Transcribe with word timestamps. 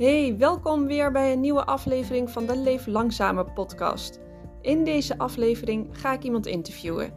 Hey, 0.00 0.36
welkom 0.36 0.86
weer 0.86 1.12
bij 1.12 1.32
een 1.32 1.40
nieuwe 1.40 1.64
aflevering 1.64 2.30
van 2.30 2.46
de 2.46 2.56
Leef 2.56 2.86
Langzamer 2.86 3.52
podcast. 3.52 4.20
In 4.60 4.84
deze 4.84 5.18
aflevering 5.18 5.98
ga 5.98 6.12
ik 6.12 6.22
iemand 6.22 6.46
interviewen. 6.46 7.12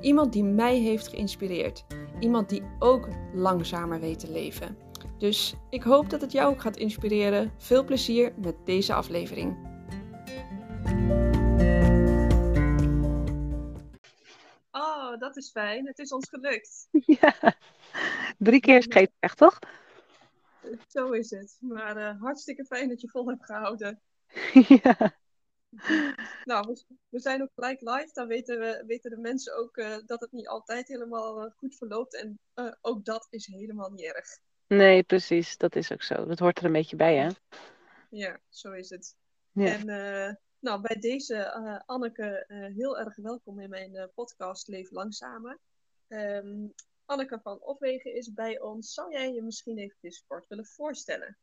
Iemand 0.00 0.32
die 0.32 0.44
mij 0.44 0.76
heeft 0.76 1.08
geïnspireerd. 1.08 1.84
Iemand 2.20 2.48
die 2.48 2.62
ook 2.78 3.08
langzamer 3.34 4.00
weet 4.00 4.18
te 4.18 4.30
leven. 4.30 4.76
Dus 5.18 5.54
ik 5.70 5.82
hoop 5.82 6.10
dat 6.10 6.20
het 6.20 6.32
jou 6.32 6.52
ook 6.52 6.60
gaat 6.60 6.76
inspireren. 6.76 7.52
Veel 7.56 7.84
plezier 7.84 8.32
met 8.36 8.56
deze 8.64 8.94
aflevering. 8.94 9.56
Oh, 14.70 15.18
dat 15.18 15.36
is 15.36 15.50
fijn. 15.50 15.86
Het 15.86 15.98
is 15.98 16.12
ons 16.12 16.28
gelukt. 16.28 16.88
Ja, 17.20 17.54
drie 18.38 18.60
keer 18.60 18.82
scheet 18.82 19.10
echt, 19.20 19.36
toch? 19.36 19.58
Zo 20.88 21.10
is 21.10 21.30
het. 21.30 21.56
Maar 21.60 21.96
uh, 21.96 22.20
hartstikke 22.20 22.64
fijn 22.64 22.88
dat 22.88 23.00
je 23.00 23.08
vol 23.08 23.28
hebt 23.28 23.44
gehouden. 23.44 24.00
Ja. 24.82 25.16
Nou, 26.44 26.66
we, 26.66 26.84
we 27.08 27.20
zijn 27.20 27.42
ook 27.42 27.50
gelijk 27.54 27.80
live. 27.80 28.10
Dan 28.12 28.26
weten, 28.26 28.58
we, 28.58 28.84
weten 28.86 29.10
de 29.10 29.16
mensen 29.16 29.56
ook 29.56 29.76
uh, 29.76 29.96
dat 30.06 30.20
het 30.20 30.32
niet 30.32 30.48
altijd 30.48 30.88
helemaal 30.88 31.44
uh, 31.44 31.50
goed 31.56 31.76
verloopt. 31.76 32.14
En 32.14 32.38
ook 32.80 33.04
dat 33.04 33.26
is 33.30 33.46
helemaal 33.46 33.90
niet 33.90 34.04
erg. 34.04 34.26
Nee, 34.66 35.02
precies. 35.02 35.56
Dat 35.56 35.76
is 35.76 35.92
ook 35.92 36.02
zo. 36.02 36.26
Dat 36.26 36.38
hoort 36.38 36.58
er 36.58 36.64
een 36.64 36.72
beetje 36.72 36.96
bij, 36.96 37.16
hè? 37.16 37.28
Ja, 38.10 38.40
zo 38.48 38.72
is 38.72 38.90
het. 38.90 39.16
Ja. 39.52 39.66
En 39.66 39.86
nou, 40.58 40.80
bij 40.80 40.96
deze 40.96 41.52
Anneke 41.86 42.44
heel 42.74 42.98
erg 42.98 43.16
welkom 43.16 43.60
in 43.60 43.70
mijn 43.70 44.10
podcast 44.14 44.68
Leef 44.68 44.90
Langzamer. 44.90 45.58
Um, 46.08 46.74
Anneke 47.08 47.40
van 47.42 47.58
Opwegen 47.60 48.14
is 48.14 48.32
bij 48.32 48.60
ons. 48.60 48.94
Zou 48.94 49.12
jij 49.12 49.32
je 49.32 49.42
misschien 49.42 49.78
even 49.78 50.22
kort 50.26 50.46
willen 50.48 50.66
voorstellen? 50.66 51.38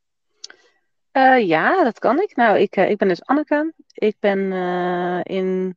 Uh, 1.11 1.47
ja, 1.47 1.83
dat 1.83 1.99
kan 1.99 2.21
ik. 2.21 2.35
Nou, 2.35 2.57
ik, 2.57 2.77
uh, 2.77 2.89
ik 2.89 2.97
ben 2.97 3.07
dus 3.07 3.23
Anneke. 3.23 3.73
Ik 3.93 4.15
ben 4.19 4.39
uh, 4.39 5.19
in 5.23 5.75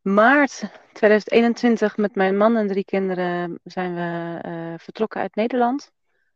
maart 0.00 0.62
2021 0.92 1.96
met 1.96 2.14
mijn 2.14 2.36
man 2.36 2.56
en 2.56 2.66
drie 2.66 2.84
kinderen 2.84 3.60
zijn 3.64 3.94
we 3.94 4.78
vertrokken 4.78 5.20
uit 5.20 5.34
Nederland. 5.34 5.90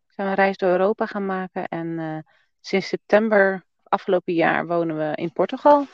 Zijn 0.08 0.28
een 0.28 0.34
reis 0.34 0.56
door 0.56 0.70
Europa 0.70 1.06
gaan 1.06 1.26
maken. 1.26 1.68
En 1.68 2.24
sinds 2.60 2.88
september 2.88 3.64
afgelopen 3.82 4.34
jaar 4.34 4.66
wonen 4.66 4.96
we 4.96 5.12
in 5.14 5.32
Portugal. 5.32 5.86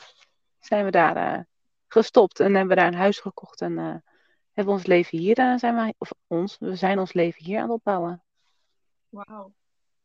Zijn 0.59 0.85
we 0.85 0.91
daar 0.91 1.45
gestopt 1.87 2.39
en 2.39 2.55
hebben 2.55 2.75
we 2.75 2.81
daar 2.81 2.91
een 2.91 2.99
huis 2.99 3.19
gekocht 3.19 3.61
en 3.61 4.03
hebben 4.59 4.77
ons 4.77 4.85
leven 4.85 5.17
hier, 5.17 5.39
uh, 5.39 5.57
zijn 5.57 5.75
wij, 5.75 5.93
of 5.97 6.11
ons, 6.27 6.57
we 6.57 6.75
zijn 6.75 6.99
ons 6.99 7.13
leven 7.13 7.43
hier 7.43 7.57
aan 7.57 7.63
het 7.63 7.71
opbouwen. 7.71 8.23
Wauw. 9.09 9.53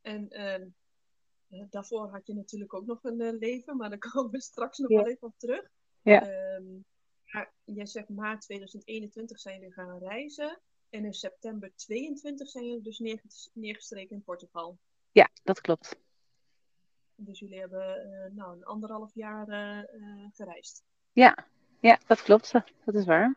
En 0.00 0.26
uh, 0.30 1.64
daarvoor 1.70 2.10
had 2.10 2.26
je 2.26 2.34
natuurlijk 2.34 2.74
ook 2.74 2.86
nog 2.86 2.98
een 3.02 3.20
uh, 3.20 3.38
leven, 3.38 3.76
maar 3.76 3.88
daar 3.88 3.98
komen 4.12 4.30
we 4.30 4.40
straks 4.40 4.78
nog 4.78 4.90
ja. 4.90 4.96
wel 4.96 5.06
even 5.06 5.26
op 5.26 5.34
terug. 5.36 5.70
Ja. 6.02 6.54
Um, 6.54 6.84
maar 7.24 7.52
jij 7.64 7.86
zegt 7.86 8.08
maart 8.08 8.40
2021 8.40 9.40
zijn 9.40 9.58
jullie 9.58 9.72
gaan 9.72 9.98
reizen. 9.98 10.60
En 10.88 11.04
in 11.04 11.14
september 11.14 11.72
22 11.76 12.48
zijn 12.48 12.66
jullie 12.66 12.82
dus 12.82 12.98
neer, 12.98 13.22
neergestreken 13.52 14.16
in 14.16 14.22
Portugal. 14.22 14.78
Ja, 15.12 15.28
dat 15.42 15.60
klopt. 15.60 15.96
Dus 17.14 17.38
jullie 17.38 17.58
hebben 17.58 18.32
nou, 18.34 18.56
een 18.56 18.64
anderhalf 18.64 19.14
jaar 19.14 19.46
gereisd. 20.32 20.84
Ja. 21.12 21.46
ja, 21.80 21.98
dat 22.06 22.22
klopt. 22.22 22.52
Dat 22.84 22.94
is 22.94 23.04
waar. 23.04 23.36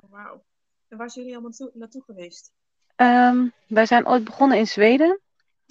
Oh, 0.00 0.10
Wauw. 0.10 0.44
En 0.88 0.98
waar 0.98 1.10
zijn 1.10 1.24
jullie 1.24 1.40
allemaal 1.40 1.58
naartoe, 1.58 1.78
naartoe 1.78 2.02
geweest? 2.02 2.52
Um, 2.96 3.52
wij 3.66 3.86
zijn 3.86 4.06
ooit 4.06 4.24
begonnen 4.24 4.58
in 4.58 4.66
Zweden. 4.66 5.20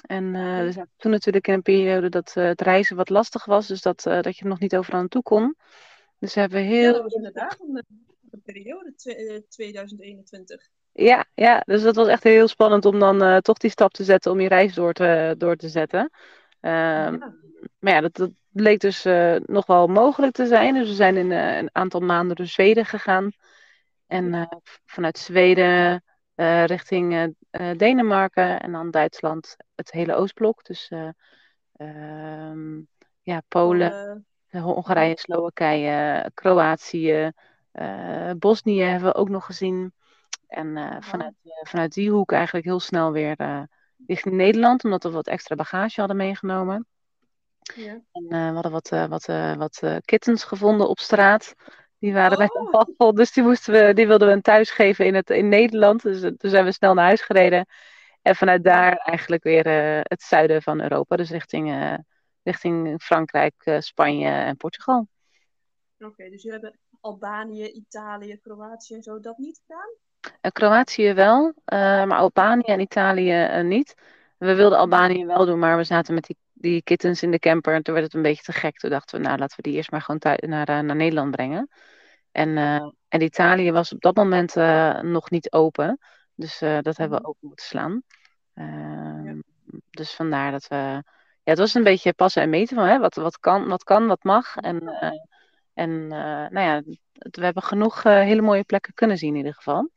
En 0.02 0.24
uh, 0.24 0.62
we 0.62 0.72
zijn 0.72 0.90
toen 0.98 1.12
natuurlijk 1.12 1.48
in 1.48 1.54
een 1.54 1.62
periode 1.62 2.10
dat 2.10 2.34
uh, 2.38 2.46
het 2.46 2.62
reizen 2.62 2.96
wat 2.96 3.10
lastig 3.10 3.46
was. 3.46 3.68
Dus 3.68 3.82
dat, 3.82 4.06
uh, 4.06 4.22
dat 4.22 4.38
je 4.38 4.44
er 4.44 4.50
nog 4.50 4.60
niet 4.60 4.76
overal 4.76 5.00
naartoe 5.00 5.22
kon. 5.22 5.56
Dus 6.20 6.34
we 6.34 6.40
hebben 6.40 6.64
heel... 6.64 6.84
Ja, 6.84 6.92
dat 6.92 7.02
was 7.02 7.14
inderdaad 7.14 7.60
een, 7.60 7.86
een 8.32 8.42
periode, 8.42 8.94
2021. 9.50 10.70
Ja, 10.92 11.26
ja, 11.34 11.64
dus 11.66 11.82
dat 11.82 11.96
was 11.96 12.08
echt 12.08 12.24
heel 12.24 12.48
spannend 12.48 12.86
om 12.86 13.00
dan 13.00 13.42
toch 13.42 13.58
die 13.58 13.70
stap 13.70 13.92
te 13.94 14.04
zetten 14.04 14.32
om 14.32 14.40
je 14.40 14.48
reis 14.48 14.74
door 14.74 14.94
te, 14.94 15.36
door 15.38 15.56
te 15.56 15.70
zetten. 15.70 16.10
Ja. 16.62 17.12
Maar 17.80 17.94
ja, 17.94 18.02
dat, 18.02 18.16
dat 18.16 18.32
bleek 18.50 18.80
dus 18.80 19.04
nog 19.46 19.66
wel 19.66 19.88
mogelijk 19.88 20.34
te 20.34 20.46
zijn. 20.46 20.74
Dus 20.74 20.88
we 20.88 20.96
zijn 20.96 21.18
in 21.18 21.32
een 21.32 21.70
aantal 21.72 22.00
maanden 22.00 22.36
door 22.36 22.46
Zweden 22.46 22.86
gegaan. 22.86 23.32
En 24.12 24.34
uh, 24.34 24.46
vanuit 24.86 25.18
Zweden 25.18 26.04
uh, 26.36 26.66
richting 26.66 27.14
uh, 27.52 27.72
Denemarken 27.78 28.60
en 28.60 28.72
dan 28.72 28.92
Duitsland 28.92 29.56
het 29.76 29.92
hele 29.92 30.16
Oostblok. 30.16 30.66
Dus 30.66 30.92
ehm, 31.78 32.82
ja, 33.22 33.42
Polen, 33.48 34.26
Hongarije, 34.50 35.18
Slowakije, 35.18 36.32
Kroatië, 36.34 37.32
Bosnië 38.38 38.82
hebben 38.82 39.10
we 39.10 39.16
ook 39.16 39.30
nog 39.30 39.46
gezien. 39.46 39.94
En 40.48 40.98
vanuit, 41.04 41.34
vanuit 41.64 41.94
die 41.94 42.12
hoek 42.12 42.32
eigenlijk 42.32 42.66
heel 42.66 42.80
snel 42.80 43.12
weer 43.12 43.68
richting 44.08 44.36
Nederland, 44.36 44.84
omdat 44.84 45.04
we 45.04 45.12
wat 45.12 45.28
extra 45.28 45.56
bagage 45.56 46.00
hadden 46.00 46.18
meegenomen. 46.18 46.88
Ja. 47.76 48.02
En 48.12 48.28
we 48.28 48.36
hadden 48.36 48.72
wat, 48.72 48.90
wat, 48.90 49.26
wat 49.58 50.02
kittens 50.06 50.44
gevonden 50.44 50.90
op 50.90 51.00
straat. 51.00 51.54
Die 52.02 52.14
waren 52.14 52.38
net 52.38 52.56
Oh. 52.56 52.72
afval, 52.72 53.14
dus 53.14 53.32
die, 53.32 53.44
moesten 53.44 53.74
we, 53.74 53.94
die 53.94 54.08
wilden 54.08 54.28
we 54.28 54.34
een 54.34 54.42
thuis 54.42 54.72
geven 54.72 55.06
in, 55.06 55.16
het, 55.16 55.30
in 55.30 55.50
Nederland. 55.50 56.02
Dus 56.02 56.22
toen 56.22 56.50
zijn 56.50 56.66
we 56.66 56.72
snel 56.72 56.94
naar 56.94 57.06
huis 57.06 57.22
gereden. 57.22 57.66
En 58.22 58.36
vanuit 58.36 58.64
daar 58.64 58.96
eigenlijk 58.96 59.44
weer 59.44 59.68
uh, 59.68 60.00
het 60.04 60.22
zuiden 60.22 60.62
van 60.62 60.82
Europa. 60.82 61.16
Dus 61.16 61.30
richting, 61.30 61.70
uh, 61.70 61.94
richting 62.44 63.02
Frankrijk, 63.04 63.54
uh, 63.64 63.80
Spanje 63.80 64.28
en 64.28 64.58
Portugal. 64.58 65.08
Oké, 65.98 66.10
okay, 66.10 66.30
dus 66.30 66.42
jullie 66.42 66.60
hebben 66.60 66.80
Albanië, 67.00 67.72
Italië, 67.72 68.38
Kroatië 68.38 68.96
en 68.96 69.04
zo 69.04 69.20
dat 69.20 69.38
niet 69.38 69.62
gedaan? 69.66 70.52
Kroatië 70.52 71.14
wel, 71.14 71.54
maar 72.06 72.18
Albanië 72.18 72.64
en 72.66 72.80
Italië 72.80 73.62
niet. 73.64 73.94
We 74.38 74.56
wilden 74.56 74.78
Albanië 74.78 75.26
wel 75.26 75.46
doen, 75.46 75.60
maar 75.60 75.78
we 75.78 75.84
zaten 75.84 76.14
met 76.14 76.24
die, 76.24 76.38
die 76.62 76.84
kittens 76.84 77.24
in 77.24 77.32
de 77.32 77.40
camper. 77.40 77.74
En 77.74 77.84
toen 77.84 77.94
werd 77.94 78.06
het 78.06 78.16
een 78.16 78.22
beetje 78.22 78.44
te 78.44 78.52
gek. 78.52 78.78
Toen 78.78 78.90
dachten 78.90 79.20
we, 79.20 79.28
nou 79.28 79.38
laten 79.38 79.56
we 79.56 79.62
die 79.62 79.74
eerst 79.74 79.92
maar 79.92 80.02
gewoon 80.02 80.20
thuis, 80.20 80.40
naar, 80.40 80.84
naar 80.84 80.96
Nederland 80.96 81.32
brengen. 81.32 81.70
En, 82.32 82.50
uh, 82.50 82.90
en 83.08 83.22
Italië 83.22 83.72
was 83.72 83.94
op 83.94 84.02
dat 84.02 84.16
moment 84.16 84.56
uh, 84.56 85.02
nog 85.02 85.30
niet 85.30 85.52
open. 85.52 86.00
Dus 86.36 86.62
uh, 86.62 86.80
dat 86.82 86.98
hebben 86.98 87.22
we 87.22 87.28
ook 87.28 87.38
moeten 87.40 87.66
slaan. 87.66 88.04
Ja. 88.54 89.36
Dus 89.90 90.14
vandaar 90.14 90.52
dat 90.52 90.68
we. 90.68 91.04
Ja, 91.44 91.52
het 91.52 91.58
was 91.58 91.74
een 91.74 91.84
beetje 91.84 92.14
passen 92.14 92.42
en 92.42 92.50
meten 92.50 92.76
van 92.76 92.86
hè, 92.86 93.00
wat, 93.00 93.16
wat, 93.16 93.40
kan, 93.40 93.68
wat 93.68 93.84
kan, 93.84 94.08
wat 94.08 94.24
mag. 94.24 94.56
En, 94.56 94.88
en 95.74 96.08
nou 96.08 96.60
ja, 96.60 96.82
we 97.14 97.44
hebben 97.44 97.64
genoeg 97.64 98.04
hele 98.04 98.42
mooie 98.42 98.64
plekken 98.64 98.94
kunnen 98.94 99.18
zien 99.18 99.30
in 99.30 99.38
ieder 99.38 99.54
geval. 99.54 99.90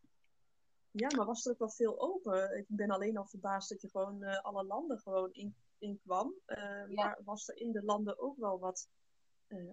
Ja, 0.91 1.09
maar 1.17 1.27
was 1.27 1.47
er 1.47 1.53
ook 1.53 1.59
wel 1.59 1.71
veel 1.71 2.01
open? 2.01 2.59
Ik 2.59 2.65
ben 2.67 2.91
alleen 2.91 3.17
al 3.17 3.27
verbaasd 3.27 3.69
dat 3.69 3.81
je 3.81 3.89
gewoon 3.89 4.43
alle 4.43 4.65
landen 4.65 4.99
gewoon 4.99 5.29
in, 5.33 5.55
in 5.85 6.01
kwam. 6.05 6.35
Ja. 6.47 6.87
Maar 6.89 7.19
was 7.25 7.49
er 7.49 7.57
in 7.57 7.73
de 7.73 7.83
landen 7.85 8.21
ook 8.21 8.37
wel 8.39 8.59
wat 8.59 8.89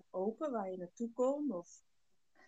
open 0.09 0.51
waar 0.51 0.71
je 0.71 0.77
naartoe 0.77 1.09
kon? 1.13 1.51
Of... 1.51 1.67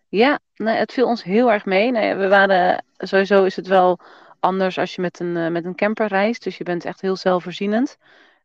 Ja, 0.08 0.38
nee, 0.54 0.76
het 0.76 0.92
viel 0.92 1.06
ons 1.06 1.22
heel 1.22 1.52
erg 1.52 1.64
mee. 1.64 1.90
Nee, 1.90 2.14
we 2.14 2.28
waren, 2.28 2.84
sowieso 2.96 3.44
is 3.44 3.56
het 3.56 3.66
wel 3.66 3.98
anders 4.40 4.78
als 4.78 4.94
je 4.94 5.00
met 5.00 5.20
een, 5.20 5.36
uh, 5.36 5.48
met 5.48 5.64
een 5.64 5.74
camper 5.74 6.06
reist. 6.06 6.44
Dus 6.44 6.58
je 6.58 6.64
bent 6.64 6.84
echt 6.84 7.00
heel 7.00 7.16
zelfvoorzienend. 7.16 7.96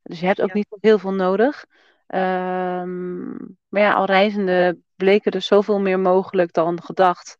Dus 0.03 0.19
je 0.19 0.25
hebt 0.25 0.41
ook 0.41 0.47
ja. 0.47 0.53
niet 0.53 0.67
heel 0.79 0.99
veel 0.99 1.13
nodig. 1.13 1.65
Um, 2.07 3.57
maar 3.67 3.81
ja, 3.81 3.93
al 3.93 4.05
reizende 4.05 4.77
bleken 4.95 5.31
er 5.31 5.41
zoveel 5.41 5.79
meer 5.79 5.99
mogelijk 5.99 6.53
dan 6.53 6.83
gedacht. 6.83 7.37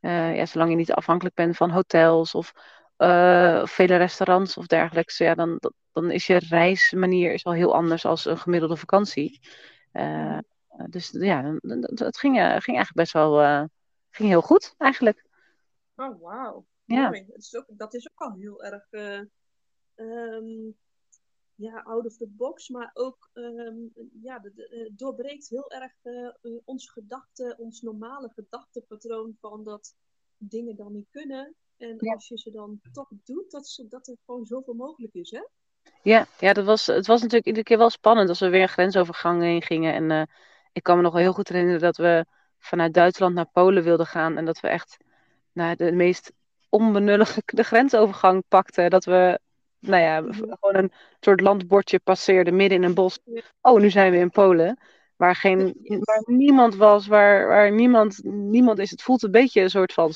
Ja, 0.00 0.46
zolang 0.46 0.70
je 0.70 0.76
niet 0.76 0.92
afhankelijk 0.92 1.34
bent 1.34 1.56
van 1.56 1.70
hotels 1.70 2.34
of 2.34 2.52
uh, 2.98 3.66
vele 3.66 3.96
restaurants 3.96 4.56
of 4.56 4.66
dergelijks. 4.66 5.18
Ja, 5.18 5.34
dan, 5.34 5.60
dan 5.92 6.10
is 6.10 6.26
je 6.26 6.38
reismanier 6.38 7.32
is 7.32 7.44
al 7.44 7.52
heel 7.52 7.74
anders 7.74 8.04
als 8.04 8.24
een 8.24 8.38
gemiddelde 8.38 8.76
vakantie. 8.76 9.40
Uh, 9.92 10.38
dus 10.90 11.10
ja, 11.10 11.58
het 11.94 12.18
ging, 12.18 12.34
ging 12.36 12.76
eigenlijk 12.76 12.92
best 12.92 13.12
wel 13.12 13.42
uh, 13.42 13.64
ging 14.10 14.28
heel 14.28 14.42
goed, 14.42 14.74
eigenlijk. 14.78 15.26
Oh, 15.94 16.20
wauw. 16.22 16.66
Ja. 16.84 17.08
Mooi. 17.08 17.24
Het 17.26 17.42
is 17.42 17.56
ook, 17.56 17.66
dat 17.68 17.94
is 17.94 18.10
ook 18.10 18.20
al 18.20 18.32
heel 18.32 18.64
erg 18.64 18.86
um, 19.94 20.76
ja, 21.54 21.82
out 21.82 22.06
of 22.06 22.16
the 22.16 22.26
box, 22.28 22.68
maar 22.68 22.90
ook 22.94 23.30
um, 23.32 23.92
ja, 24.22 24.38
de, 24.38 24.52
de, 24.54 24.92
doorbreekt 24.96 25.48
heel 25.48 25.70
erg 25.70 25.92
onze 26.64 26.90
gedachten, 26.90 27.58
ons 27.58 27.80
normale 27.80 28.30
gedachtenpatroon 28.34 29.36
van 29.40 29.64
dat 29.64 29.94
dingen 30.36 30.76
dan 30.76 30.92
niet 30.92 31.08
kunnen. 31.10 31.54
En 31.78 31.96
ja. 31.98 32.12
als 32.12 32.28
je 32.28 32.38
ze 32.38 32.50
dan 32.50 32.80
toch 32.92 33.08
doet, 33.24 33.50
dat, 33.50 33.68
ze, 33.68 33.88
dat 33.88 34.08
er 34.08 34.16
gewoon 34.24 34.46
zoveel 34.46 34.74
mogelijk 34.74 35.14
is, 35.14 35.30
hè? 35.30 35.42
Ja, 36.02 36.26
ja 36.38 36.52
dat 36.52 36.64
was, 36.64 36.86
het 36.86 37.06
was 37.06 37.20
natuurlijk 37.20 37.46
iedere 37.46 37.64
keer 37.64 37.78
wel 37.78 37.90
spannend 37.90 38.28
als 38.28 38.40
we 38.40 38.48
weer 38.48 38.62
een 38.62 38.68
grensovergang 38.68 39.42
heen 39.42 39.62
gingen. 39.62 39.94
En 39.94 40.10
uh, 40.10 40.22
ik 40.72 40.82
kan 40.82 40.96
me 40.96 41.02
nog 41.02 41.12
wel 41.12 41.22
heel 41.22 41.32
goed 41.32 41.48
herinneren 41.48 41.80
dat 41.80 41.96
we 41.96 42.26
vanuit 42.58 42.94
Duitsland 42.94 43.34
naar 43.34 43.50
Polen 43.52 43.82
wilden 43.82 44.06
gaan. 44.06 44.36
En 44.36 44.44
dat 44.44 44.60
we 44.60 44.68
echt 44.68 44.96
naar 45.52 45.76
de 45.76 45.92
meest 45.92 46.32
onbenullige 46.68 47.42
de 47.44 47.62
grensovergang 47.62 48.44
pakten. 48.48 48.90
Dat 48.90 49.04
we 49.04 49.38
nou 49.78 50.02
ja, 50.02 50.22
gewoon 50.32 50.74
een 50.74 50.92
soort 51.20 51.40
landbordje 51.40 51.98
passeerde 51.98 52.52
midden 52.52 52.78
in 52.78 52.84
een 52.84 52.94
bos. 52.94 53.18
Oh, 53.60 53.80
nu 53.80 53.90
zijn 53.90 54.12
we 54.12 54.18
in 54.18 54.30
Polen. 54.30 54.78
Waar, 55.16 55.36
geen, 55.36 55.76
waar 55.82 56.22
niemand 56.24 56.74
was, 56.74 57.06
waar, 57.06 57.46
waar 57.46 57.72
niemand, 57.72 58.20
niemand 58.24 58.78
is. 58.78 58.90
Het 58.90 59.02
voelt 59.02 59.22
een 59.22 59.30
beetje 59.30 59.60
een 59.60 59.70
soort 59.70 59.92
van, 59.92 60.12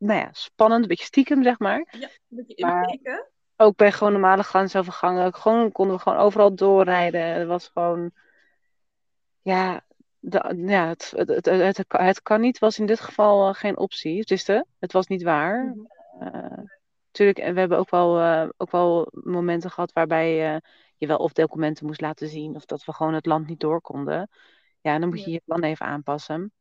nou 0.00 0.20
ja, 0.20 0.28
spannend, 0.32 0.82
een 0.82 0.88
beetje 0.88 1.04
stiekem, 1.04 1.42
zeg 1.42 1.58
maar. 1.58 1.86
Ja, 1.98 2.08
een 2.28 2.44
beetje 2.46 2.66
Maar- 2.66 2.80
inbreken. 2.88 3.28
Ook 3.56 3.76
bij 3.76 3.92
gewoon 3.92 4.12
normale 4.12 4.42
grensovergangen. 4.42 5.34
Gewoon, 5.34 5.72
konden 5.72 5.96
we 5.96 6.02
gewoon 6.02 6.18
overal 6.18 6.54
doorrijden. 6.54 7.20
Het 7.22 7.46
was 7.46 7.70
gewoon, 7.72 8.10
ja, 9.42 9.84
de, 10.18 10.62
ja 10.66 10.88
het, 10.88 11.12
het, 11.16 11.44
het, 11.44 11.84
het, 11.88 12.22
kan- 12.22 12.40
niet 12.40 12.58
was 12.58 12.78
in 12.78 12.86
dit 12.86 13.00
geval 13.00 13.48
eh, 13.48 13.54
geen 13.54 13.78
optie. 13.78 14.24
Dus 14.24 14.44
de, 14.44 14.66
het 14.78 14.92
was 14.92 15.06
niet 15.06 15.22
waar. 15.22 15.74
Tuurlijk, 17.10 17.38
en 17.38 17.54
we 17.54 17.60
hebben 17.60 17.78
ook 17.78 17.90
wel, 17.90 18.20
eh, 18.20 18.48
ook 18.56 18.70
wel 18.70 19.08
momenten 19.10 19.70
gehad 19.70 19.92
waarbij 19.92 20.34
je 20.96 21.06
wel 21.06 21.18
of 21.18 21.32
documenten 21.32 21.86
moest 21.86 22.00
laten 22.00 22.28
zien 22.28 22.54
of 22.54 22.64
dat 22.64 22.84
we 22.84 22.92
gewoon 22.92 23.14
het 23.14 23.26
land 23.26 23.46
niet 23.46 23.60
door 23.60 23.80
konden. 23.80 24.28
Ja, 24.80 24.98
dan 24.98 25.08
moet 25.08 25.20
je 25.24 25.30
Ja. 25.30 25.32
je 25.32 25.42
plan 25.44 25.62
even 25.62 25.86
aanpassen. 25.86 26.52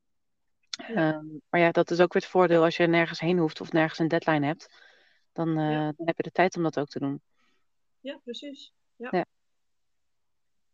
Ja. 0.87 1.13
Ehm, 1.13 1.25
maar 1.49 1.59
ja, 1.59 1.71
dat 1.71 1.91
is 1.91 1.99
ook 1.99 2.13
weer 2.13 2.21
het 2.21 2.31
voordeel 2.31 2.63
als 2.63 2.77
je 2.77 2.87
nergens 2.87 3.19
heen 3.19 3.37
hoeft 3.37 3.61
of 3.61 3.71
nergens 3.71 3.99
een 3.99 4.07
deadline 4.07 4.45
hebt. 4.45 4.73
Dan, 5.33 5.57
eh, 5.57 5.71
Ja. 5.71 5.93
dan 5.97 6.07
heb 6.07 6.17
je 6.17 6.23
de 6.23 6.31
tijd 6.31 6.57
om 6.57 6.63
dat 6.63 6.79
ook 6.79 6.87
te 6.87 6.99
doen. 6.99 7.21
Ja, 7.99 8.19
precies. 8.23 8.73
Ja. 8.95 9.07
Ja. 9.11 9.25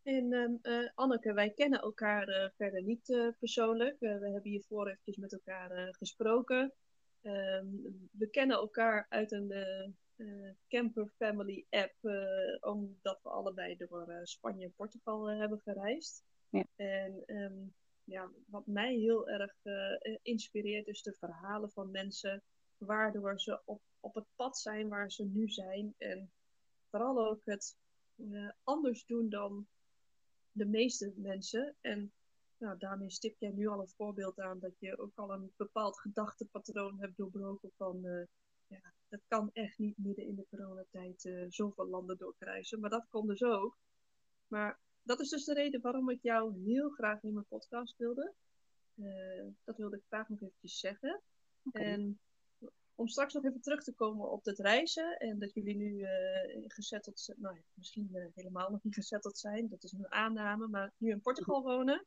En 0.04 0.60
eh, 0.62 0.90
Anneke, 0.96 1.34
wij 1.34 1.50
kennen 1.50 1.82
elkaar 1.82 2.28
eh, 2.28 2.50
verder 2.58 2.84
niet 2.84 3.34
persoonlijk. 3.40 4.00
We 4.00 4.08
hebben 4.08 4.42
hiervoor 4.52 4.88
eventjes 4.88 5.18
met 5.18 5.34
elkaar 5.34 5.96
gesproken. 5.98 6.74
Ehm, 7.22 7.66
we 8.12 8.30
kennen 8.30 8.58
elkaar 8.58 9.06
uit 9.10 9.32
een 9.32 9.54
Camper 10.68 11.12
Family 11.18 11.66
app, 11.70 11.94
omdat 12.60 13.20
we 13.24 13.30
allebei 13.30 13.76
door 13.78 14.20
Spanje 14.24 14.66
en 14.66 14.74
Portugal 14.76 15.30
hebben 15.30 15.62
gereisd. 15.64 16.24
Ja. 16.50 16.66
En 16.76 17.24
ehm, 17.26 17.64
ja, 18.06 18.32
wat 18.46 18.68
mij 18.68 18.96
heel 18.96 19.30
erg 19.30 19.56
eh, 19.62 19.94
eh, 19.94 20.18
inspireert, 20.22 20.88
is 20.88 21.02
de 21.02 21.14
verhalen 21.14 21.72
van 21.72 21.92
mensen, 21.92 22.44
waardoor 22.78 23.40
ze 23.40 23.62
op, 23.66 23.82
op 24.00 24.16
het 24.16 24.26
pad 24.36 24.58
zijn 24.58 24.90
waar 24.90 25.12
ze 25.12 25.24
nu 25.24 25.50
zijn. 25.50 25.94
En 25.98 26.32
vooral 26.90 27.28
ook 27.28 27.42
het 27.46 27.78
eh, 28.16 28.50
anders 28.64 29.06
doen 29.06 29.30
dan 29.30 29.68
de 30.52 30.66
meeste 30.66 31.14
mensen. 31.16 31.76
En 31.82 32.12
nou, 32.58 32.78
daarmee 32.78 33.12
stip 33.12 33.40
jij 33.40 33.52
nu 33.52 33.68
al 33.68 33.80
een 33.80 33.94
voorbeeld 33.96 34.40
aan 34.40 34.60
dat 34.60 34.80
je 34.80 34.98
ook 34.98 35.16
al 35.16 35.32
een 35.32 35.52
bepaald 35.56 36.00
gedachtepatroon 36.00 37.00
hebt 37.00 37.18
doorbroken 37.18 37.72
van 37.78 38.02
ja, 38.68 38.94
dat 39.10 39.22
kan 39.28 39.50
echt 39.54 39.78
niet 39.78 39.98
midden 39.98 40.26
in 40.26 40.36
de 40.36 40.46
coronatijd 40.50 41.30
zoveel 41.50 41.88
landen 41.88 42.18
doorkruisen. 42.18 42.80
Maar 42.80 42.90
dat 42.90 43.08
kon 43.10 43.28
dus 43.28 43.44
ook. 43.44 43.78
Maar 44.48 44.80
dat 45.06 45.20
is 45.20 45.30
dus 45.30 45.46
de 45.46 45.54
reden 45.54 45.82
waarom 45.82 46.10
ik 46.10 46.22
jou 46.22 46.64
heel 46.66 46.90
graag 46.90 47.24
in 47.24 47.34
mijn 47.34 47.46
podcast 47.46 47.98
wilde. 47.98 48.34
Eh, 48.96 49.46
dat 49.64 49.78
wilde 49.78 49.96
ik 49.96 50.04
graag 50.08 50.30
nog 50.30 50.42
eventjes 50.42 50.80
zeggen. 50.80 51.22
En 51.72 52.20
om 52.96 53.08
straks 53.08 53.34
nog 53.34 53.44
even 53.46 53.62
terug 53.62 53.84
te 53.84 53.94
komen 53.94 54.32
op 54.32 54.46
het 54.46 54.60
reizen 54.60 55.18
en 55.18 55.40
dat 55.40 55.54
jullie 55.54 55.76
nu 55.76 56.02
eh 56.02 56.64
gezetteld 56.68 57.20
zijn, 57.20 57.38
nou 57.42 57.56
ja, 57.56 57.62
misschien 57.74 58.10
eh, 58.14 58.26
helemaal 58.36 58.72
nog 58.72 58.84
niet 58.84 58.94
gezetteld 58.94 59.38
zijn, 59.38 59.70
dat 59.70 59.84
is 59.84 59.92
een 59.92 60.12
aanname, 60.12 60.68
maar 60.68 60.94
nu 60.98 61.10
in 61.10 61.22
Portugal 61.22 61.64
wonen. 61.64 62.06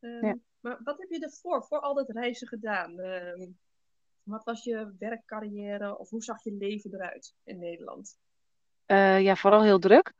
Ehm, 0.00 0.26
Ja. 0.26 0.38
Maar 0.60 0.80
wat 0.84 0.98
heb 0.98 1.10
je 1.10 1.20
ervoor, 1.20 1.64
voor 1.64 1.80
al 1.80 1.94
dat 1.94 2.10
reizen 2.10 2.48
gedaan? 2.48 2.98
Ehm, 3.00 3.50
wat 4.22 4.44
was 4.44 4.64
je 4.64 4.94
werkcarrière 4.98 5.98
of 5.98 6.10
hoe 6.10 6.22
zag 6.22 6.44
je 6.44 6.52
leven 6.52 6.94
eruit 6.94 7.34
in 7.44 7.58
Nederland? 7.58 8.18
Ja, 9.22 9.36
vooral 9.36 9.62
heel 9.62 9.78
druk. 9.78 10.12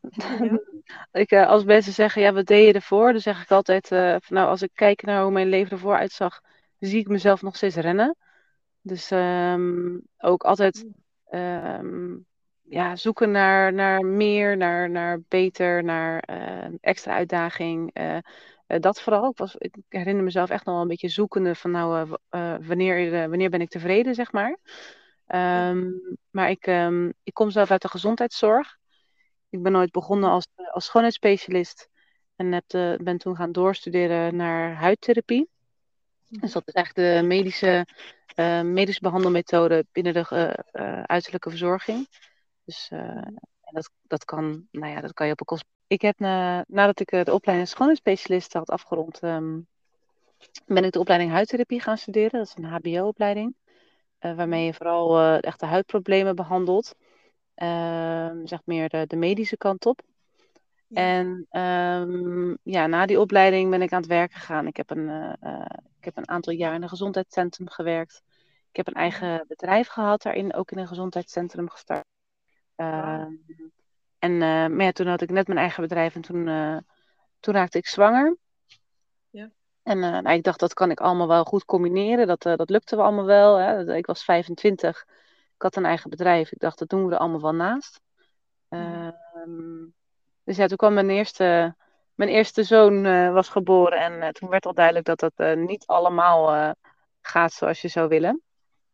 Ja, 0.00 0.60
Ik, 1.12 1.30
eh, 1.30 1.46
als 1.46 1.64
mensen 1.64 1.92
zeggen, 1.92 2.22
ja, 2.22 2.32
wat 2.32 2.46
deed 2.46 2.66
je 2.66 2.72
ervoor? 2.72 3.12
Dan 3.12 3.20
zeg 3.20 3.42
ik 3.42 3.50
altijd, 3.50 3.92
eh, 3.92 4.16
nou, 4.28 4.48
als 4.48 4.62
ik 4.62 4.70
kijk 4.74 5.02
naar 5.02 5.22
hoe 5.22 5.30
mijn 5.30 5.48
leven 5.48 5.70
ervoor 5.70 5.96
uitzag, 5.96 6.40
zie 6.78 6.98
ik 6.98 7.08
mezelf 7.08 7.42
nog 7.42 7.56
steeds 7.56 7.76
rennen. 7.76 8.16
Dus 8.80 9.10
ehm, 9.10 9.98
ook 10.18 10.42
altijd 10.42 10.84
ehm, 11.30 12.16
ja, 12.62 12.96
zoeken 12.96 13.30
naar, 13.30 13.72
naar 13.72 14.04
meer, 14.04 14.56
naar, 14.56 14.90
naar 14.90 15.20
beter, 15.28 15.84
naar 15.84 16.20
eh, 16.20 16.68
extra 16.80 17.14
uitdaging. 17.14 17.92
Dat 18.66 19.00
vooral. 19.00 19.34
Ik, 19.58 19.76
herinner 19.88 20.24
mezelf 20.24 20.50
echt 20.50 20.64
nog 20.64 20.74
wel 20.74 20.82
een 20.82 20.88
beetje 20.88 21.08
zoekende 21.08 21.54
van 21.54 21.70
nou, 21.70 22.16
wanneer, 22.66 23.28
wanneer 23.28 23.50
ben 23.50 23.60
ik 23.60 23.68
tevreden, 23.68 24.14
zeg 24.14 24.32
maar. 24.32 24.58
Ehm, 25.26 25.90
Maar 26.30 26.50
ik, 26.50 26.66
ik 27.22 27.34
kom 27.34 27.50
zelf 27.50 27.70
uit 27.70 27.82
de 27.82 27.88
gezondheidszorg. 27.88 28.78
Ik 29.50 29.62
ben 29.62 29.72
nooit 29.72 29.90
begonnen 29.90 30.30
als, 30.30 30.46
eh, 30.54 30.72
als 30.72 30.84
schoonheidsspecialist 30.84 31.88
en 32.36 32.52
heb 32.52 32.64
de, 32.66 32.98
ben 33.02 33.18
toen 33.18 33.36
gaan 33.36 33.52
doorstuderen 33.52 34.36
naar 34.36 34.74
huidtherapie. 34.74 35.48
Dus 36.28 36.52
dat 36.52 36.68
is 36.68 36.74
eigenlijk 36.74 37.20
de 37.20 37.26
medische, 37.26 37.86
eh, 38.34 38.62
medische 38.62 39.00
behandelmethode 39.00 39.86
binnen 39.92 40.12
de 40.12 40.26
eh, 40.28 40.98
eh, 40.98 41.02
uiterlijke 41.02 41.50
verzorging. 41.50 42.08
Dus 42.64 42.88
eh, 42.90 43.22
dat, 43.70 43.90
dat, 44.02 44.24
kan, 44.24 44.66
nou 44.70 44.92
ja, 44.92 45.00
dat 45.00 45.12
kan 45.12 45.26
je 45.26 45.32
op 45.32 45.40
een 45.40 45.46
kost. 45.46 45.64
Ik 45.86 46.02
heb 46.02 46.18
na, 46.18 46.64
nadat 46.68 47.00
ik 47.00 47.12
eh, 47.12 47.24
de 47.24 47.32
opleiding 47.32 47.68
schoonheidsspecialist 47.68 48.52
had 48.52 48.70
afgerond, 48.70 49.18
ehm, 49.18 49.60
ben 50.66 50.84
ik 50.84 50.92
de 50.92 50.98
opleiding 50.98 51.30
huidtherapie 51.30 51.80
gaan 51.80 51.98
studeren. 51.98 52.38
Dat 52.38 52.46
is 52.46 52.54
een 52.56 52.64
HBO-opleiding, 52.64 53.56
eh, 54.18 54.36
waarmee 54.36 54.64
je 54.64 54.74
vooral 54.74 55.18
eh, 55.18 55.42
echt 55.42 55.60
de 55.60 55.66
huidproblemen 55.66 56.36
behandelt. 56.36 56.94
Ehm, 57.58 58.46
zeg 58.46 58.60
meer 58.64 58.88
de, 58.88 59.06
de 59.06 59.16
medische 59.16 59.56
kant 59.56 59.86
op. 59.86 60.02
Ja. 60.86 61.00
En 61.00 61.46
ehm, 61.50 62.54
ja, 62.62 62.86
na 62.86 63.06
die 63.06 63.20
opleiding 63.20 63.70
ben 63.70 63.82
ik 63.82 63.92
aan 63.92 64.00
het 64.00 64.08
werk 64.08 64.32
gegaan. 64.32 64.66
Ik 64.66 64.76
heb 64.76 64.90
een, 64.90 65.08
eh, 65.08 65.32
eh, 65.40 65.66
ik 65.98 66.04
heb 66.04 66.16
een 66.16 66.28
aantal 66.28 66.52
jaar 66.52 66.74
in 66.74 66.82
een 66.82 66.88
gezondheidscentrum 66.88 67.68
gewerkt. 67.68 68.22
Ik 68.70 68.76
heb 68.76 68.86
een 68.86 68.94
eigen 68.94 69.44
bedrijf 69.48 69.88
gehad, 69.88 70.22
daarin 70.22 70.54
ook 70.54 70.70
in 70.70 70.78
een 70.78 70.86
gezondheidscentrum 70.86 71.68
gestart. 71.70 72.04
Ehm, 72.76 73.32
en 74.18 74.32
eh, 74.32 74.66
maar 74.66 74.82
ja, 74.82 74.92
toen 74.92 75.06
had 75.06 75.20
ik 75.22 75.30
net 75.30 75.46
mijn 75.46 75.58
eigen 75.58 75.82
bedrijf 75.82 76.14
en 76.14 76.20
toen, 76.20 76.44
toen 77.40 77.54
raakte 77.54 77.78
ik 77.78 77.86
zwanger. 77.86 78.36
Ja. 79.30 79.50
En 79.82 79.98
nou, 79.98 80.28
ik 80.28 80.42
dacht, 80.42 80.60
dat 80.60 80.74
kan 80.74 80.90
ik 80.90 81.00
allemaal 81.00 81.28
wel 81.28 81.44
goed 81.44 81.64
combineren. 81.64 82.26
Dat, 82.26 82.42
dat 82.42 82.70
lukte 82.70 82.96
we 82.96 83.02
allemaal 83.02 83.24
wel. 83.24 83.56
Hè. 83.56 83.96
Ik 83.96 84.06
was 84.06 84.24
25. 84.24 85.06
Ik 85.58 85.64
had 85.64 85.76
een 85.76 85.84
eigen 85.84 86.10
bedrijf. 86.10 86.52
Ik 86.52 86.58
dacht, 86.58 86.78
dat 86.78 86.88
doen 86.88 87.06
we 87.06 87.12
er 87.12 87.18
allemaal 87.18 87.40
wel 87.40 87.54
naast. 87.54 88.00
Mhm. 88.68 88.82
Ehm, 88.82 89.86
dus 90.44 90.56
ja, 90.56 90.66
toen 90.66 90.76
kwam 90.76 90.94
mijn 90.94 91.10
eerste, 91.10 91.74
mijn 92.14 92.30
eerste 92.30 92.62
zoon 92.62 93.04
eh, 93.04 93.32
was 93.32 93.48
geboren. 93.48 93.98
En 93.98 94.22
eh, 94.22 94.28
toen 94.28 94.48
werd 94.48 94.66
al 94.66 94.74
duidelijk 94.74 95.06
dat 95.06 95.18
dat 95.18 95.32
eh, 95.36 95.56
niet 95.56 95.86
allemaal 95.86 96.74
gaat 97.20 97.52
zoals 97.52 97.80
je 97.80 97.88
zou 97.88 98.08
willen. 98.08 98.42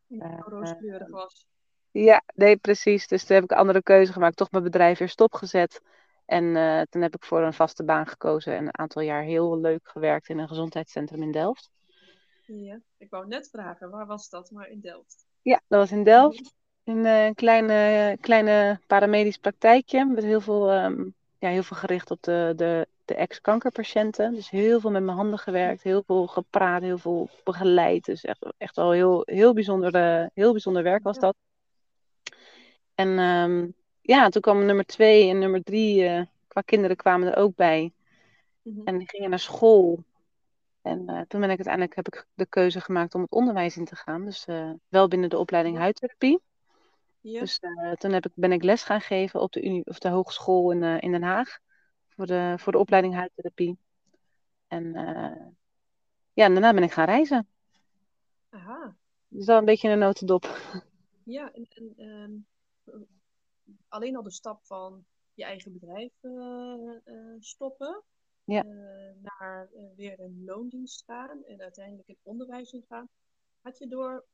Ja, 0.07 0.37
rooskleurig 0.39 1.09
was. 1.09 1.47
Ja, 1.91 2.23
nee, 2.35 2.57
precies. 2.57 3.07
Dus 3.07 3.25
toen 3.25 3.35
heb 3.35 3.45
ik 3.45 3.51
een 3.51 3.57
andere 3.57 3.83
keuze 3.83 4.13
gemaakt. 4.13 4.37
Toch 4.37 4.51
mijn 4.51 4.65
bedrijf 4.65 4.99
weer 4.99 5.09
stopgezet. 5.09 5.81
En 6.27 6.45
toen 6.91 7.03
heb 7.03 7.15
ik 7.15 7.25
voor 7.25 7.43
een 7.43 7.53
vaste 7.53 7.85
baan 7.85 8.07
gekozen. 8.07 8.57
En 8.57 8.63
een 8.63 8.79
aantal 8.79 9.03
jaar 9.03 9.23
heel 9.23 9.59
leuk 9.59 9.89
gewerkt 9.89 10.29
in 10.29 10.39
een 10.39 10.49
gezondheidscentrum 10.49 11.23
in 11.23 11.33
Delft. 11.33 11.71
Ja, 12.47 12.81
ik 12.97 13.11
wou 13.11 13.27
net 13.27 13.49
vragen, 13.51 13.91
waar 13.91 14.07
was 14.07 14.29
dat? 14.29 14.51
Maar 14.51 14.69
in 14.69 14.81
Delft. 14.81 15.27
Ja, 15.45 15.61
dat 15.69 15.81
was 15.81 15.93
in 15.93 16.05
Delft. 16.05 16.55
Een 16.85 17.07
eh, 17.07 17.31
kleine, 17.35 18.17
kleine 18.21 18.81
paramedisch 18.87 19.37
praktijkje. 19.37 20.05
Met 20.05 20.25
heel 20.25 20.41
veel, 20.41 20.71
ehm, 20.71 21.05
ja, 21.39 21.49
heel 21.49 21.63
veel 21.63 21.77
gericht 21.77 22.11
op 22.11 22.23
de, 22.23 22.53
de, 22.57 22.89
de 23.05 23.15
ex-kankerpatiënten. 23.15 24.35
Dus 24.35 24.51
heel 24.51 24.81
veel 24.81 24.91
met 24.91 25.03
mijn 25.03 25.17
handen 25.17 25.39
gewerkt. 25.39 25.83
Heel 25.83 26.03
veel 26.07 26.27
gepraat, 26.27 26.83
heel 26.83 26.99
veel 26.99 27.29
begeleid. 27.45 28.05
Dus 28.05 28.25
echt, 28.25 28.47
echt 28.59 28.77
wel 28.77 28.91
heel, 28.91 29.23
heel, 29.25 29.53
bijzonder, 29.53 29.95
eh, 29.95 30.27
heel 30.35 30.53
bijzonder 30.53 30.83
werk 30.83 31.03
was 31.03 31.19
dat. 31.19 31.37
En 32.95 33.19
ehm, 33.19 33.67
ja, 34.01 34.29
toen 34.29 34.43
kwam 34.43 34.65
nummer 34.65 34.85
twee 34.85 35.29
en 35.29 35.39
nummer 35.39 35.63
drie 35.63 36.05
eh, 36.05 36.23
qua 36.49 36.61
kinderen 36.61 36.97
kwamen 36.97 37.33
er 37.33 37.37
ook 37.37 37.55
bij. 37.55 37.93
Mhm. 38.63 38.81
En 38.85 38.99
die 38.99 39.09
gingen 39.09 39.31
naar 39.31 39.39
school. 39.39 40.05
En 40.85 41.09
eh, 41.09 41.21
toen 41.21 41.41
ben 41.41 41.51
ik 41.51 41.57
uiteindelijk 41.57 41.95
heb 41.95 42.07
ik 42.07 42.27
de 42.35 42.47
keuze 42.47 42.81
gemaakt 42.81 43.15
om 43.15 43.21
het 43.21 43.31
onderwijs 43.31 43.77
in 43.77 43.85
te 43.85 43.97
gaan. 43.97 44.25
Dus 44.25 44.45
eh, 44.45 44.71
wel 44.89 45.09
binnen 45.09 45.31
de 45.31 45.39
opleiding 45.39 45.77
huidtherapie. 45.77 46.41
Ja. 47.21 47.41
Dus 47.41 47.59
eh, 47.59 47.93
toen 47.93 48.13
heb 48.13 48.27
ik, 48.27 48.33
ben 48.35 48.53
ik 48.53 48.63
les 48.63 48.83
gaan 48.83 49.01
geven 49.01 49.41
op 49.41 49.53
de, 49.53 49.65
uni, 49.65 49.83
of 49.85 49.99
de 49.99 50.09
hogeschool 50.09 50.71
in, 50.71 50.83
in 50.83 51.13
Den 51.13 51.23
Haag. 51.23 51.59
Voor 52.09 52.27
de, 52.27 52.55
voor 52.59 52.73
de 52.73 52.79
opleiding 52.79 53.15
huidtherapie. 53.15 53.79
En 54.67 54.93
ja, 56.33 56.45
en 56.45 56.53
daarna 56.53 56.75
ben 56.75 56.83
ik 56.83 56.93
gaan 56.93 57.07
reizen. 57.07 57.49
Aha. 58.51 58.97
Dus 59.29 59.47
dat 59.47 59.59
een 59.59 59.65
beetje 59.65 59.89
een 59.89 59.99
notendop. 59.99 60.59
Ja, 61.23 61.53
en, 61.53 61.67
en 61.69 61.95
ehm, 61.97 62.33
alleen 63.89 64.17
al 64.17 64.23
de 64.23 64.31
stap 64.31 64.65
van 64.65 65.05
je 65.35 65.45
eigen 65.45 65.73
bedrijf 65.73 66.13
stoppen, 67.39 68.03
Ja. 68.45 68.65
eh, 68.65 69.23
naar 69.23 69.69
eh, 69.73 69.85
weer 69.97 70.21
een 70.21 70.45
loondienst 70.45 71.05
gaan 71.05 71.45
en 71.45 71.61
uiteindelijk 71.61 72.09
het 72.09 72.19
onderwijs 72.23 72.73
ingaan. 72.73 73.09
Had 73.61 73.79
je 73.79 73.89
door 73.89 74.25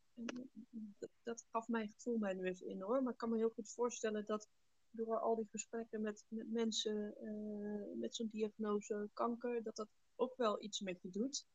dat, 0.98 1.10
dat, 1.22 1.44
gaf 1.50 1.68
mijn 1.68 1.88
gevoel 1.88 2.18
mij 2.18 2.34
nu 2.34 2.44
even 2.44 2.66
in 2.66 2.80
hoor. 2.80 3.02
Maar 3.02 3.12
ik 3.12 3.18
kan 3.18 3.30
me 3.30 3.36
heel 3.36 3.52
goed 3.54 3.72
voorstellen 3.72 4.26
dat 4.26 4.48
door 4.90 5.18
al 5.18 5.36
die 5.36 5.48
gesprekken 5.50 6.00
met, 6.00 6.24
met 6.28 6.52
mensen 6.52 7.14
uh, 7.22 7.98
met 8.00 8.14
zo'n 8.14 8.28
diagnose 8.32 9.08
kanker, 9.12 9.62
dat 9.62 9.76
dat 9.76 9.88
ook 10.16 10.36
wel 10.36 10.62
iets 10.62 10.80
met 10.80 11.02
je 11.02 11.10
doet. 11.10 11.46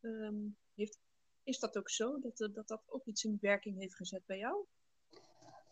Um, 0.00 0.56
heeft, 0.74 0.98
is 1.42 1.58
dat 1.58 1.76
ook 1.76 1.90
zo? 1.90 2.18
Dat, 2.18 2.36
dat 2.36 2.68
dat 2.68 2.82
ook 2.86 3.04
iets 3.04 3.24
in 3.24 3.38
werking 3.40 3.78
heeft 3.78 3.96
gezet 3.96 4.22
bij 4.26 4.38
jou? 4.38 4.64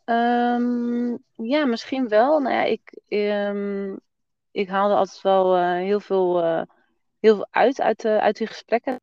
Um, 0.05 1.25
ja, 1.35 1.65
misschien 1.65 2.09
wel. 2.09 2.41
Nou 2.41 2.55
ja, 2.55 2.65
ik, 2.65 3.01
um, 3.09 4.01
ik 4.59 4.69
haalde 4.69 4.95
altijd 4.95 5.21
wel 5.21 5.57
uh, 5.59 5.73
heel, 5.73 6.01
veel, 6.01 6.45
uh, 6.45 6.63
heel 7.21 7.35
veel 7.35 7.49
uit 7.51 7.81
uit, 7.81 8.05
uh, 8.05 8.19
uit 8.19 8.37
die 8.37 8.47
gesprekken. 8.47 8.95
Ik 8.95 9.01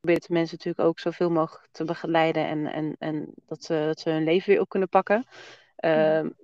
probeer 0.00 0.20
de 0.20 0.32
mensen 0.32 0.56
natuurlijk 0.56 0.88
ook 0.88 0.98
zoveel 0.98 1.30
mogelijk 1.30 1.68
te 1.70 1.84
begeleiden 1.84 2.46
en, 2.46 2.66
en, 2.72 2.96
en 2.98 3.32
dat, 3.46 3.64
ze, 3.64 3.82
dat 3.86 4.00
ze 4.00 4.10
hun 4.10 4.24
leven 4.24 4.50
weer 4.50 4.60
op 4.60 4.68
kunnen 4.68 4.88
pakken. 4.88 5.26
Mm. 5.76 6.36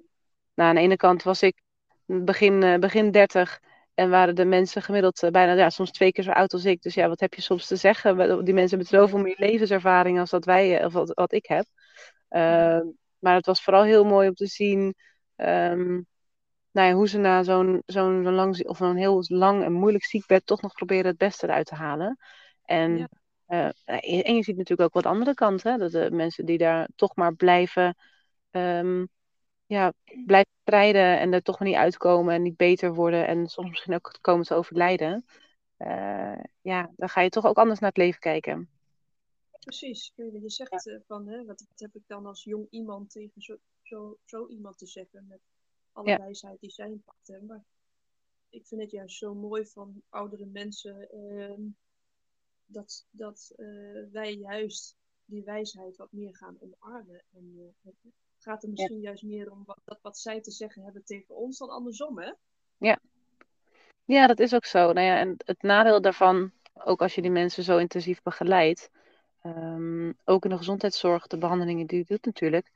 Nou, 0.54 0.68
aan 0.68 0.74
de 0.74 0.80
ene 0.80 0.96
kant 0.96 1.22
was 1.22 1.42
ik 1.42 1.62
begin, 2.04 2.80
begin 2.80 3.10
30 3.10 3.60
en 3.94 4.10
waren 4.10 4.34
de 4.34 4.44
mensen 4.44 4.82
gemiddeld 4.82 5.28
bijna 5.30 5.52
ja, 5.52 5.70
soms 5.70 5.90
twee 5.90 6.12
keer 6.12 6.24
zo 6.24 6.30
oud 6.30 6.52
als 6.52 6.64
ik. 6.64 6.82
Dus 6.82 6.94
ja, 6.94 7.08
wat 7.08 7.20
heb 7.20 7.34
je 7.34 7.42
soms 7.42 7.66
te 7.66 7.76
zeggen? 7.76 8.16
Die 8.44 8.54
mensen 8.54 8.78
hebben 8.78 8.98
zoveel 8.98 9.18
meer 9.18 9.36
levenservaring 9.38 10.18
als 10.18 10.30
dat 10.30 10.44
wij, 10.44 10.84
of 10.84 10.92
wat, 10.92 11.14
wat 11.14 11.32
ik 11.32 11.46
heb. 11.46 11.66
Uh, 12.30 12.80
maar 13.18 13.34
het 13.34 13.46
was 13.46 13.62
vooral 13.62 13.82
heel 13.82 14.04
mooi 14.04 14.28
om 14.28 14.34
te 14.34 14.46
zien 14.46 14.94
um, 15.36 16.06
nou 16.74 16.88
ja, 16.88 16.94
hoe 16.94 17.08
ze 17.08 17.18
na 17.18 17.42
zo'n 17.42 17.82
zo'n 17.86 18.34
lang, 18.34 18.66
of 18.66 18.80
een 18.80 18.96
heel 18.96 19.24
lang 19.28 19.62
en 19.62 19.72
moeilijk 19.72 20.04
ziekbed 20.04 20.46
toch 20.46 20.62
nog 20.62 20.72
proberen 20.72 21.06
het 21.06 21.16
beste 21.16 21.46
eruit 21.46 21.66
te 21.66 21.74
halen. 21.74 22.18
En, 22.64 22.96
ja. 22.96 23.08
uh, 23.86 24.26
en 24.26 24.34
je 24.34 24.42
ziet 24.42 24.56
natuurlijk 24.56 24.88
ook 24.88 25.02
wat 25.02 25.12
andere 25.12 25.34
kanten. 25.34 25.72
Hè? 25.72 25.78
Dat 25.78 25.92
de 25.92 26.10
mensen 26.10 26.46
die 26.46 26.58
daar 26.58 26.88
toch 26.96 27.16
maar 27.16 27.34
blijven, 27.34 27.96
um, 28.50 29.08
ja, 29.66 29.92
blijven 30.26 30.52
strijden 30.60 31.18
en 31.18 31.32
er 31.32 31.42
toch 31.42 31.58
maar 31.58 31.68
niet 31.68 31.76
uitkomen 31.76 32.34
en 32.34 32.42
niet 32.42 32.56
beter 32.56 32.94
worden 32.94 33.26
en 33.26 33.46
soms 33.46 33.70
misschien 33.70 33.94
ook 33.94 34.18
komen 34.20 34.44
te 34.44 34.54
overlijden. 34.54 35.24
Uh, 35.78 36.38
ja, 36.60 36.90
dan 36.96 37.08
ga 37.08 37.20
je 37.20 37.28
toch 37.28 37.46
ook 37.46 37.58
anders 37.58 37.80
naar 37.80 37.88
het 37.88 37.98
leven 37.98 38.20
kijken. 38.20 38.68
Precies. 39.60 40.12
Je 40.14 40.42
zegt 40.44 40.84
ja. 40.84 41.00
van, 41.06 41.28
hè, 41.28 41.36
wat, 41.44 41.64
wat, 41.68 41.80
heb 41.80 41.94
ik 41.94 42.02
dan 42.06 42.26
als 42.26 42.44
jong 42.44 42.66
iemand 42.70 43.10
tegen 43.10 43.42
zo, 43.42 43.56
zo, 43.82 44.18
zo 44.24 44.48
iemand 44.48 44.78
te 44.78 44.86
zeggen 44.86 45.26
met 45.28 45.40
alle 45.94 46.18
wijsheid 46.18 46.60
die 46.60 46.70
zij 46.70 46.90
in 46.90 47.02
pakt 47.04 47.28
hebben. 47.28 47.46
Maar 47.46 47.64
ik 48.48 48.66
vind 48.66 48.80
het 48.80 48.90
juist 48.90 49.16
zo 49.16 49.34
mooi 49.34 49.66
van 49.66 50.02
oudere 50.08 50.46
mensen 50.46 51.08
uh, 51.14 51.68
dat, 52.66 53.06
dat 53.10 53.52
uh, 53.56 54.02
wij 54.12 54.34
juist 54.34 54.96
die 55.24 55.44
wijsheid 55.44 55.96
wat 55.96 56.12
meer 56.12 56.36
gaan 56.36 56.56
omarmen. 56.60 57.22
En 57.32 57.52
uh, 57.56 57.64
het 57.82 58.12
gaat 58.38 58.62
er 58.62 58.70
misschien 58.70 59.00
ja. 59.00 59.02
juist 59.02 59.22
meer 59.22 59.50
om 59.50 59.62
wat, 59.64 59.80
dat 59.84 59.98
wat 60.02 60.18
zij 60.18 60.40
te 60.40 60.50
zeggen 60.50 60.82
hebben 60.82 61.04
tegen 61.04 61.34
ons 61.34 61.58
dan 61.58 61.68
andersom, 61.68 62.18
hè? 62.18 62.32
Ja. 62.76 62.98
Ja, 64.04 64.26
dat 64.26 64.38
is 64.38 64.54
ook 64.54 64.64
zo. 64.64 64.92
Nou 64.92 65.06
ja, 65.06 65.18
en 65.18 65.34
het 65.36 65.62
nadeel 65.62 66.00
daarvan, 66.00 66.52
ook 66.72 67.02
als 67.02 67.14
je 67.14 67.22
die 67.22 67.30
mensen 67.30 67.62
zo 67.62 67.78
intensief 67.78 68.22
begeleidt, 68.22 68.90
Um, 69.46 70.18
ook 70.24 70.44
in 70.44 70.50
de 70.50 70.56
gezondheidszorg, 70.56 71.26
de 71.26 71.38
behandelingen 71.38 71.86
die 71.86 71.98
je 71.98 72.04
doet 72.04 72.24
natuurlijk. 72.24 72.70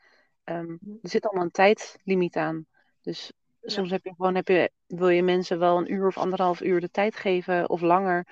Um, 0.44 0.78
er 1.02 1.08
zit 1.08 1.24
allemaal 1.24 1.44
een 1.44 1.50
tijdlimiet 1.50 2.36
aan. 2.36 2.66
Dus 3.08 3.32
ja. 3.60 3.68
soms 3.68 3.90
heb 3.90 4.04
je 4.04 4.14
gewoon, 4.16 4.34
heb 4.34 4.48
je, 4.48 4.70
wil 4.86 5.08
je 5.08 5.22
mensen 5.22 5.58
wel 5.58 5.78
een 5.78 5.92
uur 5.92 6.06
of 6.06 6.18
anderhalf 6.18 6.60
uur 6.60 6.80
de 6.80 6.90
tijd 6.90 7.16
geven 7.16 7.68
of 7.68 7.80
langer 7.80 8.26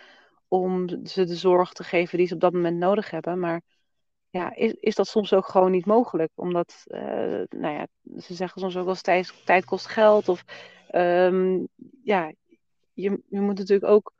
om 0.48 1.06
ze 1.06 1.24
de 1.24 1.36
zorg 1.36 1.72
te 1.72 1.84
geven 1.84 2.18
die 2.18 2.26
ze 2.26 2.34
op 2.34 2.40
dat 2.40 2.52
moment 2.52 2.78
nodig 2.78 3.10
hebben. 3.10 3.38
Maar 3.38 3.62
ja, 4.30 4.54
is, 4.54 4.72
is 4.72 4.94
dat 4.94 5.08
soms 5.08 5.32
ook 5.32 5.46
gewoon 5.46 5.70
niet 5.70 5.86
mogelijk? 5.86 6.30
Omdat, 6.34 6.82
uh, 6.86 7.00
nou 7.48 7.74
ja, 7.74 7.86
ze 8.18 8.34
zeggen 8.34 8.60
soms 8.60 8.76
ook 8.76 8.84
wel 8.84 8.92
eens 8.92 9.02
tijd, 9.02 9.32
tijd 9.44 9.64
kost 9.64 9.86
geld. 9.86 10.28
Of 10.28 10.44
um, 10.90 11.68
ja, 12.02 12.32
je, 12.92 13.22
je 13.28 13.40
moet 13.40 13.58
natuurlijk 13.58 13.90
ook 13.90 14.12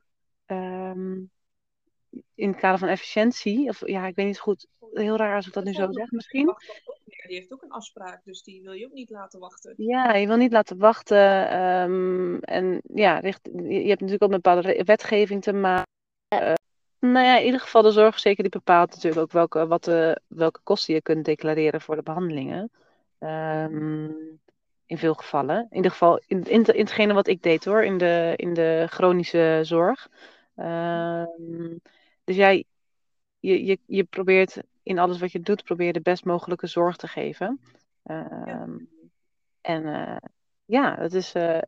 in 2.35 2.49
het 2.49 2.57
kader 2.57 2.79
van 2.79 2.89
efficiëntie, 2.89 3.69
of 3.69 3.87
ja, 3.87 4.07
ik 4.07 4.15
weet 4.15 4.27
niet 4.27 4.39
goed, 4.39 4.67
heel 4.93 5.17
raar 5.17 5.37
als 5.37 5.47
ik 5.47 5.53
dat 5.53 5.65
nu 5.65 5.73
zo 5.73 5.87
zeg 5.91 6.11
misschien. 6.11 6.55
Die 7.27 7.37
heeft 7.37 7.53
ook 7.53 7.63
een 7.63 7.71
afspraak, 7.71 8.25
dus 8.25 8.43
die 8.43 8.63
wil 8.63 8.73
je 8.73 8.87
ook 8.87 8.93
niet 8.93 9.11
laten 9.11 9.41
wachten. 9.41 9.75
Ja, 9.77 10.15
je 10.15 10.27
wil 10.27 10.37
niet 10.37 10.53
laten 10.53 10.79
wachten. 10.79 11.59
Um, 11.61 12.39
en 12.41 12.81
ja, 12.95 13.19
richt, 13.19 13.41
je 13.53 13.89
hebt 13.89 14.01
natuurlijk 14.01 14.23
ook 14.23 14.31
met 14.31 14.43
bepaalde 14.43 14.85
wetgeving 14.85 15.43
te 15.43 15.53
maken. 15.53 15.87
Uh, 16.35 16.53
nou 16.99 17.27
ja, 17.27 17.39
in 17.39 17.45
ieder 17.45 17.61
geval 17.61 17.83
de 17.83 17.91
zorgverzekeraar 17.91 18.51
die 18.51 18.61
bepaalt 18.61 18.91
natuurlijk 18.91 19.23
ook 19.23 19.33
welke, 19.33 19.67
wat 19.67 19.87
welke 20.27 20.61
kosten 20.63 20.95
je 20.95 21.03
kunt 21.03 21.25
declareren 21.25 21.81
voor 21.81 21.97
de 21.97 22.03
behandelingen. 22.03 22.71
Um, 23.19 24.41
in 24.87 24.99
veel 24.99 25.15
gevallen. 25.15 25.67
In 25.71 25.77
ieder 25.77 25.91
geval 25.91 26.21
in, 26.27 26.45
in, 26.45 26.65
in 26.65 26.81
hetgene 26.81 27.13
wat 27.13 27.27
ik 27.27 27.43
deed 27.43 27.65
hoor, 27.65 27.85
in 27.85 27.99
de, 27.99 28.33
in 28.37 28.55
de 28.55 28.87
chronische 28.91 29.61
zorg. 29.63 30.09
Um, 30.57 31.81
dus 32.25 32.37
jij, 32.37 32.65
je, 33.39 33.65
je, 33.65 33.79
je 33.87 34.05
probeert 34.05 34.63
in 34.87 34.99
alles 34.99 35.19
wat 35.19 35.33
je 35.33 35.41
doet, 35.41 35.65
probeer 35.65 35.93
de 35.93 36.01
best 36.01 36.25
mogelijke 36.25 36.67
zorg 36.67 36.97
te 36.97 37.09
geven. 37.09 37.61
Ja. 38.03 38.63
Um, 38.63 38.89
en 39.61 39.83
uh, 39.83 40.17
ja, 40.65 40.97
dat 40.97 41.13
is, 41.13 41.35
uh, 41.35 41.59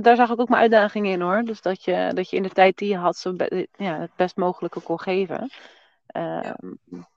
daar 0.00 0.16
zag 0.16 0.30
ik 0.30 0.40
ook 0.40 0.48
mijn 0.48 0.62
uitdaging 0.62 1.06
in 1.06 1.20
hoor. 1.20 1.42
Dus 1.42 1.60
dat 1.60 1.84
je, 1.84 2.10
dat 2.14 2.30
je 2.30 2.36
in 2.36 2.42
de 2.42 2.48
tijd 2.48 2.78
die 2.78 2.88
je 2.88 2.96
had, 2.96 3.16
zo 3.16 3.34
ja, 3.76 3.98
het 4.00 4.14
best 4.16 4.36
mogelijke 4.36 4.80
kon 4.80 5.00
geven. 5.00 5.40
Um, 5.40 6.78
ja. 6.84 7.08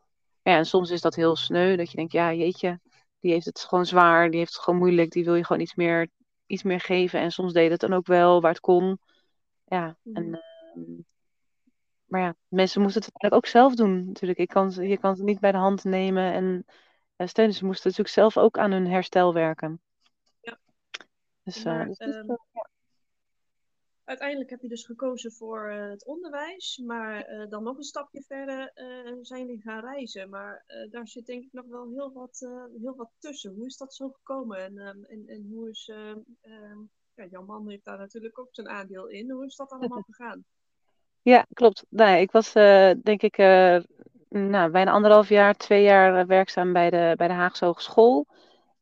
ja, 0.41 0.57
en 0.57 0.65
soms 0.65 0.89
is 0.89 1.01
dat 1.01 1.15
heel 1.15 1.35
sneu, 1.35 1.75
dat 1.75 1.91
je 1.91 1.97
denkt, 1.97 2.11
ja 2.11 2.33
jeetje, 2.33 2.79
die 3.19 3.31
heeft 3.31 3.45
het 3.45 3.59
gewoon 3.59 3.85
zwaar, 3.85 4.29
die 4.29 4.39
heeft 4.39 4.53
het 4.53 4.63
gewoon 4.63 4.79
moeilijk, 4.79 5.11
die 5.11 5.23
wil 5.23 5.35
je 5.35 5.45
gewoon 5.45 5.61
iets 5.61 5.75
meer, 5.75 6.07
iets 6.45 6.63
meer 6.63 6.79
geven. 6.79 7.19
En 7.19 7.31
soms 7.31 7.53
deed 7.53 7.71
het 7.71 7.79
dan 7.79 7.93
ook 7.93 8.07
wel 8.07 8.41
waar 8.41 8.51
het 8.51 8.59
kon. 8.59 8.99
Ja, 9.65 9.97
en 10.13 10.41
um, 10.75 11.05
maar 12.15 12.23
ja, 12.23 12.35
mensen 12.47 12.81
moesten 12.81 13.01
het 13.01 13.11
eigenlijk 13.11 13.45
ook 13.45 13.51
zelf 13.51 13.75
doen 13.75 14.05
natuurlijk. 14.05 14.39
Ik 14.39 14.47
kan, 14.47 14.69
je 14.71 14.97
kan 14.97 15.15
ze 15.15 15.23
niet 15.23 15.39
bij 15.39 15.51
de 15.51 15.57
hand 15.57 15.83
nemen 15.83 16.33
en 16.33 16.65
uh, 17.17 17.27
steunen. 17.27 17.55
Ze 17.55 17.65
moesten 17.65 17.89
natuurlijk 17.89 18.15
zelf 18.15 18.37
ook 18.37 18.57
aan 18.57 18.71
hun 18.71 18.87
herstel 18.87 19.33
werken. 19.33 19.81
Ja. 20.41 20.59
Dus, 21.43 21.57
uh, 21.57 21.63
maar, 21.63 21.87
dus 21.87 21.99
um, 21.99 22.27
ja. 22.51 22.69
Uiteindelijk 24.03 24.49
heb 24.49 24.61
je 24.61 24.67
dus 24.67 24.85
gekozen 24.85 25.31
voor 25.31 25.71
uh, 25.71 25.89
het 25.89 26.05
onderwijs, 26.05 26.81
maar 26.85 27.47
dan 27.49 27.63
nog 27.63 27.77
een 27.77 27.83
stapje 27.83 28.21
verder 28.21 28.71
zijn 29.21 29.47
we 29.47 29.59
gaan 29.61 29.85
reizen. 29.85 30.29
Maar 30.29 30.63
daar 30.89 31.07
zit 31.07 31.25
denk 31.25 31.43
ik 31.43 31.53
nog 31.53 31.65
wel 31.65 31.89
heel 31.89 32.11
wat, 32.13 32.39
heel 32.81 32.95
wat 32.95 33.11
tussen. 33.19 33.53
Hoe 33.53 33.65
is 33.65 33.77
dat 33.77 33.93
zo 33.93 34.09
gekomen 34.09 34.57
en, 34.57 34.77
um, 34.77 35.03
en, 35.03 35.27
en 35.27 35.47
hoe 35.51 35.69
is... 35.69 35.91
Um, 36.43 36.89
ja, 37.15 37.25
jouw 37.25 37.45
man 37.45 37.69
heeft 37.69 37.85
daar 37.85 37.97
natuurlijk 37.97 38.39
ook 38.39 38.49
zijn 38.51 38.69
aandeel 38.69 39.07
in. 39.07 39.31
Hoe 39.31 39.45
is 39.45 39.55
dat 39.55 39.71
allemaal 39.71 40.01
gegaan? 40.09 40.45
Ja, 41.25 41.45
klopt. 41.53 41.85
Nee, 41.89 42.21
ik 42.21 42.31
was 42.31 42.55
uh, 42.55 42.91
denk 43.03 43.21
ik 43.21 43.37
uh, 43.37 43.77
nou, 44.29 44.71
bijna 44.71 44.91
anderhalf 44.91 45.29
jaar, 45.29 45.53
twee 45.53 45.83
jaar 45.83 46.19
uh, 46.19 46.25
werkzaam 46.27 46.73
bij 46.73 46.89
de, 46.89 47.13
bij 47.15 47.27
de 47.27 47.33
Haagse 47.33 47.65
Hogeschool. 47.65 48.25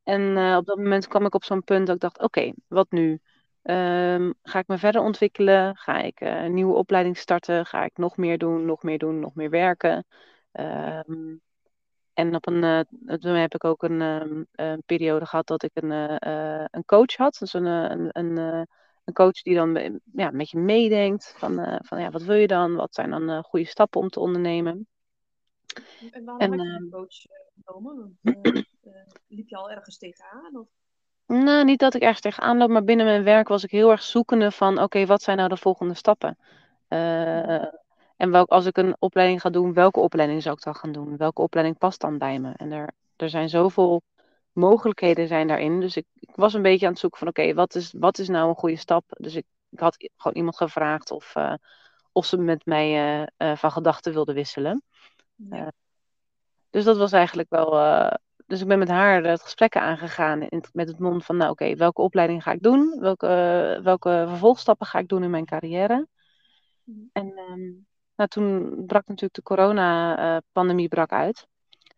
En 0.04 0.38
op 0.58 0.66
dat 0.66 0.78
moment 0.78 1.08
kwam 1.08 1.26
ik 1.26 1.36
op 1.36 1.44
zo'n 1.44 1.64
punt 1.64 1.88
dat 1.88 1.96
ik 1.96 2.02
dacht, 2.02 2.20
oké, 2.20 2.54
wat 2.68 2.92
nu? 2.92 3.20
Um, 3.64 4.34
ga 4.44 4.60
ik 4.60 4.68
me 4.68 4.78
verder 4.78 5.02
ontwikkelen? 5.02 5.76
Ga 5.78 6.02
ik 6.02 6.20
een 6.22 6.54
nieuwe 6.54 6.76
opleiding 6.76 7.18
starten? 7.18 7.66
Ga 7.66 7.84
ik 7.84 7.98
nog 7.98 8.18
meer 8.18 8.38
doen, 8.38 8.66
nog 8.66 8.84
meer 8.84 8.98
doen, 8.98 9.20
nog 9.20 9.36
meer 9.36 9.50
werken? 9.50 10.06
Um, 10.52 11.42
en 12.14 12.36
op 12.36 12.48
een, 12.48 12.86
toen 13.20 13.36
heb 13.36 13.54
ik 13.54 13.64
ook 13.64 13.84
een, 13.84 14.02
um, 14.02 14.48
een, 14.52 14.84
periode 14.86 15.26
gehad 15.26 15.48
dat 15.48 15.64
ik 15.64 15.72
een, 15.74 15.92
een 16.76 16.86
coach 16.86 17.16
had. 17.16 17.38
Dus 17.40 17.54
een, 17.54 17.66
een, 17.66 18.10
een 18.12 18.68
een 19.04 19.14
coach 19.14 19.42
die 19.42 19.56
dan 19.56 20.00
ja, 20.14 20.32
met 20.32 20.50
je 20.50 20.58
meedenkt 20.58 21.34
van, 21.38 21.60
uh, 21.60 21.76
van 21.80 22.02
ja, 22.02 22.10
wat 22.10 22.22
wil 22.22 22.36
je 22.36 22.48
dan? 22.48 22.76
Wat 22.76 22.94
zijn 22.94 23.10
dan 23.10 23.30
uh, 23.30 23.44
goede 23.44 23.66
stappen 23.66 24.02
om 24.02 24.10
te 24.10 24.20
ondernemen? 24.20 24.88
En 26.12 26.26
waarom 26.26 26.42
en, 26.42 26.52
heb 26.52 26.60
je 26.60 26.76
een 26.76 26.90
coach 26.90 27.26
eh, 27.26 27.64
genomen? 27.66 28.18
Liep 29.28 29.50
je 29.50 29.56
al 29.56 29.72
ergens 29.72 29.98
tegenaan? 29.98 30.58
Of? 30.58 30.68
Nou, 31.26 31.64
niet 31.64 31.80
dat 31.80 31.94
ik 31.94 32.02
ergens 32.02 32.22
tegenaan 32.22 32.58
loop, 32.58 32.70
maar 32.70 32.84
binnen 32.84 33.06
mijn 33.06 33.24
werk 33.24 33.48
was 33.48 33.64
ik 33.64 33.72
heel 33.72 33.92
erg 33.92 34.02
zoekende 34.02 34.52
van 34.52 34.82
oké, 34.82 35.06
wat 35.06 35.22
zijn 35.22 35.38
nou 35.38 35.50
de 35.50 35.58
volgende 35.58 35.94
stappen? 35.94 36.38
en 38.18 38.32
welk, 38.32 38.50
als 38.50 38.66
ik 38.66 38.78
een 38.78 38.96
opleiding 39.00 39.42
ga 39.42 39.50
doen, 39.50 39.74
welke 39.74 40.00
opleiding 40.00 40.42
zou 40.42 40.56
ik 40.56 40.64
dan 40.64 40.76
gaan 40.76 40.92
doen? 40.92 41.18
Welke 41.18 41.42
opleiding 41.42 41.78
past 41.78 42.02
dan 42.02 42.18
bij 42.18 42.40
me? 42.40 42.52
En 42.56 42.72
er, 42.72 42.90
er 43.16 43.30
zijn 43.30 43.50
zoveel 43.50 44.02
mogelijkheden 44.54 45.28
zijn 45.28 45.48
daarin. 45.48 45.80
Dus 45.80 45.98
ik, 45.98 46.06
ik 46.14 46.36
was 46.36 46.54
een 46.54 46.62
beetje 46.62 46.86
aan 46.86 46.92
het 46.92 47.02
zoeken 47.02 47.20
van 47.20 47.28
oké, 47.28 47.54
wat, 47.54 47.76
is, 47.76 47.94
wat 47.98 48.18
is 48.18 48.28
nou 48.28 48.50
een 48.50 48.56
goede 48.56 48.76
stap? 48.76 49.04
Dus 49.08 49.36
ik, 49.36 49.46
ik 49.70 49.80
had 49.80 50.10
gewoon 50.16 50.38
iemand 50.38 50.58
gevraagd 50.58 51.12
of, 51.12 51.36
uh, 51.36 51.54
of 52.12 52.26
ze 52.26 52.38
met 52.38 52.66
mij 52.66 53.20
uh, 53.22 53.28
uh, 53.38 53.56
van 53.56 53.72
gedachten 53.72 54.14
wilde 54.14 54.34
wisselen. 54.34 54.84
Ja. 55.36 55.72
dus 56.70 56.84
dat 56.84 56.98
was 56.98 57.12
eigenlijk 57.12 57.50
wel. 57.50 57.70
dus 58.46 58.62
ik 58.62 58.68
ben 58.68 58.80
met 58.80 58.90
haar 58.90 59.24
het 59.24 59.42
gesprek 59.42 59.76
aangegaan 59.76 60.42
in, 60.42 60.64
met 60.74 60.88
het 60.88 61.00
mond 61.00 61.26
van 61.26 61.38
nou 61.38 61.52
oké, 61.52 61.76
welke 61.76 62.02
opleiding 62.02 62.44
ga 62.44 62.52
ik 62.52 62.62
doen? 62.62 62.98
Welke, 63.00 63.80
welke 63.84 64.26
vervolgstappen 64.28 64.88
ga 64.88 65.00
ik 65.00 65.08
doen 65.08 65.24
in 65.24 65.30
mijn 65.30 65.46
carrière? 65.46 66.08
Mm. 66.84 67.10
En 67.14 67.40
um, 67.52 67.86
nou, 68.16 68.30
toen 68.30 68.84
brak 68.86 69.08
natuurlijk 69.08 69.34
de 69.34 69.42
corona-pandemie 69.42 70.88
brak 70.88 71.12
uit. 71.12 71.48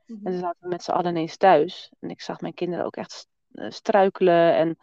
En 0.07 0.19
toen 0.23 0.39
zaten 0.39 0.57
we 0.59 0.67
met 0.67 0.83
z'n 0.83 0.91
allen 0.91 1.09
ineens 1.09 1.37
thuis. 1.37 1.91
En 1.99 2.09
ik 2.09 2.21
zag 2.21 2.41
mijn 2.41 2.53
kinderen 2.53 2.85
ook 2.85 2.95
echt 2.95 3.27
struikelen 3.51 4.55
en 4.55 4.77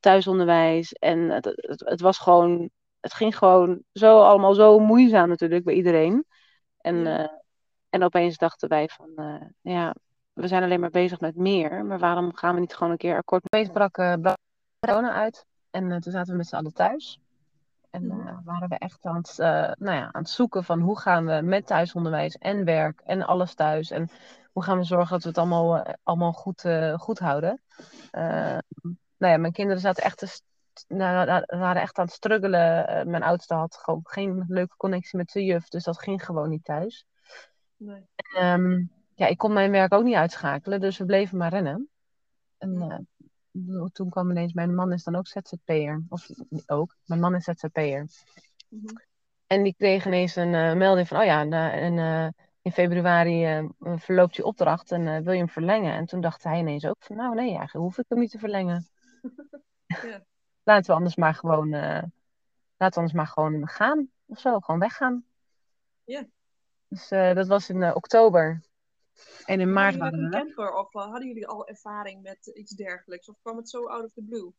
thuisonderwijs. 0.00 0.92
En 0.92 1.18
het, 1.18 1.44
het, 1.44 1.80
het, 1.84 2.00
was 2.00 2.18
gewoon, 2.18 2.70
het 3.00 3.14
ging 3.14 3.38
gewoon 3.38 3.82
zo 3.92 4.20
allemaal 4.20 4.54
zo 4.54 4.78
moeizaam 4.78 5.28
natuurlijk 5.28 5.64
bij 5.64 5.74
iedereen. 5.74 6.24
En, 6.80 6.96
ja. 6.96 7.42
en 7.88 8.02
opeens 8.02 8.36
dachten 8.36 8.68
wij 8.68 8.88
van, 8.88 9.08
ja, 9.60 9.94
we 10.32 10.48
zijn 10.48 10.62
alleen 10.62 10.80
maar 10.80 10.90
bezig 10.90 11.20
met 11.20 11.36
meer. 11.36 11.84
Maar 11.84 11.98
waarom 11.98 12.34
gaan 12.34 12.54
we 12.54 12.60
niet 12.60 12.74
gewoon 12.74 12.92
een 12.92 12.98
keer 12.98 13.16
akkoord? 13.16 13.44
Opeens 13.44 13.68
brak, 13.68 13.98
uh, 13.98 14.14
corona 14.78 15.12
uit. 15.12 15.46
En 15.70 16.00
toen 16.00 16.12
zaten 16.12 16.32
we 16.32 16.38
met 16.38 16.46
z'n 16.46 16.56
allen 16.56 16.74
thuis. 16.74 17.20
En 17.90 18.04
uh, 18.04 18.38
waren 18.44 18.68
we 18.68 18.74
echt 18.78 19.04
aan 19.04 19.16
het, 19.16 19.34
nou 19.78 19.96
ja, 19.96 20.08
aan 20.12 20.22
het 20.22 20.30
zoeken 20.30 20.64
van 20.64 20.80
hoe 20.80 20.98
gaan 20.98 21.26
we 21.26 21.40
met 21.42 21.66
thuisonderwijs 21.66 22.36
en 22.36 22.64
werk 22.64 23.00
en 23.04 23.22
alles 23.22 23.54
thuis. 23.54 23.90
En 23.90 24.10
hoe 24.52 24.62
gaan 24.62 24.78
we 24.78 24.84
zorgen 24.84 25.10
dat 25.10 25.22
we 25.22 25.28
het 25.28 25.38
allemaal, 25.38 25.96
allemaal 26.02 26.32
goed, 26.32 26.68
goed 26.94 27.18
houden. 27.18 27.62
nou 28.10 28.62
ja, 29.18 29.36
mijn 29.36 29.52
kinderen 29.52 29.80
zaten 29.80 30.04
echt 30.04 30.18
te, 30.18 30.40
nou, 30.88 31.44
waren 31.46 31.82
echt 31.82 31.98
aan 31.98 32.04
het 32.04 32.14
struggelen. 32.14 32.84
mijn 33.10 33.22
oudste 33.22 33.54
had 33.54 33.76
gewoon 33.76 34.00
geen 34.02 34.44
leuke 34.48 34.76
connectie 34.76 35.18
met 35.18 35.30
de 35.32 35.44
juf. 35.44 35.68
Dus 35.68 35.84
dat 35.84 36.00
ging 36.00 36.24
gewoon 36.24 36.48
niet 36.48 36.64
thuis. 36.64 37.06
Nee. 37.76 38.06
Um, 38.38 38.90
ja, 39.14 39.26
ik 39.26 39.38
kon 39.38 39.52
mijn 39.52 39.70
werk 39.70 39.94
ook 39.94 40.04
niet 40.04 40.14
uitschakelen, 40.14 40.80
dus 40.80 40.98
we 40.98 41.04
bleven 41.04 41.38
maar 41.38 41.50
rennen. 41.50 41.88
En 42.58 43.06
uh, 43.52 43.84
toen 43.92 44.10
kwam 44.10 44.30
ineens, 44.30 44.52
mijn 44.52 44.74
man 44.74 44.92
is 44.92 45.04
dan 45.04 45.16
ook 45.16 45.26
ZZP'er. 45.26 46.02
Of 46.08 46.28
ook, 46.66 46.96
mijn 47.04 47.20
man 47.20 47.34
is 47.34 47.44
ZZP'er. 47.44 48.06
Mm 48.68 48.80
-hmm. 48.86 49.02
En 49.46 49.62
die 49.62 49.74
kreeg 49.76 50.06
ineens 50.06 50.36
een 50.36 50.52
uh, 50.52 50.74
melding 50.74 51.08
van, 51.08 51.18
oh 51.18 51.24
ja, 51.24 51.40
en, 51.70 51.96
uh, 51.96 52.28
in 52.62 52.72
februari 52.72 53.68
verloopt 53.78 54.36
je 54.36 54.44
opdracht 54.44 54.92
en 54.92 55.04
wil 55.24 55.32
je 55.32 55.38
hem 55.38 55.48
verlengen? 55.48 55.92
En 55.92 56.06
toen 56.06 56.20
dacht 56.20 56.42
hij 56.42 56.58
ineens 56.58 56.86
ook 56.86 56.96
van, 56.98 57.16
nou 57.16 57.34
nee, 57.34 57.48
eigenlijk 57.48 57.72
hoef 57.72 57.98
ik 57.98 58.04
hem 58.08 58.18
niet 58.18 58.30
te 58.30 58.38
verlengen. 58.38 58.88
ja. 59.86 60.24
laten 60.62 60.90
we 60.90 60.96
anders 60.96 61.16
maar 61.16 61.34
gewoon, 61.34 61.70
laten 61.70 62.12
we 62.76 62.94
anders 62.94 63.12
maar 63.12 63.26
gewoon 63.26 63.68
gaan 63.68 64.10
of 64.26 64.38
zo, 64.38 64.60
gewoon 64.60 64.80
weggaan. 64.80 65.24
Ja. 66.04 66.26
Dus 66.88 67.08
dat 67.08 67.46
was 67.46 67.68
in 67.68 67.94
oktober. 67.94 68.60
En 69.44 69.60
in 69.60 69.72
maart 69.72 69.96
waren 69.96 70.18
we 70.18 70.24
een 70.24 70.30
camper 70.30 70.72
of 70.72 70.92
hadden 70.92 71.26
jullie 71.26 71.46
al 71.46 71.66
ervaring 71.66 72.22
met 72.22 72.46
iets 72.46 72.72
dergelijks? 72.72 73.28
Of 73.28 73.36
kwam 73.42 73.56
het 73.56 73.70
zo 73.70 73.88
out 73.88 74.04
of 74.04 74.12
the 74.12 74.22
blue? 74.22 74.52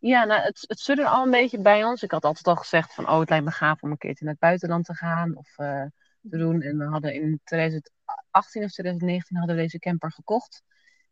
Ja, 0.00 0.24
nou, 0.24 0.40
het, 0.40 0.64
het 0.66 0.80
zurde 0.80 1.08
al 1.08 1.24
een 1.24 1.30
beetje 1.30 1.60
bij 1.60 1.84
ons. 1.84 2.02
Ik 2.02 2.10
had 2.10 2.24
altijd 2.24 2.46
al 2.46 2.56
gezegd 2.56 2.94
van, 2.94 3.08
oh, 3.08 3.18
het 3.18 3.28
lijkt 3.28 3.44
me 3.44 3.50
gaaf 3.50 3.82
om 3.82 3.90
een 3.90 3.98
keertje 3.98 4.24
naar 4.24 4.32
het 4.32 4.42
buitenland 4.42 4.84
te 4.84 4.94
gaan 4.94 5.36
of 5.36 5.58
uh, 5.58 5.84
te 6.22 6.36
doen. 6.36 6.62
En 6.62 6.78
we 6.78 6.84
hadden 6.84 7.14
in 7.14 7.40
2018 7.44 8.64
of 8.64 8.70
2019 8.70 9.36
hadden 9.36 9.56
we 9.56 9.62
deze 9.62 9.78
camper 9.78 10.12
gekocht. 10.12 10.62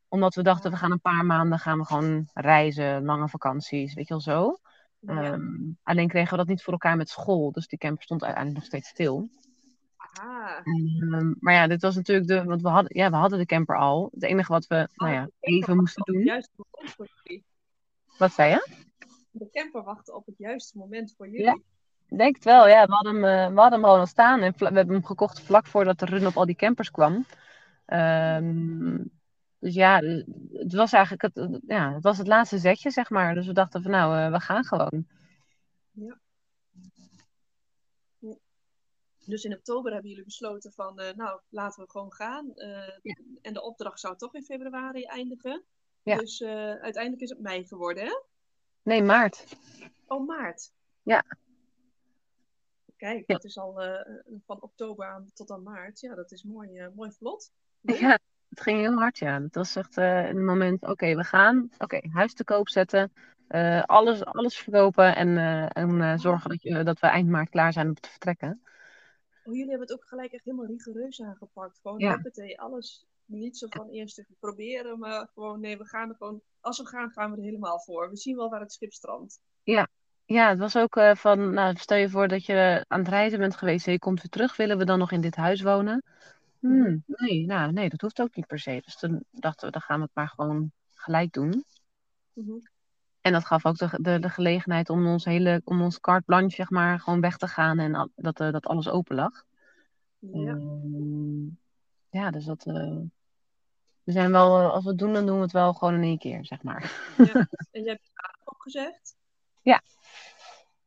Omdat 0.09 0.35
we 0.35 0.43
dachten, 0.43 0.71
we 0.71 0.77
gaan 0.77 0.93
een 0.93 1.01
paar 1.01 1.25
maanden 1.25 1.59
gaan 1.59 1.79
we 1.79 1.85
gewoon 1.85 2.29
reizen, 2.35 3.05
lange 3.05 3.29
vakanties, 3.29 3.95
weet 3.95 4.09
je 4.09 4.15
wel 4.15 4.23
zo. 4.23 4.59
Ja. 4.99 5.33
Um, 5.33 5.79
alleen 5.83 6.09
kregen 6.09 6.31
we 6.31 6.37
dat 6.37 6.47
niet 6.47 6.63
voor 6.63 6.73
elkaar 6.73 6.97
met 6.97 7.09
school. 7.09 7.53
Dus 7.53 7.67
die 7.67 7.79
camper 7.79 8.03
stond 8.03 8.23
uiteindelijk 8.25 8.63
nog 8.63 8.73
steeds 8.73 8.89
stil. 8.89 9.29
Ah. 9.97 10.61
Um, 10.65 11.37
maar 11.41 11.55
ja, 11.55 11.67
dit 11.67 11.83
was 11.83 11.95
natuurlijk 11.95 12.29
de. 12.29 12.45
Want 12.45 12.63
we 12.63 12.69
hadden, 12.69 12.97
ja, 12.99 13.11
we 13.11 13.17
hadden 13.17 13.39
de 13.39 13.47
camper 13.47 13.77
al. 13.77 14.09
Het 14.13 14.23
enige 14.23 14.53
wat 14.53 14.67
we 14.67 14.89
nou 14.95 15.13
ja, 15.13 15.31
even 15.41 15.77
moesten 15.77 16.05
doen. 16.05 16.25
Juist. 16.25 16.51
Wat 18.19 18.33
zei 18.33 18.51
je? 18.51 18.85
De 19.31 19.49
camper 19.51 19.83
wachtte 19.83 20.15
op 20.15 20.27
het 20.27 20.39
juiste 20.39 20.79
moment 20.79 21.15
voor 21.17 21.29
jullie. 21.29 21.45
Ja, 21.45 21.59
denk 22.09 22.35
het 22.35 22.45
wel. 22.45 22.69
Ja, 22.69 22.87
we 22.87 22.93
hadden 22.93 23.15
hem, 23.15 23.25
uh, 23.25 23.55
we 23.55 23.61
hadden 23.61 23.79
hem 23.79 23.83
gewoon 23.83 24.01
al 24.01 24.07
staan. 24.07 24.41
En 24.41 24.55
we 24.57 24.65
hebben 24.65 24.95
hem 24.95 25.05
gekocht 25.05 25.41
vlak 25.41 25.67
voordat 25.67 25.99
de 25.99 26.07
run 26.07 26.27
op 26.27 26.37
al 26.37 26.47
die 26.47 26.57
campers 26.57 26.91
kwam. 26.91 27.27
Um, 27.87 29.11
dus 29.59 29.75
ja, 29.75 30.01
het 30.53 30.73
was 30.73 30.93
eigenlijk 30.93 31.35
het, 31.35 31.61
ja, 31.67 31.95
het, 31.95 32.03
was 32.03 32.19
het 32.19 32.27
laatste 32.27 32.59
zetje, 32.59 32.91
zeg 32.91 33.11
maar. 33.11 33.35
Dus 33.35 33.47
we 33.47 33.53
dachten 33.53 33.83
van 33.83 33.91
nou, 33.91 34.17
uh, 34.17 34.33
we 34.33 34.41
gaan 34.41 34.65
gewoon. 34.65 35.07
Ja. 35.91 36.19
Dus 39.25 39.45
in 39.45 39.55
oktober 39.55 39.93
hebben 39.93 40.11
jullie 40.11 40.25
besloten 40.25 40.73
van, 40.73 41.01
uh, 41.01 41.13
nou, 41.17 41.41
laten 41.49 41.83
we 41.85 41.91
gewoon 41.91 42.13
gaan. 42.13 42.53
Ja. 43.03 43.17
En 43.43 43.53
de 43.53 43.63
opdracht 43.63 44.01
zou 44.01 44.17
toch 44.17 44.35
in 44.35 44.45
februari 44.45 45.05
eindigen. 45.05 45.65
Ja. 46.03 46.17
Dus 46.17 46.43
uiteindelijk 46.43 47.23
is 47.23 47.31
het 47.31 47.41
mei 47.41 47.67
geworden, 47.67 48.05
hè? 48.05 48.21
Nee, 48.83 49.03
maart. 49.03 49.57
Oh, 50.07 50.27
maart. 50.27 50.73
Ja. 51.03 51.25
Kijk, 52.97 53.25
ja. 53.27 53.35
dat 53.35 53.45
is 53.45 53.59
al 53.59 53.83
van 54.47 54.63
oktober 54.63 55.07
aan 55.07 55.31
tot 55.35 55.51
aan 55.51 55.63
maart. 55.63 56.01
Ja, 56.01 56.15
dat 56.15 56.33
is 56.33 56.43
mooi, 56.43 56.89
mooi 56.95 57.13
vlot. 57.13 57.53
Ja, 57.81 58.19
het 58.49 58.61
ging 58.61 58.79
heel 58.79 58.95
hard, 58.95 59.19
ja. 59.19 59.43
Het 59.43 59.55
was 59.55 59.77
echt 59.77 59.97
een 59.97 60.45
moment, 60.45 60.83
oké, 60.83 61.15
we 61.15 61.25
gaan. 61.25 61.71
Oké, 61.79 62.01
huis 62.13 62.35
te 62.35 62.45
koop 62.45 62.69
zetten. 62.69 63.13
alles, 63.87 64.25
alles 64.25 64.57
verkopen 64.57 65.17
en, 65.17 65.39
en 65.69 66.19
zorgen 66.19 66.51
dat, 66.51 66.63
je, 66.63 66.83
dat 66.83 67.01
we 67.01 67.07
eind 67.07 67.29
maart 67.29 67.49
klaar 67.49 67.73
zijn 67.73 67.89
om 67.89 67.95
te 67.95 68.09
vertrekken. 68.09 68.61
Oh, 69.45 69.55
jullie 69.55 69.71
hebben 69.71 69.89
het 69.89 69.97
ook 69.97 70.09
gelijk 70.09 70.33
echt 70.33 70.45
helemaal 70.45 70.67
rigoureus 70.67 71.23
aangepakt. 71.23 71.79
Gewoon 71.83 71.99
ja. 71.99 72.21
alles 72.55 73.07
niet 73.25 73.59
zo 73.59 73.67
van 73.71 73.89
eerst 73.89 74.19
even 74.19 74.37
proberen, 74.39 74.99
maar 74.99 75.29
gewoon 75.35 75.61
nee, 75.61 75.79
we 75.79 75.87
gaan 75.87 76.09
er 76.09 76.15
gewoon, 76.17 76.43
als 76.61 76.79
we 76.79 76.87
gaan, 76.87 77.11
gaan 77.11 77.31
we 77.31 77.37
er 77.37 77.43
helemaal 77.43 77.81
voor. 77.81 78.11
We 78.11 78.17
zien 78.17 78.37
wel 78.37 78.51
waar 78.51 78.61
het 78.61 78.73
schip 78.73 78.93
strandt. 78.93 79.41
Ja, 79.63 79.89
ja 80.27 80.49
het 80.49 80.59
was 80.59 80.77
ook 80.77 80.97
uh, 80.97 81.15
van, 81.15 81.55
nou, 81.55 81.77
stel 81.77 81.97
je 81.97 82.09
voor 82.09 82.29
dat 82.29 82.45
je 82.47 82.85
aan 82.89 82.99
het 82.99 83.09
reizen 83.09 83.39
bent 83.39 83.57
geweest 83.57 83.87
en 83.87 83.93
je 83.93 83.99
komt 83.99 84.23
weer 84.23 84.31
terug, 84.31 84.57
willen 84.57 84.79
we 84.79 84.85
dan 84.85 84.99
nog 84.99 85.13
in 85.13 85.21
dit 85.21 85.37
huis 85.37 85.63
wonen? 85.63 86.03
Hmm, 86.59 87.03
nee, 87.07 87.47
nou, 87.47 87.73
nee, 87.73 87.89
dat 87.89 88.01
hoeft 88.01 88.21
ook 88.21 88.37
niet 88.37 88.47
per 88.47 88.59
se. 88.59 88.81
Dus 88.85 88.97
toen 88.97 89.25
dachten 89.31 89.67
we, 89.67 89.73
dan 89.73 89.83
gaan 89.83 89.99
we 89.99 90.05
het 90.05 90.15
maar 90.15 90.29
gewoon 90.29 90.73
gelijk 90.95 91.33
doen. 91.33 91.65
-hmm. 92.33 92.63
En 93.21 93.33
dat 93.33 93.45
gaf 93.45 93.67
ook 93.67 93.77
de, 93.77 93.89
de, 94.01 94.19
de, 94.19 94.29
gelegenheid 94.29 94.91
om 94.91 95.07
ons 95.07 95.25
hele, 95.25 95.61
om 95.65 95.83
ons 95.83 96.01
carte 96.01 96.25
blanche, 96.25 96.55
zeg 96.55 96.71
maar, 96.71 97.01
gewoon 97.01 97.21
weg 97.21 97.37
te 97.37 97.49
gaan 97.49 97.79
en 97.79 98.11
dat, 98.15 98.41
uh, 98.41 98.53
dat 98.53 98.67
alles 98.67 98.89
open 98.89 99.17
lag. 99.17 99.45
Ja. 100.19 100.55
Uh, 100.55 101.51
ja, 102.11 102.31
dus 102.31 102.45
dat. 102.45 102.67
Uh, 102.67 103.01
we 104.03 104.13
zijn 104.13 104.31
wel, 104.31 104.71
als 104.71 104.85
we 104.85 104.91
het 104.91 104.99
doen, 104.99 105.13
dan 105.13 105.27
doen 105.27 105.37
we 105.37 105.43
het 105.43 105.53
wel 105.53 105.73
gewoon 105.73 105.95
in 105.95 106.03
één 106.03 106.19
keer, 106.19 106.45
zeg 106.45 106.63
maar. 106.63 107.15
Ja. 107.17 107.25
En 107.71 107.83
je 107.83 107.89
hebt 107.89 108.11
het 108.13 108.41
opgezegd? 108.45 109.17
Ja. 109.67 109.83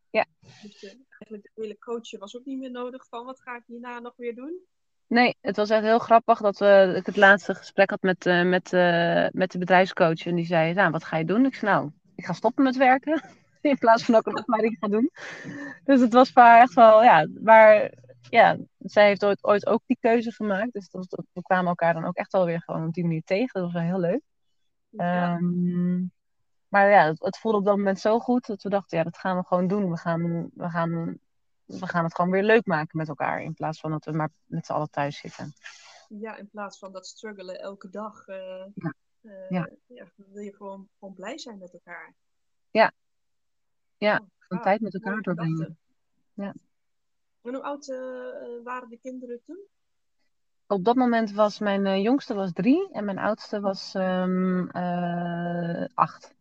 Ja. 0.09 0.25
Dus 0.61 0.83
eigenlijk 0.83 1.43
de 1.43 1.51
hele 1.61 1.77
coachje 1.79 2.17
was 2.17 2.37
ook 2.37 2.45
niet 2.45 2.59
meer 2.59 2.71
nodig 2.71 3.07
van 3.09 3.25
wat 3.25 3.41
ga 3.41 3.55
ik 3.55 3.63
hierna 3.65 3.99
nog 3.99 4.13
weer 4.15 4.35
doen? 4.35 4.59
Nee, 5.07 5.35
het 5.41 5.55
was 5.55 5.69
echt 5.69 5.83
heel 5.83 5.99
grappig 5.99 6.39
dat 6.39 6.57
we, 6.57 6.93
ik 6.95 7.05
het 7.05 7.15
laatste 7.15 7.55
gesprek 7.55 7.89
had 7.89 8.01
met, 8.01 8.25
uh, 8.25 8.43
met, 8.43 8.73
uh, 8.73 9.27
met 9.31 9.51
de 9.51 9.57
bedrijfscoach. 9.57 10.25
En 10.25 10.35
die 10.35 10.45
zei, 10.45 10.73
nou, 10.73 10.91
wat 10.91 11.03
ga 11.03 11.17
je 11.17 11.25
doen? 11.25 11.45
Ik 11.45 11.55
zei, 11.55 11.71
nou, 11.71 11.91
ik 12.15 12.25
ga 12.25 12.33
stoppen 12.33 12.63
met 12.63 12.75
werken. 12.75 13.21
In 13.61 13.77
plaats 13.77 14.03
van 14.03 14.13
dat 14.13 14.25
ik 14.25 14.31
een 14.33 14.39
opleiding 14.39 14.77
ga 14.79 14.87
doen. 14.87 15.11
Dus 15.83 16.01
het 16.01 16.13
was 16.13 16.31
voor 16.31 16.41
haar 16.41 16.61
echt 16.61 16.73
wel, 16.73 17.03
ja, 17.03 17.27
maar 17.43 17.93
ja, 18.29 18.57
zij 18.77 19.07
heeft 19.07 19.25
ooit, 19.25 19.43
ooit 19.43 19.67
ook 19.67 19.81
die 19.85 19.97
keuze 19.99 20.31
gemaakt. 20.31 20.73
Dus 20.73 20.89
dat, 20.89 21.09
dat, 21.09 21.25
we 21.33 21.41
kwamen 21.41 21.67
elkaar 21.67 21.93
dan 21.93 22.05
ook 22.05 22.15
echt 22.15 22.31
wel 22.31 22.45
weer 22.45 22.61
gewoon 22.61 22.87
op 22.87 22.93
die 22.93 23.03
manier 23.03 23.23
tegen. 23.23 23.49
Dat 23.53 23.63
was 23.63 23.73
wel 23.73 23.81
heel 23.81 23.99
leuk. 23.99 24.21
Ja. 24.89 25.35
Um, 25.35 26.11
maar 26.69 26.89
ja, 26.89 27.05
het, 27.05 27.19
het, 27.19 27.37
voelde 27.37 27.57
op 27.57 27.65
dat 27.65 27.77
moment 27.77 27.99
zo 27.99 28.19
goed 28.19 28.45
dat 28.45 28.61
we 28.61 28.69
dachten, 28.69 28.97
ja, 28.97 29.03
dat 29.03 29.17
gaan 29.17 29.37
we 29.37 29.43
gewoon 29.43 29.67
doen. 29.67 29.89
We 29.89 29.97
gaan, 29.97 30.49
we 30.53 30.69
gaan, 30.69 31.19
we 31.65 31.87
gaan 31.87 32.03
het 32.03 32.15
gewoon 32.15 32.31
weer 32.31 32.43
leuk 32.43 32.65
maken 32.65 32.97
met 32.97 33.07
elkaar. 33.07 33.41
In 33.41 33.53
plaats 33.53 33.79
van 33.79 33.91
dat 33.91 34.05
we 34.05 34.11
maar 34.11 34.29
met 34.45 34.65
z'n 34.65 34.71
allen 34.71 34.89
thuis 34.89 35.17
zitten. 35.17 35.53
Ja, 36.07 36.35
in 36.35 36.49
plaats 36.49 36.79
van 36.79 36.91
dat 36.91 37.07
struggelen 37.07 37.59
elke 37.59 37.89
dag. 37.89 38.27
Uh... 38.27 38.65
Ja. 38.73 38.93
Uh, 39.21 39.49
ja. 39.49 39.69
ja. 39.85 40.05
wil 40.15 40.43
je 40.43 40.55
gewoon, 40.55 40.89
gewoon 40.99 41.13
blij 41.13 41.37
zijn 41.37 41.57
met 41.57 41.73
elkaar. 41.73 42.13
Ja, 42.71 42.91
ja, 43.97 44.21
oh, 44.47 44.61
tijd 44.61 44.81
met 44.81 44.93
elkaar 44.93 45.21
doorbrengen. 45.21 45.77
Ja. 46.33 46.53
En 47.41 47.53
hoe 47.53 47.63
oud 47.63 47.87
uh, 47.87 47.97
waren 48.63 48.89
de 48.89 48.97
kinderen 48.97 49.41
toen? 49.45 49.59
Op 50.67 50.85
dat 50.85 50.95
moment 50.95 51.31
was 51.31 51.59
mijn 51.59 52.01
jongste 52.01 52.33
was 52.33 52.51
drie 52.53 52.91
en 52.91 53.05
mijn 53.05 53.17
oudste 53.17 53.59
was 53.59 53.93
um, 53.93 54.69
acht. 55.93 56.37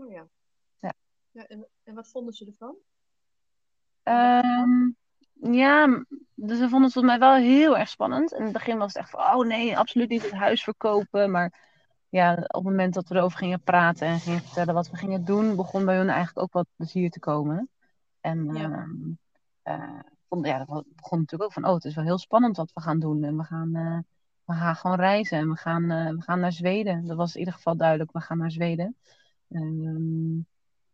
Oh 0.00 0.10
ja. 0.10 0.26
Ja. 0.80 0.92
ja 1.30 1.46
en, 1.46 1.66
en 1.84 1.94
wat 1.94 2.08
vonden 2.08 2.34
ze 2.34 2.46
ervan? 2.46 2.76
Um, 4.02 4.96
ja, 5.54 6.04
dus 6.34 6.58
ze 6.58 6.68
vonden 6.68 6.82
het 6.82 6.92
volgens 6.92 7.04
mij 7.04 7.18
wel 7.18 7.34
heel 7.34 7.78
erg 7.78 7.88
spannend. 7.88 8.32
In 8.32 8.42
het 8.42 8.52
begin 8.52 8.78
was 8.78 8.92
het 8.92 9.02
echt 9.02 9.10
van, 9.10 9.20
oh 9.20 9.46
nee, 9.46 9.78
absoluut 9.78 10.08
niet 10.08 10.22
het 10.22 10.32
huis 10.32 10.62
verkopen. 10.62 11.30
Maar 11.30 11.68
ja, 12.08 12.32
op 12.32 12.38
het 12.38 12.62
moment 12.62 12.94
dat 12.94 13.08
we 13.08 13.14
erover 13.14 13.38
gingen 13.38 13.62
praten 13.62 14.06
en 14.06 14.18
gingen 14.18 14.40
vertellen 14.40 14.74
wat 14.74 14.90
we 14.90 14.96
gingen 14.96 15.24
doen, 15.24 15.56
begon 15.56 15.84
bij 15.84 15.96
hun 15.96 16.08
eigenlijk 16.08 16.38
ook 16.38 16.52
wat 16.52 16.66
plezier 16.76 17.10
te 17.10 17.20
komen. 17.20 17.70
En 18.20 18.54
ja. 18.54 18.86
Uh, 19.64 20.00
vond, 20.28 20.46
ja, 20.46 20.64
dat 20.64 20.84
begon 20.96 21.18
natuurlijk 21.18 21.42
ook 21.42 21.52
van, 21.52 21.64
oh, 21.64 21.74
het 21.74 21.84
is 21.84 21.94
wel 21.94 22.04
heel 22.04 22.18
spannend 22.18 22.56
wat 22.56 22.72
we 22.72 22.80
gaan 22.80 22.98
doen. 22.98 23.24
En 23.24 23.36
we 23.36 23.44
gaan, 23.44 23.76
uh, 23.76 23.98
we 24.44 24.52
gaan 24.52 24.76
gewoon 24.76 24.96
reizen 24.96 25.38
en 25.38 25.48
we 25.48 25.56
gaan, 25.56 25.82
uh, 25.82 26.10
we 26.10 26.22
gaan 26.22 26.40
naar 26.40 26.52
Zweden. 26.52 27.06
Dat 27.06 27.16
was 27.16 27.32
in 27.32 27.38
ieder 27.38 27.54
geval 27.54 27.76
duidelijk, 27.76 28.12
we 28.12 28.20
gaan 28.20 28.38
naar 28.38 28.50
Zweden. 28.50 28.96
Um, 29.50 30.46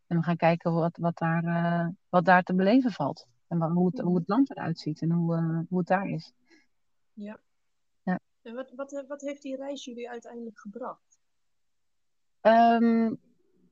en 0.07 0.17
we 0.17 0.23
gaan 0.23 0.37
kijken 0.37 0.73
wat, 0.73 0.97
wat, 0.97 1.19
daar, 1.19 1.93
wat 2.09 2.25
daar 2.25 2.43
te 2.43 2.55
beleven 2.55 2.93
valt. 2.93 3.27
En 3.49 3.63
hoe 3.63 3.87
het, 3.87 4.01
hoe 4.01 4.17
het 4.17 4.29
land 4.29 4.51
eruit 4.51 4.79
ziet 4.79 5.03
en 5.03 5.11
hoe, 5.11 5.37
uh, 5.37 5.61
hoe 5.69 5.79
het 5.79 5.87
daar 5.87 6.09
is. 6.09 6.33
Ja. 7.13 7.41
ja. 8.03 8.19
En 8.43 8.55
wat, 8.55 8.73
wat, 8.75 9.05
wat 9.09 9.21
heeft 9.21 9.43
die 9.43 9.57
reis 9.57 9.85
jullie 9.85 10.11
uiteindelijk 10.11 10.59
gebracht? 10.59 11.19
Ehm, 12.41 13.15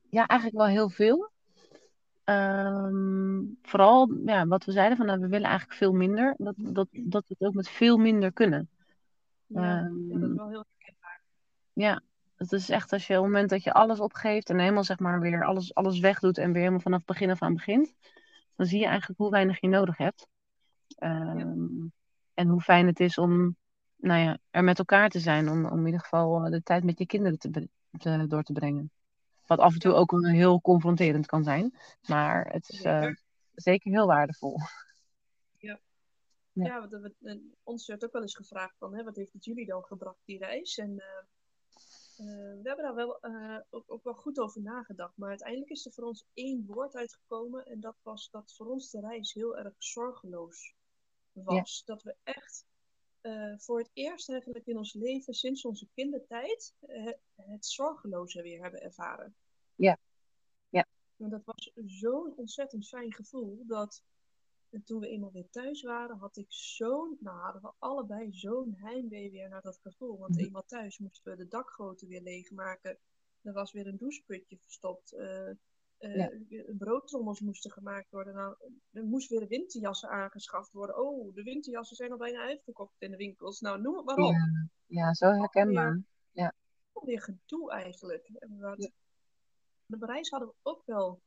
ja, 0.09 0.27
eigenlijk 0.27 0.59
wel 0.59 0.67
heel 0.67 0.89
veel. 0.89 1.31
Ehm, 2.23 3.43
vooral 3.61 4.13
ja, 4.25 4.47
wat 4.47 4.65
we 4.65 4.71
zeiden 4.71 4.97
van 4.97 5.05
nou, 5.05 5.19
we 5.19 5.27
willen 5.27 5.47
eigenlijk 5.47 5.77
veel 5.77 5.93
minder. 5.93 6.33
Dat, 6.37 6.55
dat, 6.57 6.87
dat 6.91 7.27
we 7.27 7.35
het 7.37 7.47
ook 7.47 7.53
met 7.53 7.69
veel 7.69 7.97
minder 7.97 8.33
kunnen. 8.33 8.69
Ja, 9.45 9.81
dat 10.07 10.21
is 10.21 10.29
Ehm, 10.29 10.35
wel 10.35 10.49
heel 10.49 10.65
herkenbaar. 10.77 11.21
ja, 11.73 12.01
het 12.35 12.51
is 12.51 12.69
echt 12.69 12.93
als 12.93 13.07
je 13.07 13.17
op 13.17 13.23
het 13.23 13.31
moment 13.31 13.49
dat 13.49 13.63
je 13.63 13.73
alles 13.73 13.99
opgeeft 13.99 14.49
en 14.49 14.59
helemaal 14.59 14.83
zeg 14.83 14.99
maar 14.99 15.19
weer 15.19 15.45
alles, 15.45 15.73
alles 15.73 15.99
wegdoet 15.99 16.37
en 16.37 16.47
weer 16.47 16.57
helemaal 16.59 16.79
vanaf 16.79 16.97
het 16.97 17.07
begin 17.07 17.29
af 17.29 17.41
aan 17.41 17.53
begint, 17.53 17.93
dan 18.55 18.65
zie 18.65 18.79
je 18.79 18.85
eigenlijk 18.85 19.19
hoe 19.19 19.29
weinig 19.29 19.61
je 19.61 19.67
nodig 19.67 19.97
hebt. 19.97 20.27
Ehm, 20.95 21.87
en 22.33 22.47
hoe 22.47 22.61
fijn 22.61 22.87
het 22.87 22.99
is 22.99 23.17
om 23.17 23.55
nou 23.95 24.21
ja, 24.21 24.37
er 24.49 24.63
met 24.63 24.79
elkaar 24.79 25.09
te 25.09 25.19
zijn, 25.19 25.49
om, 25.49 25.65
om 25.65 25.79
in 25.79 25.85
ieder 25.85 25.99
geval 26.01 26.45
eh, 26.45 26.51
de 26.51 26.63
tijd 26.63 26.83
met 26.83 26.97
je 26.99 27.05
kinderen 27.05 27.39
te, 27.39 27.69
te- 27.97 28.27
door 28.27 28.43
te 28.43 28.53
brengen. 28.53 28.91
Wat 29.45 29.59
af 29.59 29.73
en 29.73 29.79
toe 29.79 29.91
Ja. 29.91 29.97
ook 29.97 30.21
heel 30.25 30.61
confronterend 30.61 31.25
kan 31.25 31.43
zijn, 31.43 31.75
maar 32.07 32.45
het 32.45 32.69
is 32.69 32.81
eh, 32.81 33.11
Zeker. 33.55 33.91
heel 33.91 34.07
waardevol. 34.07 34.59
Ja. 35.57 35.79
Ja, 36.51 36.79
want 36.79 36.91
we, 36.91 37.13
eh, 37.21 37.35
ons 37.63 37.87
werd 37.87 38.05
ook 38.05 38.11
wel 38.11 38.21
eens 38.21 38.35
gevraagd 38.35 38.77
van, 38.77 38.95
hè, 38.95 39.03
wat 39.03 39.15
heeft 39.15 39.33
het 39.33 39.45
jullie 39.45 39.65
dan 39.65 39.83
gebracht, 39.83 40.21
die 40.25 40.37
reis? 40.37 40.77
En 40.77 41.03
eh, 42.17 42.25
we 42.25 42.61
hebben 42.63 42.85
daar 42.85 42.95
wel, 42.95 43.19
eh, 43.19 43.59
ook, 43.69 43.83
ook 43.91 44.03
wel 44.03 44.13
goed 44.13 44.39
over 44.39 44.61
nagedacht. 44.61 45.17
Maar 45.17 45.29
uiteindelijk 45.29 45.71
is 45.71 45.85
er 45.85 45.91
voor 45.91 46.03
ons 46.03 46.25
één 46.33 46.65
woord 46.65 46.95
uitgekomen. 46.95 47.65
En 47.65 47.79
dat 47.79 47.95
was 48.01 48.29
dat 48.29 48.53
voor 48.55 48.67
ons 48.67 48.89
de 48.89 48.99
reis 48.99 49.33
heel 49.33 49.57
erg 49.57 49.73
zorgeloos 49.77 50.75
was. 51.31 51.83
Dat 51.85 52.03
we 52.03 52.15
echt 52.23 52.65
eh, 53.21 53.53
voor 53.57 53.79
het 53.79 53.89
eerst 53.93 54.29
eigenlijk 54.29 54.65
in 54.65 54.77
ons 54.77 54.93
leven, 54.93 55.33
sinds 55.33 55.65
onze 55.65 55.87
kindertijd, 55.93 56.73
het 57.35 57.65
zorgeloze 57.65 58.41
weer 58.41 58.61
hebben 58.61 58.81
ervaren. 58.81 59.35
Ja. 59.75 59.97
Ja. 60.69 60.85
En 61.17 61.29
dat 61.29 61.43
was 61.43 61.71
zo'n 61.85 62.33
ontzettend 62.35 62.87
fijn 62.87 63.13
gevoel 63.13 63.63
dat 63.67 64.03
en 64.75 64.83
toen 64.83 64.99
we 64.99 65.07
eenmaal 65.07 65.31
weer 65.31 65.49
thuis 65.49 65.81
waren, 65.81 66.17
had 66.17 66.37
ik 66.37 66.45
zo'n, 66.49 67.17
nou 67.19 67.37
hadden 67.39 67.61
we 67.61 67.71
allebei 67.79 68.33
zo'n 68.33 68.73
heimwee 68.75 69.31
weer 69.31 69.49
naar 69.49 69.61
dat 69.61 69.79
gevoel. 69.81 70.17
Want 70.17 70.35
Mhm. 70.35 70.45
eenmaal 70.45 70.65
thuis 70.65 70.97
moesten 70.97 71.31
we 71.31 71.37
de 71.37 71.47
dakgoten 71.47 72.07
weer 72.07 72.21
leegmaken. 72.21 72.97
Er 73.41 73.53
was 73.53 73.71
weer 73.71 73.87
een 73.87 73.97
doucheputje 73.97 74.57
verstopt. 74.57 75.09
Ja. 75.97 76.31
Broodtrommels 76.77 77.39
moesten 77.39 77.71
gemaakt 77.71 78.11
worden. 78.11 78.33
Nou, 78.33 78.55
er 78.91 79.03
moesten 79.03 79.39
weer 79.39 79.47
winterjassen 79.47 80.09
aangeschaft 80.09 80.71
worden. 80.71 80.97
Oh, 80.99 81.33
de 81.35 81.43
winterjassen 81.43 81.95
zijn 81.95 82.11
al 82.11 82.17
bijna 82.17 82.39
uitverkocht 82.39 83.01
in 83.01 83.11
de 83.11 83.17
winkels. 83.17 83.59
Nou, 83.59 83.81
noem 83.81 83.95
het 83.95 84.05
maar 84.05 84.17
op. 84.17 84.31
Ja, 84.31 84.69
ja, 84.85 85.13
zo 85.13 85.31
herkenbaar. 85.31 86.01
Weer 86.93 87.21
gedoe 87.21 87.71
eigenlijk. 87.71 88.27
En 88.27 88.59
wat, 88.59 88.81
Ja. 88.83 88.89
De 89.85 90.05
reis 90.05 90.29
hadden 90.29 90.49
we 90.49 90.55
ook 90.61 90.83
wel 90.85 91.21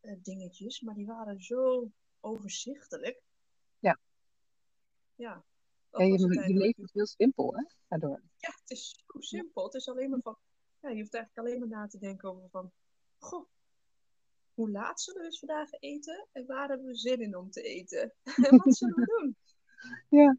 eh, 0.00 0.16
dingetjes, 0.22 0.80
maar 0.80 0.94
die 0.94 1.06
waren 1.06 1.40
zo 1.40 1.90
overzichtelijk. 2.22 3.22
Ja. 3.78 3.98
Ja. 5.14 5.44
je, 5.90 6.04
je 6.06 6.28
eigenlijk. 6.28 6.48
leeft 6.58 6.92
heel 6.92 7.06
simpel, 7.06 7.54
hè? 7.56 7.64
Daardoor. 7.88 8.20
Ja, 8.36 8.50
het 8.60 8.70
is 8.70 9.04
zo 9.06 9.20
simpel. 9.20 9.64
Het 9.64 9.74
is 9.74 9.88
alleen 9.88 10.10
maar 10.10 10.20
van, 10.22 10.38
ja, 10.80 10.88
je 10.88 11.00
hoeft 11.00 11.14
eigenlijk 11.14 11.48
alleen 11.48 11.58
maar 11.58 11.78
na 11.78 11.86
te 11.86 11.98
denken 11.98 12.28
over 12.28 12.48
van, 12.50 12.72
goh, 13.18 13.48
hoe 14.54 14.70
laat 14.70 15.00
zullen 15.00 15.20
we 15.20 15.26
eens 15.26 15.38
vandaag 15.38 15.72
eten 15.72 16.26
en 16.32 16.46
waar 16.46 16.68
hebben 16.68 16.86
we 16.86 16.94
zin 16.94 17.20
in 17.20 17.36
om 17.36 17.50
te 17.50 17.62
eten? 17.62 18.12
En 18.50 18.56
wat 18.56 18.76
zullen 18.76 18.94
we 18.94 19.04
doen? 19.20 19.36
Ja, 20.08 20.36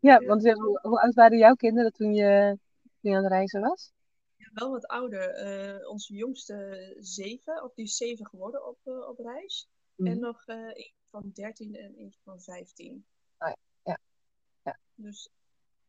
ja 0.00 0.20
want 0.24 0.42
ja, 0.42 0.54
hoe, 0.54 0.78
hoe 0.82 1.00
oud 1.00 1.14
waren 1.14 1.38
jouw 1.38 1.54
kinderen 1.54 1.92
toen 1.92 2.14
je, 2.14 2.58
toen 3.00 3.10
je 3.10 3.16
aan 3.16 3.22
het 3.22 3.32
reizen 3.32 3.60
was? 3.60 3.92
Ja, 4.36 4.50
wel 4.52 4.70
wat 4.70 4.86
ouder. 4.86 5.30
Eh, 5.30 5.88
onze 5.88 6.14
jongste 6.14 6.96
zeven, 6.98 7.62
of 7.62 7.74
die 7.74 7.84
is 7.84 7.96
zeven 7.96 8.26
geworden 8.26 8.66
op, 8.66 8.78
eh, 8.82 9.08
op 9.08 9.18
reis. 9.18 9.68
En 9.96 10.04
Mhm. 10.04 10.18
nog 10.18 10.44
eh 10.46 10.56
eentje 10.56 10.94
van 11.10 11.30
13 11.34 11.74
en 11.74 11.94
eentje 11.94 12.20
van 12.24 12.40
15. 12.40 13.04
Oh 13.38 13.48
ja, 13.48 13.56
ja, 13.82 13.98
ja. 14.62 14.78
Dus 14.94 15.28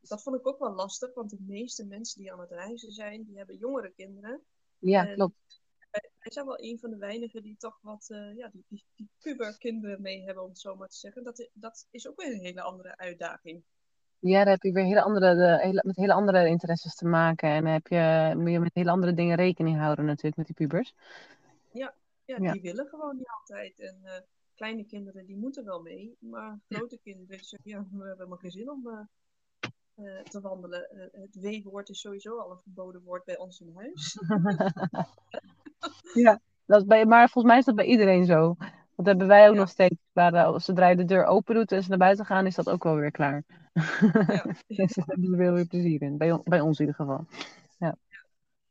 dat 0.01 0.23
vond 0.23 0.35
ik 0.35 0.47
ook 0.47 0.59
wel 0.59 0.73
lastig, 0.73 1.13
want 1.13 1.29
de 1.29 1.37
meeste 1.39 1.85
mensen 1.85 2.21
die 2.21 2.31
aan 2.33 2.39
het 2.39 2.51
reizen 2.51 2.91
zijn, 2.91 3.23
die 3.23 3.37
hebben 3.37 3.57
jongere 3.57 3.91
kinderen. 3.95 4.41
Ja, 4.79 5.07
En 5.07 5.15
klopt. 5.15 5.61
wij, 5.91 6.09
wij 6.19 6.31
zijn 6.31 6.45
wel 6.45 6.59
een 6.61 6.79
van 6.79 6.89
de 6.89 6.97
weinigen 6.97 7.43
die 7.43 7.57
toch 7.57 7.79
wat, 7.81 8.05
eh, 8.09 8.35
ja, 8.35 8.47
die, 8.47 8.63
die, 8.67 8.83
die 8.95 9.09
puberkinderen 9.19 10.01
mee 10.01 10.23
hebben, 10.23 10.43
om 10.43 10.49
het 10.49 10.59
zo 10.59 10.75
maar 10.75 10.87
te 10.89 10.97
zeggen. 10.97 11.23
Dat, 11.23 11.49
dat 11.53 11.87
is 11.91 12.07
ook 12.07 12.21
weer 12.21 12.33
een 12.33 12.39
hele 12.43 12.61
andere 12.61 12.97
uitdaging. 12.97 13.63
Ja, 14.19 14.37
daar 14.43 14.53
heb 14.53 14.61
je 14.63 14.71
weer 14.71 14.83
hele 14.83 15.01
andere, 15.01 15.35
de, 15.35 15.57
hele, 15.61 15.81
met 15.85 15.95
hele 15.95 16.13
andere 16.13 16.47
interesses 16.47 16.95
te 16.95 17.05
maken. 17.05 17.49
En 17.49 17.63
dan 17.63 17.73
heb 17.73 17.87
je, 17.87 18.33
moet 18.37 18.51
je 18.51 18.59
met 18.59 18.73
hele 18.73 18.91
andere 18.91 19.13
dingen 19.13 19.35
rekening 19.35 19.77
houden 19.77 20.05
natuurlijk 20.05 20.35
met 20.37 20.45
die 20.45 20.55
pubers. 20.55 20.93
Ja, 21.71 21.93
ja, 22.25 22.37
Ja. 22.41 22.51
die 22.51 22.61
willen 22.61 22.87
gewoon 22.87 23.15
niet 23.15 23.29
altijd. 23.39 23.79
En 23.79 23.99
eh, 24.03 24.21
kleine 24.57 24.83
kinderen, 24.85 25.25
die 25.25 25.37
moeten 25.37 25.65
wel 25.65 25.81
mee. 25.81 26.15
Maar 26.19 26.59
grote 26.69 26.99
kinderen, 27.03 27.43
zeggen, 27.43 27.69
ja, 27.69 27.79
we 27.79 27.97
hebben 27.97 28.17
helemaal 28.17 28.37
geen 28.37 28.51
zin 28.51 28.69
om 28.69 28.87
eh, 28.87 28.99
eh, 29.97 30.23
te 30.23 30.41
wandelen. 30.41 30.89
Eh, 30.89 31.21
het 31.21 31.35
W-woord 31.41 31.89
is 31.89 31.99
sowieso 31.99 32.39
al 32.39 32.51
een 32.51 32.59
verboden 32.59 33.03
woord 33.03 33.25
bij 33.25 33.37
ons 33.37 33.61
in 33.61 33.73
huis. 33.75 34.15
Ja, 36.13 36.39
dat 36.65 36.81
is 36.81 36.87
bij, 36.87 37.05
maar 37.05 37.29
volgens 37.29 37.45
mij 37.45 37.57
is 37.57 37.65
dat 37.65 37.75
bij 37.75 37.85
iedereen 37.85 38.25
zo. 38.25 38.55
Dat 38.95 39.05
hebben 39.05 39.27
wij 39.27 39.47
ook 39.47 39.53
Ja. 39.53 39.59
nog 39.59 39.69
steeds. 39.69 39.95
Maar 40.13 40.33
eh, 40.33 40.59
zodra 40.59 40.87
je 40.87 40.95
de 40.95 41.05
deur 41.05 41.25
open 41.25 41.55
doet 41.55 41.71
en 41.71 41.83
ze 41.83 41.89
naar 41.89 41.97
buiten 41.97 42.25
gaan, 42.25 42.45
is 42.45 42.55
dat 42.55 42.69
ook 42.69 42.83
wel 42.83 42.95
weer 42.95 43.11
klaar. 43.11 43.43
Ja. 44.27 44.45
Mensen 44.67 45.03
hebben 45.05 45.31
er 45.31 45.37
wel 45.37 45.53
weer 45.53 45.67
plezier 45.67 46.01
in. 46.01 46.17
Bij, 46.17 46.41
bij 46.43 46.59
ons 46.61 46.79
in 46.79 46.85
ieder 46.85 47.05
geval. 47.05 47.25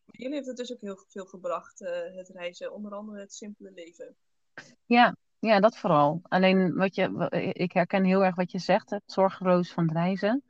Jullie 0.06 0.34
heeft 0.34 0.46
het 0.46 0.56
dus 0.56 0.72
ook 0.72 0.80
heel 0.80 1.04
veel 1.08 1.24
gebracht, 1.26 1.78
het 2.14 2.28
reizen. 2.28 2.72
Onder 2.72 2.92
andere 2.92 3.20
het 3.20 3.34
simpele 3.34 3.70
leven. 3.70 4.16
Ja, 4.86 5.16
ja, 5.46 5.60
dat 5.60 5.76
vooral. 5.76 6.20
Alleen 6.22 6.74
wat 6.74 6.94
je, 6.94 7.12
wa- 7.12 7.30
ik 7.32 7.72
herken 7.72 8.04
heel 8.04 8.24
erg 8.24 8.34
wat 8.34 8.52
je 8.52 8.58
zegt, 8.58 8.90
het 8.90 9.02
zorgeloos 9.06 9.72
van 9.72 9.84
het 9.84 9.92
reizen. 9.96 10.42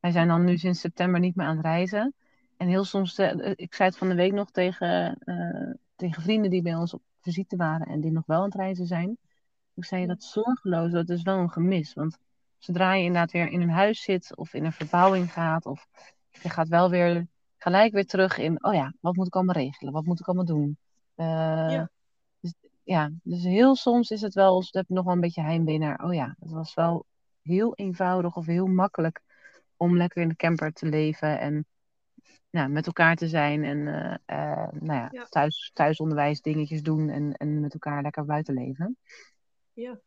Wij 0.00 0.10
zijn 0.10 0.28
dan 0.28 0.44
nu 0.44 0.56
sinds 0.58 0.80
september 0.80 1.20
niet 1.20 1.34
meer 1.36 1.46
aan 1.46 1.56
het 1.56 1.64
reizen. 1.64 2.14
En 2.56 2.68
heel 2.68 2.84
soms, 2.84 3.18
eh, 3.18 3.52
ik 3.54 3.74
zei 3.74 3.88
het 3.88 3.98
van 3.98 4.08
de 4.08 4.14
week 4.14 4.32
nog 4.32 4.50
tegen, 4.50 5.18
eh, 5.18 5.74
tegen 5.96 6.22
vrienden 6.22 6.50
die 6.50 6.62
bij 6.62 6.74
ons 6.74 6.94
op 6.94 7.02
visite 7.20 7.56
waren 7.56 7.86
en 7.86 8.00
die 8.00 8.12
nog 8.12 8.26
wel 8.26 8.38
aan 8.38 8.44
het 8.44 8.54
reizen 8.54 8.86
zijn. 8.86 9.18
Ik 9.74 9.84
zei 9.84 10.06
dat 10.06 10.22
zorgeloos, 10.22 10.92
dat 10.92 11.08
is 11.08 11.22
wel 11.22 11.38
een 11.38 11.50
gemis. 11.50 11.94
Want 11.94 12.18
zodra 12.58 12.94
je 12.94 13.04
inderdaad 13.04 13.32
weer 13.32 13.48
in 13.48 13.60
een 13.60 13.70
huis 13.70 14.02
zit 14.02 14.36
of 14.36 14.54
in 14.54 14.64
een 14.64 14.72
verbouwing 14.72 15.32
gaat, 15.32 15.66
of 15.66 15.86
je 16.30 16.48
gaat 16.48 16.68
wel 16.68 16.90
weer 16.90 17.26
gelijk 17.56 17.92
weer 17.92 18.06
terug 18.06 18.38
in, 18.38 18.64
oh 18.64 18.74
ja, 18.74 18.92
wat 19.00 19.16
moet 19.16 19.26
ik 19.26 19.34
allemaal 19.34 19.54
regelen? 19.54 19.92
Wat 19.92 20.04
moet 20.04 20.20
ik 20.20 20.26
allemaal 20.26 20.44
doen? 20.56 20.76
Eh, 21.14 21.26
Ja. 21.70 21.90
Ja, 22.82 23.10
dus 23.22 23.42
heel 23.42 23.76
soms 23.76 24.10
is 24.10 24.20
het 24.20 24.34
wel, 24.34 24.64
heb 24.70 24.82
ik 24.82 24.88
nog 24.88 25.04
wel 25.04 25.14
een 25.14 25.20
beetje 25.20 25.42
heimwee 25.42 25.78
naar, 25.78 26.04
oh 26.04 26.14
ja, 26.14 26.36
het 26.40 26.50
was 26.50 26.74
wel 26.74 27.06
heel 27.42 27.74
eenvoudig 27.74 28.36
of 28.36 28.46
heel 28.46 28.66
makkelijk 28.66 29.20
om 29.76 29.96
lekker 29.96 30.22
in 30.22 30.28
de 30.28 30.36
camper 30.36 30.72
te 30.72 30.86
leven 30.86 31.40
en 31.40 31.66
nou, 32.50 32.68
met 32.68 32.86
elkaar 32.86 33.16
te 33.16 33.28
zijn 33.28 33.64
en 33.64 33.86
eh, 34.26 34.68
nou 34.70 34.92
ja, 34.98 35.08
Ja. 35.12 35.24
thuis, 35.24 35.70
thuisonderwijs 35.74 36.40
dingetjes 36.40 36.82
doen 36.82 37.08
en, 37.08 37.32
en 37.32 37.60
met 37.60 37.72
elkaar 37.72 38.02
lekker 38.02 38.24
buiten 38.24 38.54
leven. 38.54 38.96
Ja. 39.72 40.00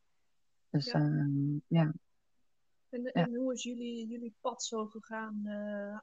Dus 0.69 0.91
Ja. 0.91 0.99
ehm, 0.99 1.57
ja. 1.67 1.93
En, 2.93 3.05
en 3.05 3.35
hoe 3.35 3.53
is 3.53 3.63
jullie, 3.63 4.07
jullie 4.07 4.33
pad 4.41 4.63
zo 4.63 4.85
gegaan 4.85 5.41
eh, 5.45 5.97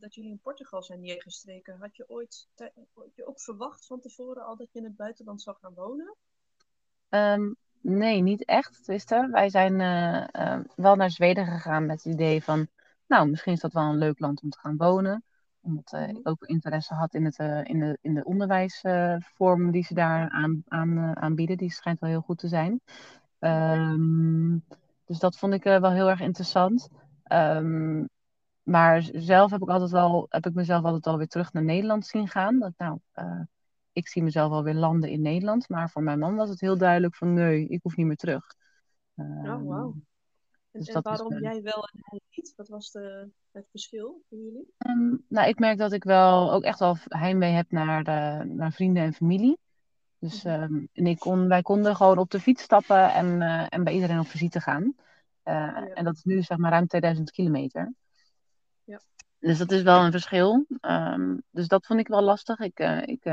dat 0.00 0.14
jullie 0.14 0.30
in 0.30 0.40
Portugal 0.42 0.82
zijn 0.82 1.00
neergestreken? 1.00 1.78
Had 1.78 1.96
je 1.96 2.08
ooit 2.08 2.48
had 2.94 3.14
je 3.14 3.26
ook 3.26 3.40
verwacht 3.40 3.86
van 3.86 4.00
tevoren 4.00 4.44
al 4.44 4.56
dat 4.56 4.72
je 4.72 4.78
in 4.78 4.84
het 4.84 4.96
buitenland 4.96 5.42
zou 5.42 5.56
gaan 5.60 5.74
wonen? 5.74 6.16
Ehm, 7.08 7.52
nee, 7.80 8.22
niet 8.22 8.44
echt. 8.44 8.86
Wij 9.30 9.48
zijn 9.48 9.80
eh, 9.80 10.54
eh, 10.54 10.60
wel 10.76 10.96
naar 10.96 11.10
Zweden 11.10 11.46
gegaan 11.46 11.86
met 11.86 12.04
het 12.04 12.12
idee 12.14 12.42
van, 12.42 12.66
nou, 13.06 13.28
misschien 13.28 13.52
is 13.52 13.60
dat 13.60 13.72
wel 13.72 13.84
een 13.84 13.98
leuk 13.98 14.18
land 14.18 14.42
om 14.42 14.50
te 14.50 14.58
gaan 14.58 14.76
wonen. 14.76 15.24
Omdat 15.60 15.92
eh, 15.92 16.00
Mhm. 16.00 16.16
ik 16.16 16.28
ook 16.28 16.42
interesse 16.42 16.94
had 16.94 17.14
in, 17.14 17.24
het, 17.24 17.38
in 17.68 17.78
de, 17.78 17.98
in 18.00 18.14
de 18.14 18.24
onderwijsvorm 18.24 19.70
die 19.70 19.84
ze 19.84 19.94
daar 19.94 20.28
aan, 20.30 20.62
aan, 20.68 21.16
aanbieden. 21.16 21.56
Die 21.56 21.72
schijnt 21.72 22.00
wel 22.00 22.10
heel 22.10 22.20
goed 22.20 22.38
te 22.38 22.48
zijn. 22.48 22.80
Ehm, 23.38 24.56
dus 25.10 25.18
dat 25.18 25.38
vond 25.38 25.54
ik 25.54 25.64
eh, 25.64 25.80
wel 25.80 25.90
heel 25.90 26.08
erg 26.08 26.20
interessant. 26.20 26.88
Ehm, 27.22 28.04
maar 28.62 29.08
zelf 29.12 29.50
heb 29.50 29.62
ik 29.62 29.68
altijd 29.68 29.90
wel, 29.90 30.26
heb 30.28 30.46
ik 30.46 30.54
mezelf 30.54 30.84
altijd 30.84 31.06
al 31.06 31.16
weer 31.16 31.26
terug 31.26 31.52
naar 31.52 31.64
Nederland 31.64 32.06
zien 32.06 32.28
gaan. 32.28 32.58
Dat, 32.58 32.72
nou, 32.76 32.98
eh, 33.12 33.40
ik 33.92 34.08
zie 34.08 34.22
mezelf 34.22 34.50
wel 34.50 34.62
weer 34.62 34.74
landen 34.74 35.10
in 35.10 35.20
Nederland. 35.20 35.68
Maar 35.68 35.90
voor 35.90 36.02
mijn 36.02 36.18
man 36.18 36.36
was 36.36 36.48
het 36.48 36.60
heel 36.60 36.78
duidelijk 36.78 37.16
van 37.16 37.34
nee, 37.34 37.66
ik 37.68 37.82
hoef 37.82 37.96
niet 37.96 38.06
meer 38.06 38.16
terug. 38.16 38.54
Oh, 39.14 39.26
Ehm, 39.26 39.64
wauw. 39.64 39.90
En, 39.90 40.04
dus 40.70 40.86
en 40.86 40.94
dat 40.94 41.04
is, 41.04 41.10
waarom 41.10 41.42
jij 41.42 41.62
wel 41.62 41.88
en 41.92 41.98
hij 42.02 42.20
niet? 42.30 42.52
Wat 42.56 42.68
was 42.68 42.90
de, 42.90 43.28
het 43.52 43.66
verschil 43.70 44.22
voor 44.28 44.38
jullie? 44.38 44.74
ehm, 44.76 45.16
nou, 45.28 45.48
ik 45.48 45.58
merk 45.58 45.78
dat 45.78 45.92
ik 45.92 46.04
wel 46.04 46.52
ook 46.52 46.62
echt 46.62 46.78
wel 46.78 46.96
heimwee 47.08 47.52
heb 47.52 47.70
naar, 47.70 48.04
de, 48.04 48.44
naar 48.44 48.72
vrienden 48.72 49.02
en 49.02 49.12
familie. 49.12 49.58
Dus 50.20 50.42
Mhm. 50.42 50.62
ehm, 50.62 50.86
en 50.92 51.06
ik 51.06 51.18
kon, 51.18 51.48
wij 51.48 51.62
konden 51.62 51.96
gewoon 51.96 52.18
op 52.18 52.30
de 52.30 52.40
fiets 52.40 52.62
stappen 52.62 53.12
en, 53.12 53.42
eh, 53.42 53.66
en 53.68 53.84
bij 53.84 53.92
iedereen 53.92 54.18
op 54.18 54.26
visite 54.26 54.60
gaan. 54.60 54.94
Eh, 55.42 55.54
Ja. 55.54 55.86
En 55.86 56.04
dat 56.04 56.14
is 56.14 56.24
nu 56.24 56.42
zeg 56.42 56.58
maar 56.58 56.70
ruim 56.70 56.86
2000 56.86 57.30
kilometer. 57.30 57.92
Ja. 58.84 59.00
Dus 59.38 59.58
dat 59.58 59.70
is 59.70 59.82
wel 59.82 60.04
een 60.04 60.10
verschil. 60.10 60.66
Ehm, 60.80 61.36
dus 61.50 61.68
dat 61.68 61.86
vond 61.86 62.00
ik 62.00 62.08
wel 62.08 62.22
lastig. 62.22 62.58
Ik, 62.58 62.80
uh, 62.80 63.02
ik, 63.02 63.24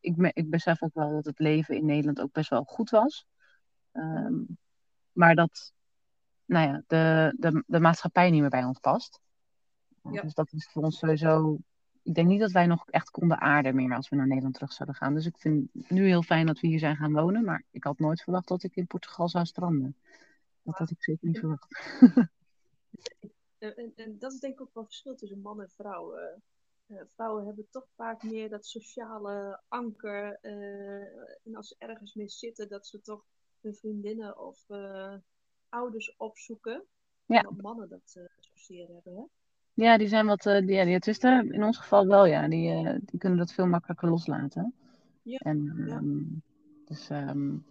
ik, 0.00 0.30
ik 0.32 0.50
besef 0.50 0.82
ook 0.82 0.94
wel 0.94 1.10
dat 1.10 1.24
het 1.24 1.38
leven 1.38 1.76
in 1.76 1.84
Nederland 1.84 2.20
ook 2.20 2.32
best 2.32 2.50
wel 2.50 2.64
goed 2.64 2.90
was. 2.90 3.26
Um, 3.92 4.58
maar 5.12 5.34
dat 5.34 5.72
nou 6.44 6.68
ja, 6.68 6.82
de, 6.86 7.34
de, 7.38 7.64
de 7.66 7.80
maatschappij 7.80 8.30
niet 8.30 8.40
meer 8.40 8.50
bij 8.50 8.64
ons 8.64 8.78
past. 8.78 9.20
Ja. 10.02 10.22
Dus 10.22 10.34
dat 10.34 10.52
is 10.52 10.68
voor 10.72 10.82
ons 10.82 10.98
sowieso. 10.98 11.58
Ik 12.02 12.14
denk 12.14 12.28
niet 12.28 12.40
dat 12.40 12.50
wij 12.50 12.66
nog 12.66 12.88
echt 12.88 13.10
konden 13.10 13.40
aarden 13.40 13.74
meer 13.74 13.94
als 13.94 14.08
we 14.08 14.16
naar 14.16 14.26
Nederland 14.26 14.54
terug 14.54 14.72
zouden 14.72 14.96
gaan. 14.96 15.14
Dus 15.14 15.26
ik 15.26 15.38
vind 15.38 15.68
het 15.72 15.90
nu 15.90 16.06
heel 16.06 16.22
fijn 16.22 16.46
dat 16.46 16.60
we 16.60 16.66
hier 16.66 16.78
zijn 16.78 16.96
gaan 16.96 17.12
wonen. 17.12 17.44
Maar 17.44 17.64
ik 17.70 17.84
had 17.84 17.98
nooit 17.98 18.22
verwacht 18.22 18.48
dat 18.48 18.62
ik 18.62 18.76
in 18.76 18.86
Portugal 18.86 19.28
zou 19.28 19.44
stranden. 19.44 19.96
Dat 20.62 20.74
had 20.74 20.90
ik 20.90 21.02
zeker 21.02 21.26
niet 21.26 21.38
verwacht. 21.38 21.68
En, 23.58 23.92
en, 23.96 24.18
dat 24.18 24.32
is 24.32 24.40
denk 24.40 24.54
ik 24.54 24.60
ook 24.60 24.74
wel 24.74 24.84
verschil 24.84 25.14
tussen 25.14 25.40
man 25.40 25.60
en 25.60 25.70
vrouw. 25.70 26.18
Uh, 26.86 27.00
vrouwen 27.06 27.46
hebben 27.46 27.66
toch 27.70 27.86
vaak 27.94 28.22
meer 28.22 28.48
dat 28.48 28.66
sociale 28.66 29.60
anker. 29.68 30.38
Uh, 30.42 31.02
en 31.44 31.54
als 31.54 31.68
ze 31.68 31.74
ergens 31.78 32.14
mee 32.14 32.28
zitten, 32.28 32.68
dat 32.68 32.86
ze 32.86 33.00
toch 33.00 33.24
hun 33.60 33.74
vriendinnen 33.74 34.38
of 34.38 34.64
uh, 34.68 35.14
ouders 35.68 36.16
opzoeken. 36.16 36.84
Ja. 37.26 37.42
Dat 37.42 37.56
mannen 37.56 37.88
dat 37.88 38.18
zozeer 38.40 38.88
hebben, 38.88 39.14
hè? 39.16 39.24
Ja, 39.74 39.98
die 39.98 40.08
zijn 40.08 40.26
wat, 40.26 40.46
uh, 40.46 40.58
die, 40.58 40.70
ja, 40.70 40.84
die, 40.84 41.52
in 41.52 41.64
ons 41.64 41.78
geval 41.78 42.06
wel, 42.06 42.26
ja. 42.26 42.48
Die, 42.48 42.72
uh, 42.72 42.94
die 43.00 43.18
kunnen 43.18 43.38
dat 43.38 43.52
veel 43.52 43.66
makkelijker 43.66 44.08
loslaten. 44.08 44.74
Ja. 45.22 45.38
En, 45.38 45.84
ja. 45.86 45.96
Um, 45.96 46.42
dus, 46.84 47.10
um, 47.10 47.64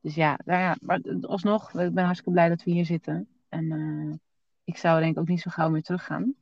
dus 0.00 0.14
ja, 0.14 0.38
nou 0.44 0.60
ja, 0.60 0.76
maar 0.80 1.00
alsnog, 1.20 1.74
ik 1.74 1.94
ben 1.94 2.04
hartstikke 2.04 2.32
blij 2.32 2.48
dat 2.48 2.62
we 2.62 2.70
hier 2.70 2.84
zitten. 2.84 3.28
En 3.48 4.20
ik 4.64 4.76
zou 4.76 5.00
denk 5.00 5.12
ik 5.12 5.20
ook 5.20 5.28
niet 5.28 5.40
zo 5.40 5.50
gauw 5.50 5.70
meer 5.70 5.82
teruggaan. 5.82 6.34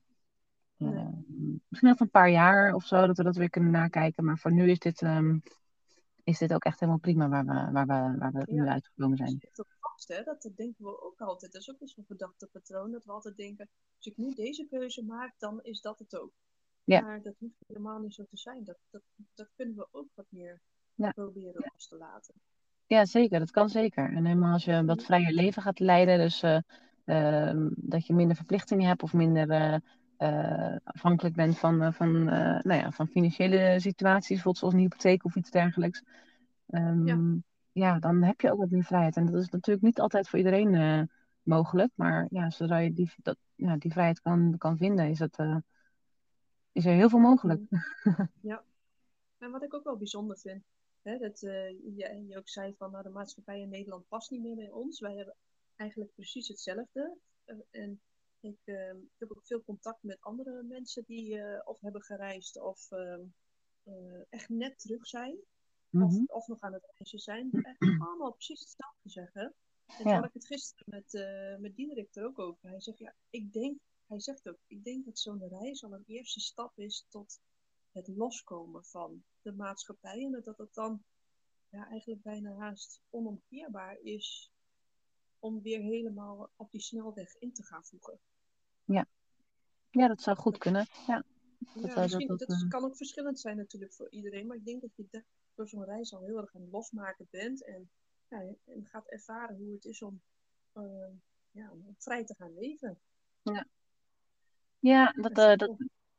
Nee. 0.77 1.61
misschien 1.69 1.91
nog 1.91 2.01
een 2.01 2.11
paar 2.11 2.31
jaar 2.31 2.75
of 2.75 2.85
zo, 2.85 3.07
dat 3.07 3.17
we 3.17 3.23
dat 3.23 3.37
weer 3.37 3.51
kunnen 3.51 3.71
nakijken. 3.71 4.25
Maar 4.25 4.39
voor 4.39 4.53
nu 4.53 4.71
is 4.71 4.79
dit, 4.79 5.03
is 6.25 6.39
dit 6.39 6.55
ook 6.55 6.65
echt 6.65 6.81
helemaal 6.81 7.01
prima 7.01 7.29
waar 7.29 7.45
we, 7.45 7.73
waar 7.73 7.87
we, 7.87 8.19
waar 8.19 8.33
we 8.33 8.43
nu 8.47 8.67
uitgekomen 8.67 9.17
zijn 9.17 9.39
hè? 10.07 10.23
Dat 10.23 10.51
denken 10.55 10.85
we 10.85 11.03
ook 11.03 11.21
altijd. 11.21 11.53
Dat 11.53 11.61
is 11.61 11.71
ook 11.71 11.81
een 11.81 12.05
verdachte 12.07 12.47
patroon. 12.47 12.91
Dat 12.91 13.05
we 13.05 13.13
altijd 13.13 13.37
denken, 13.37 13.69
als 13.97 14.07
ik 14.07 14.17
nu 14.17 14.35
deze 14.35 14.67
keuze 14.71 15.05
maak, 15.05 15.35
dan 15.39 15.63
is 15.63 15.81
dat 15.81 15.99
het 15.99 16.17
ook. 16.19 16.33
Ja. 16.85 17.01
Maar 17.01 17.23
dat 17.23 17.35
hoeft 17.39 17.65
helemaal 17.67 17.99
niet 17.99 18.15
zo 18.15 18.25
te 18.31 18.37
zijn. 18.37 18.65
Dat, 18.65 18.77
dat, 18.91 19.03
dat 19.35 19.49
kunnen 19.57 19.77
we 19.77 19.89
ook 19.91 20.09
wat 20.15 20.27
meer 20.29 20.61
ja. 20.95 21.11
proberen 21.11 21.71
los 21.73 21.89
te 21.89 21.97
laten. 21.97 22.35
Ja, 22.87 23.05
zeker. 23.05 23.39
Dat 23.39 23.51
kan 23.51 23.69
zeker. 23.69 24.15
En 24.15 24.25
helemaal 24.25 24.53
als 24.53 24.65
je 24.65 24.73
een 24.73 24.87
wat 24.87 25.03
vrijer 25.03 25.33
leven 25.33 25.63
gaat 25.63 25.79
leiden, 25.79 26.19
dus 26.19 26.43
uh, 26.43 26.59
uh, 27.05 27.67
dat 27.77 28.07
je 28.07 28.15
minder 28.15 28.37
verplichtingen 28.37 28.89
hebt 28.89 29.03
of 29.03 29.13
minder 29.13 29.81
uh, 30.19 30.77
afhankelijk 30.85 31.35
bent 31.35 31.59
van, 31.59 31.93
van, 31.93 32.25
nou 32.25 32.75
ja, 32.75 32.91
van 32.91 33.09
financiële 33.09 33.81
situaties, 33.81 34.29
bijvoorbeeld 34.29 34.59
zoals 34.59 34.75
een 34.75 34.81
hypotheek 34.81 35.25
of 35.25 35.37
iets 35.37 35.51
dergelijks. 35.51 36.03
Um, 36.69 37.07
ja 37.07 37.47
ja, 37.73 37.99
dan 37.99 38.23
heb 38.23 38.41
je 38.41 38.53
ook 38.53 38.59
wat 38.59 38.71
meer 38.71 38.85
vrijheid. 38.85 39.17
En 39.17 39.27
dat 39.27 39.43
is 39.43 39.49
natuurlijk 39.49 39.85
niet 39.85 40.01
altijd 40.01 40.29
voor 40.29 40.39
iedereen 40.39 40.75
uh, 40.75 41.03
mogelijk. 41.43 41.93
Maar 41.95 42.27
ja, 42.31 42.51
zodra 42.51 42.79
je 42.79 42.93
die, 42.93 43.13
dat, 43.17 43.37
ja, 43.55 43.77
die 43.77 43.93
vrijheid 43.93 44.21
kan, 44.21 44.55
kan 44.59 44.77
vinden, 44.77 45.09
is, 45.09 45.19
het, 45.19 45.39
uh, 45.39 45.57
is 46.73 46.87
er 46.87 46.95
heel 46.95 47.09
veel 47.09 47.19
mogelijk. 47.19 47.61
Ja, 48.41 48.65
en 49.39 49.51
wat 49.51 49.63
ik 49.63 49.75
ook 49.75 49.85
wel 49.85 49.97
bijzonder 49.97 50.39
vind, 50.39 50.65
hè, 51.03 51.19
dat 51.19 51.43
uh, 51.43 51.71
je, 51.71 52.25
je 52.29 52.37
ook 52.39 52.49
zei 52.49 52.75
van 52.79 52.91
nou, 52.91 53.03
de 53.03 53.11
maatschappij 53.11 53.61
in 53.61 53.69
Nederland 53.69 54.09
past 54.09 54.31
niet 54.31 54.43
meer 54.43 54.57
bij 54.57 54.71
ons. 54.71 55.01
Wij 55.01 55.17
hebben 55.17 55.35
eigenlijk 55.77 56.15
precies 56.15 56.49
hetzelfde. 56.49 57.17
en 57.71 58.01
ik, 58.41 58.57
ik, 58.65 59.11
heb 59.19 59.31
ook 59.31 59.47
veel 59.47 59.63
contact 59.65 60.03
met 60.03 60.21
andere 60.21 60.63
mensen 60.63 61.05
die 61.07 61.41
of 61.67 61.81
hebben 61.81 62.03
gereisd 62.03 62.61
of 62.61 62.91
ehm, 62.91 63.21
echt 64.29 64.49
net 64.49 64.79
terug 64.79 65.07
zijn 65.07 65.39
of, 65.93 66.13
mhm. 66.13 66.25
of, 66.27 66.47
nog 66.47 66.61
aan 66.61 66.73
het 66.73 66.93
reizen 66.97 67.19
zijn, 67.19 67.51
eigenlijk 67.53 68.03
allemaal 68.03 68.33
precies 68.33 68.61
hetzelfde 68.61 69.09
zeggen. 69.09 69.55
En 69.87 69.97
toen 69.97 70.13
had 70.13 70.25
ik 70.25 70.33
het 70.33 70.47
gisteren 70.47 70.85
met, 70.87 71.15
uh, 71.15 71.57
met 71.57 71.77
Diederik 71.77 72.15
er 72.15 72.25
ook 72.25 72.39
over. 72.39 72.69
Hij 72.69 72.81
zegt, 72.81 72.99
ja, 72.99 73.15
ik 73.31 73.53
denk, 73.53 73.79
hij 74.07 74.21
zegt 74.21 74.49
ook, 74.49 74.59
ik 74.67 74.85
denk 74.85 75.05
dat 75.05 75.19
zo'n 75.19 75.49
reis 75.49 75.85
al 75.85 75.93
een 75.93 76.05
eerste 76.07 76.41
stap 76.41 76.79
is 76.79 77.07
tot 77.09 77.41
het 77.93 78.09
loskomen 78.09 78.85
van 78.85 79.25
de 79.43 79.53
maatschappij. 79.53 80.25
En 80.25 80.43
dat 80.45 80.59
het 80.59 80.75
dan 80.75 81.03
ja, 81.71 81.89
eigenlijk 81.89 82.23
bijna 82.23 82.55
haast 82.55 83.01
onomkeerbaar 83.11 83.99
is 84.03 84.53
om 85.39 85.63
weer 85.63 85.81
helemaal 85.81 86.51
op 86.57 86.71
die 86.71 86.81
snelweg 86.81 87.39
in 87.39 87.53
te 87.53 87.63
gaan 87.63 87.85
voegen. 87.85 88.19
Ja, 88.85 89.07
ja 89.91 90.09
dat 90.09 90.23
zou 90.23 90.37
goed 90.37 90.59
kunnen. 90.59 90.87
Ja. 91.07 91.25
Dat, 91.75 91.95
ja, 91.95 92.07
dat, 92.07 92.27
dat, 92.27 92.39
dat, 92.39 92.69
kan 92.69 92.85
ook 92.85 92.97
verschillend 92.97 93.41
zijn 93.41 93.57
natuurlijk 93.57 93.95
voor 93.95 94.11
iedereen, 94.11 94.47
maar 94.47 94.57
ik 94.57 94.65
denk 94.65 94.81
dat 94.81 94.97
je 94.97 95.25
door 95.59 95.69
zo'n 95.69 95.85
reis 95.85 96.15
al 96.15 96.25
heel 96.25 96.37
erg 96.37 96.55
aan 96.55 96.61
het 96.61 96.73
losmaken 96.73 97.27
bent. 97.31 97.65
En, 97.65 97.91
ja, 98.29 98.39
en 98.65 98.87
gaat 98.87 99.07
ervaren 99.07 99.57
hoe 99.57 99.73
het 99.73 99.85
is 99.85 100.03
om, 100.03 100.21
uh, 100.75 100.85
ja, 101.51 101.71
om 101.71 101.95
vrij 101.99 102.25
te 102.25 102.35
gaan 102.39 102.55
leven. 102.55 102.99
Ja, 103.43 103.67
ja 104.79 105.13
dat, 105.17 105.39
uh, 105.39 105.57
dat 105.57 105.77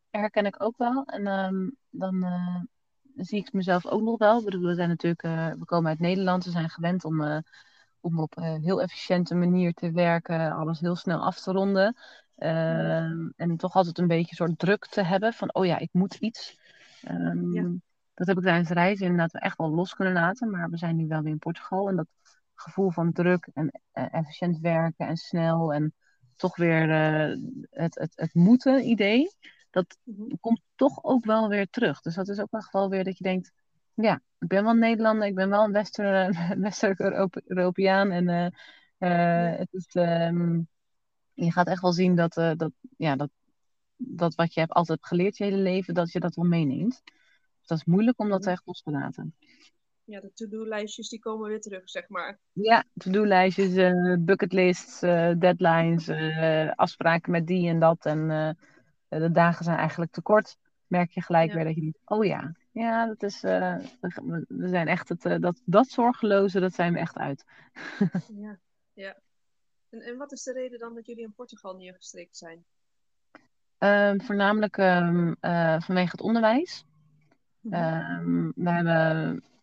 herken 0.10 0.46
ik 0.46 0.64
ook 0.64 0.78
wel. 0.78 1.06
En 1.06 1.28
um, 1.28 1.76
dan 1.90 2.16
uh, 2.16 2.62
zie 3.16 3.40
ik 3.40 3.54
mezelf 3.54 3.86
ook 3.86 4.02
nog 4.02 4.18
wel. 4.18 4.44
we 4.44 4.74
zijn 4.74 4.90
natuurlijk, 4.90 5.22
we 5.60 5.66
komen 5.66 5.90
uit 5.90 6.00
Nederland. 6.00 6.46
We 6.46 6.52
zijn 6.52 6.70
gewend 6.70 7.06
om, 7.06 7.44
om 8.00 8.20
op 8.20 8.38
een 8.38 8.62
heel 8.62 8.82
efficiënte 8.82 9.36
manier 9.36 9.74
te 9.74 9.92
werken. 9.92 10.52
Alles 10.52 10.80
heel 10.80 10.96
snel 10.96 11.20
af 11.20 11.42
te 11.42 11.52
ronden. 11.52 11.96
Uh, 12.38 13.32
en 13.36 13.58
toch 13.58 13.74
altijd 13.76 13.98
een 13.98 14.08
beetje 14.08 14.30
een 14.30 14.48
soort 14.48 14.60
druk 14.60 14.86
te 14.86 15.02
hebben 15.02 15.34
van, 15.34 15.54
oh 15.54 15.66
ja, 15.66 15.78
ik 15.78 15.90
moet 15.92 16.16
iets. 16.16 16.60
Um, 17.08 17.54
ja 17.54 17.72
dat 18.20 18.28
heb 18.28 18.38
ik 18.38 18.44
tijdens 18.44 18.70
reizen 18.70 19.06
inderdaad 19.06 19.42
echt 19.42 19.58
wel 19.58 19.70
los 19.70 19.94
kunnen 19.94 20.14
laten. 20.14 20.50
Maar 20.50 20.70
we 20.70 20.78
zijn 20.78 20.96
nu 20.96 21.08
wel 21.08 21.22
weer 21.22 21.32
in 21.32 21.40
Portugal. 21.40 21.90
En 21.90 21.96
dat 21.96 22.08
gevoel 22.54 22.90
van 22.90 23.12
druk 23.12 23.50
en 23.54 23.82
uh, 23.94 24.14
efficiënt 24.14 24.60
werken 24.60 25.08
en 25.08 25.18
snel 25.18 25.74
en 25.74 25.94
toch 26.36 26.56
weer 26.56 26.90
uh, 26.90 27.38
het, 27.70 27.96
het, 27.96 28.12
het 28.16 28.34
moeten 28.34 28.90
idee. 28.90 29.32
Dat 29.70 29.98
mhm. 30.04 30.36
komt 30.40 30.62
toch 30.76 31.04
ook 31.04 31.26
wel 31.26 31.48
weer 31.48 31.70
terug. 31.70 32.02
Dus 32.02 32.16
dat 32.16 32.28
is 32.28 32.40
ook 32.40 32.52
echt 32.52 32.72
wel 32.72 32.90
weer 32.90 33.04
dat 33.04 33.18
je 33.18 33.24
denkt. 33.24 33.52
Ja, 33.94 34.22
ik 34.40 34.48
ben 34.48 34.64
wel 34.64 34.74
Nederlander, 34.74 35.28
ik 35.28 35.36
ben 35.36 35.50
wel 35.50 35.64
een 35.64 35.72
Wester-Europeaan. 36.62 38.12
en 38.12 38.28
uh, 38.28 38.48
ja. 38.98 39.58
het 39.58 39.74
is, 39.74 39.96
um, 39.96 40.68
je 41.34 41.52
gaat 41.52 41.68
echt 41.68 41.82
wel 41.82 41.94
zien 41.94 42.16
dat, 42.16 42.34
dat, 42.34 42.72
ja, 42.98 43.16
dat, 43.16 43.30
dat 43.96 44.36
wat 44.36 44.54
je 44.54 44.60
hebt 44.60 44.74
altijd 44.74 45.06
geleerd 45.06 45.38
je 45.38 45.44
hele 45.44 45.58
leven, 45.58 45.94
dat 45.94 46.12
je 46.12 46.20
dat 46.20 46.36
wel 46.36 46.46
meeneemt 46.46 47.02
dat 47.70 47.78
is 47.78 47.86
moeilijk 47.86 48.20
om 48.20 48.30
dat 48.30 48.46
echt 48.46 48.66
los 48.66 48.82
te 48.82 48.92
laten. 48.92 49.36
Ja, 50.04 50.20
de 50.20 50.34
to-do-lijstjes 50.34 51.10
die 51.10 51.20
komen 51.20 51.48
weer 51.48 51.62
terug, 51.62 51.90
zeg 51.90 52.10
maar. 52.10 52.40
Ja, 52.52 52.84
to-do-lijstjes, 52.94 53.74
uh, 53.74 54.16
bucketlists, 54.20 55.04
uh, 55.04 55.32
deadlines, 55.38 56.08
uh, 56.08 56.72
afspraken 56.72 57.32
met 57.32 57.48
die 57.48 57.70
en 57.70 57.80
dat. 57.80 58.06
En 58.06 58.28
de 59.08 59.32
dagen 59.32 59.64
zijn 59.64 59.78
eigenlijk 59.78 60.12
te 60.12 60.22
kort. 60.22 60.58
Merk 60.88 61.12
je 61.12 61.22
gelijk 61.22 61.54
weer 61.54 61.64
dat 61.64 61.76
je 61.76 61.94
oh 62.06 62.26
ja, 62.26 62.56
ja, 62.72 63.06
dat 63.06 63.24
is, 63.24 63.42
we 63.42 64.68
zijn 64.68 64.88
echt 64.88 65.10
het, 65.10 65.42
dat, 65.42 65.62
dat 65.66 65.88
zorgeloze, 65.88 66.60
dat 66.60 66.74
zijn 66.74 66.94
we 66.94 67.00
echt 67.00 67.18
uit. 67.18 67.46
ja, 68.44 68.60
ja. 68.94 69.18
En, 69.90 70.02
en 70.02 70.18
wat 70.18 70.32
is 70.32 70.44
de 70.44 70.54
reden 70.54 70.80
dan 70.80 70.96
dat 70.96 71.06
jullie 71.06 71.24
in 71.24 71.34
Portugal 71.34 71.76
neergestreken 71.76 72.36
zijn? 72.36 72.66
Um, 73.80 74.22
voornamelijk 74.22 74.78
um, 74.78 75.36
vanwege 75.82 76.12
het 76.12 76.22
onderwijs. 76.22 76.86
Um, 77.64 78.52
wij, 78.56 78.84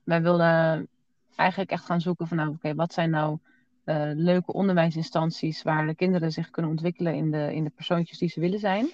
wij 0.04 0.22
wilden 0.22 0.88
eigenlijk 1.36 1.70
echt 1.70 1.84
gaan 1.84 2.00
zoeken 2.00 2.26
van, 2.26 2.36
nou, 2.36 2.50
oké, 2.50 2.74
wat 2.74 2.92
zijn 2.92 3.10
nou 3.10 3.38
uh, 3.84 4.10
leuke 4.14 4.52
onderwijsinstanties 4.52 5.62
waar 5.62 5.86
de 5.86 5.94
kinderen 5.94 6.32
zich 6.32 6.50
kunnen 6.50 6.70
ontwikkelen 6.70 7.14
in 7.14 7.30
de, 7.30 7.54
in 7.54 7.64
de 7.64 7.70
persoontjes 7.70 8.18
die 8.18 8.28
ze 8.28 8.40
willen 8.40 8.58
zijn. 8.58 8.90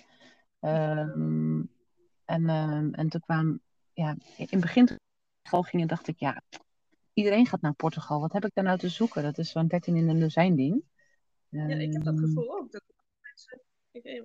Um, 0.61 1.71
en, 2.25 2.49
um, 2.49 2.95
en 2.95 3.09
toen 3.09 3.21
kwam, 3.21 3.61
ja, 3.93 4.11
in 4.37 4.47
het 4.51 4.61
begin 4.61 4.87
toen 4.87 5.01
gingen, 5.65 5.89
dacht 5.89 6.09
ik, 6.09 6.19
ja, 6.19 6.43
iedereen 7.13 7.47
gaat 7.47 7.61
naar 7.61 7.75
Portugal. 7.75 8.21
Wat 8.21 8.33
heb 8.33 8.45
ik 8.45 8.55
daar 8.55 8.65
nou 8.65 8.79
te 8.79 8.89
zoeken? 8.89 9.23
Dat 9.23 9.39
is 9.39 9.51
zo'n 9.51 9.67
13 9.67 9.97
in 9.97 10.09
een 10.09 10.21
dozijn 10.21 10.57
ding. 10.57 10.83
Ja, 11.49 11.67
ik 11.67 11.93
heb 11.93 12.05
dat 12.05 12.19
gevoel 12.19 12.59
ook. 12.59 12.73
Dat 12.73 12.83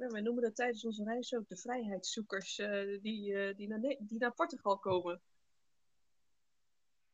wij 0.10 0.22
noemen 0.22 0.44
dat 0.44 0.56
tijdens 0.56 0.86
onze 0.86 1.04
reis 1.04 1.36
ook 1.36 1.48
de 1.48 1.58
vrijheidszoekers 1.58 2.60
uh, 2.60 3.02
die, 3.02 3.32
uh, 3.32 3.56
die, 3.56 3.68
naar, 3.68 3.80
die 3.80 4.20
naar 4.20 4.34
Portugal 4.34 4.78
komen. 4.78 5.22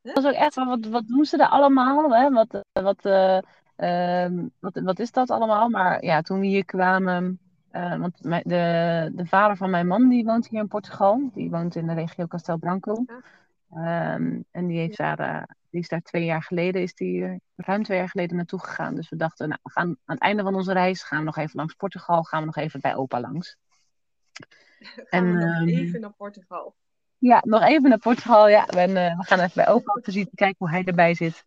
Dat 0.01 0.15
was 0.15 0.25
ook 0.25 0.39
echt, 0.39 0.55
wat, 0.55 0.85
wat 0.85 1.07
doen 1.07 1.25
ze 1.25 1.37
er 1.37 1.47
allemaal? 1.47 2.15
Hè? 2.15 2.29
Wat, 2.29 2.53
eh, 2.53 2.83
wat, 2.83 3.05
uh, 3.05 4.29
wat, 4.59 4.79
wat 4.83 4.99
is 4.99 5.11
dat 5.11 5.29
allemaal? 5.29 5.69
Maar 5.69 6.03
ja, 6.03 6.21
toen 6.21 6.39
we 6.39 6.45
hier 6.45 6.65
kwamen, 6.65 7.39
want 7.71 8.23
de, 8.23 9.11
de 9.15 9.25
vader 9.25 9.57
van 9.57 9.69
mijn 9.69 9.87
man 9.87 10.09
die 10.09 10.25
woont 10.25 10.47
hier 10.47 10.59
in 10.59 10.67
Portugal. 10.67 11.29
Die 11.33 11.49
woont 11.49 11.75
in 11.75 11.87
de 11.87 11.93
regio 11.93 12.27
Castel 12.27 12.57
Branco. 12.57 13.03
Ja. 13.07 14.13
Um, 14.15 14.45
en 14.51 14.67
die, 14.67 14.77
heeft 14.77 14.97
ja. 14.97 15.15
daar, 15.15 15.55
die 15.73 15.81
is 15.81 15.87
daar 15.87 16.01
twee 16.01 16.25
jaar 16.25 16.43
geleden, 16.43 16.81
is 16.81 16.93
die, 16.93 17.21
uh, 17.21 17.35
ruim 17.55 17.83
twee 17.83 17.97
jaar 17.97 18.09
geleden 18.09 18.35
naartoe 18.35 18.59
gegaan. 18.59 18.95
Dus 18.95 19.09
we 19.09 19.15
dachten, 19.15 19.47
nou, 19.47 19.59
we 19.63 19.71
gaan 19.71 19.87
aan 19.87 20.15
het 20.15 20.19
einde 20.19 20.43
van 20.43 20.55
onze 20.55 20.73
reis 20.73 21.03
gaan 21.03 21.19
we 21.19 21.25
nog 21.25 21.37
even 21.37 21.55
langs 21.55 21.73
Portugal, 21.73 22.23
gaan 22.23 22.39
we 22.39 22.45
nog 22.45 22.55
even 22.55 22.81
bij 22.81 22.95
opa 22.95 23.19
langs. 23.19 23.57
Gaan 24.79 25.05
en, 25.09 25.25
we 25.25 25.45
nog 25.45 25.55
ehm, 25.55 25.67
even 25.67 26.01
naar 26.01 26.13
Portugal. 26.13 26.75
Ja, 27.17 27.41
nog 27.45 27.61
even 27.61 27.89
naar 27.89 27.97
Portugal. 27.97 28.49
Ja, 28.49 28.65
we, 28.65 28.87
uh, 28.87 29.17
we 29.17 29.23
gaan 29.23 29.39
even 29.39 29.51
bij 29.55 29.67
opa 29.67 29.93
te 30.01 30.29
kijken 30.35 30.55
hoe 30.57 30.69
hij 30.69 30.83
erbij 30.83 31.13
zit. 31.13 31.45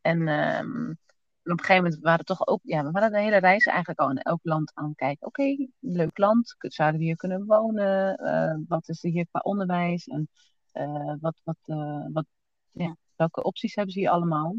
En 0.00 0.28
um, 0.28 0.90
op 0.90 0.98
een 1.42 1.58
gegeven 1.58 1.82
moment 1.82 2.02
waren 2.02 2.24
toch 2.24 2.46
ook, 2.46 2.60
ja, 2.62 2.84
we 2.84 2.90
hadden 2.90 3.10
de 3.10 3.20
hele 3.20 3.36
reis 3.36 3.64
eigenlijk 3.66 3.98
al 3.98 4.10
in 4.10 4.18
elk 4.18 4.40
land 4.42 4.70
aan 4.74 4.88
het 4.88 4.96
kijken. 4.96 5.26
Oké, 5.26 5.68
leuk 5.78 6.18
land, 6.18 6.54
zouden 6.58 7.00
we 7.00 7.06
hier 7.06 7.16
kunnen 7.16 7.46
wonen? 7.46 8.20
Uh, 8.22 8.64
wat 8.68 8.88
is 8.88 9.04
er 9.04 9.10
hier 9.10 9.26
qua 9.26 9.40
onderwijs? 9.40 10.06
En 10.06 10.28
uh, 10.72 11.14
wat, 11.20 11.40
wat, 11.44 11.58
wat, 12.12 12.26
ja, 12.70 12.96
welke 13.16 13.42
opties 13.42 13.74
hebben 13.74 13.92
ze 13.92 13.98
hier 13.98 14.10
allemaal? 14.10 14.56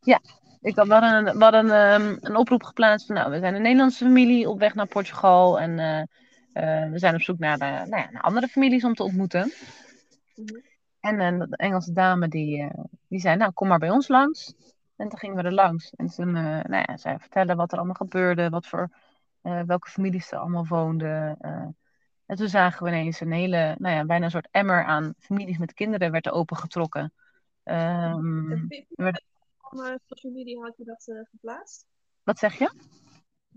Ja, 0.00 0.20
ik 0.60 0.76
had, 0.76 0.86
we 0.86 0.92
hadden, 0.92 1.26
een, 1.26 1.38
we 1.38 1.42
hadden 1.42 1.70
um, 1.70 2.18
een 2.20 2.36
oproep 2.36 2.62
geplaatst 2.62 3.06
van, 3.06 3.14
nou, 3.14 3.30
we 3.30 3.38
zijn 3.38 3.54
een 3.54 3.62
Nederlandse 3.62 4.04
familie 4.04 4.48
op 4.48 4.58
weg 4.58 4.74
naar 4.74 4.86
Portugal. 4.86 5.60
En 5.60 5.76
we 6.90 6.98
zijn 6.98 7.14
op 7.14 7.20
zoek 7.20 7.38
naar, 7.38 7.58
nou 7.58 7.96
ja, 7.96 8.10
naar 8.10 8.22
andere 8.22 8.48
families 8.48 8.84
om 8.84 8.94
te 8.94 9.02
ontmoeten. 9.02 9.52
Mhm. 10.34 10.60
En 11.00 11.38
de 11.38 11.56
Engelse 11.56 11.92
dame 11.92 12.28
die, 12.28 12.70
die 13.08 13.20
zei, 13.20 13.36
nou 13.36 13.52
kom 13.52 13.68
maar 13.68 13.78
bij 13.78 13.90
ons 13.90 14.08
langs. 14.08 14.54
En 14.96 15.08
toen 15.08 15.18
gingen 15.18 15.36
we 15.36 15.42
er 15.42 15.52
langs. 15.52 15.90
En 15.90 16.06
toen 16.06 16.32
nou 16.32 16.84
ja, 16.86 16.96
zij 16.96 17.18
vertellen 17.18 17.56
wat 17.56 17.72
er 17.72 17.78
allemaal 17.78 17.94
gebeurde, 17.94 18.48
wat 18.48 18.66
voor, 18.66 18.90
welke 19.42 19.88
families 19.88 20.32
er 20.32 20.38
allemaal 20.38 20.66
woonden. 20.66 21.36
en 22.26 22.36
toen 22.36 22.48
zagen 22.48 22.82
we 22.84 22.90
ineens 22.90 23.20
een 23.20 23.32
hele, 23.32 23.74
nou 23.78 23.94
ja, 23.94 24.04
bijna 24.04 24.24
een 24.24 24.30
soort 24.30 24.48
emmer 24.50 24.84
aan 24.84 25.14
families 25.18 25.58
met 25.58 25.74
kinderen 25.74 26.10
werd 26.10 26.26
er 26.26 26.32
opengetrokken. 26.32 27.12
Um, 27.68 28.68
werd... 28.88 29.24
social 30.06 30.32
media 30.32 30.60
had 30.60 30.76
je 30.76 30.84
dat 30.84 31.12
geplaatst? 31.30 31.86
Wat 32.22 32.38
zeg 32.38 32.58
je? 32.58 32.72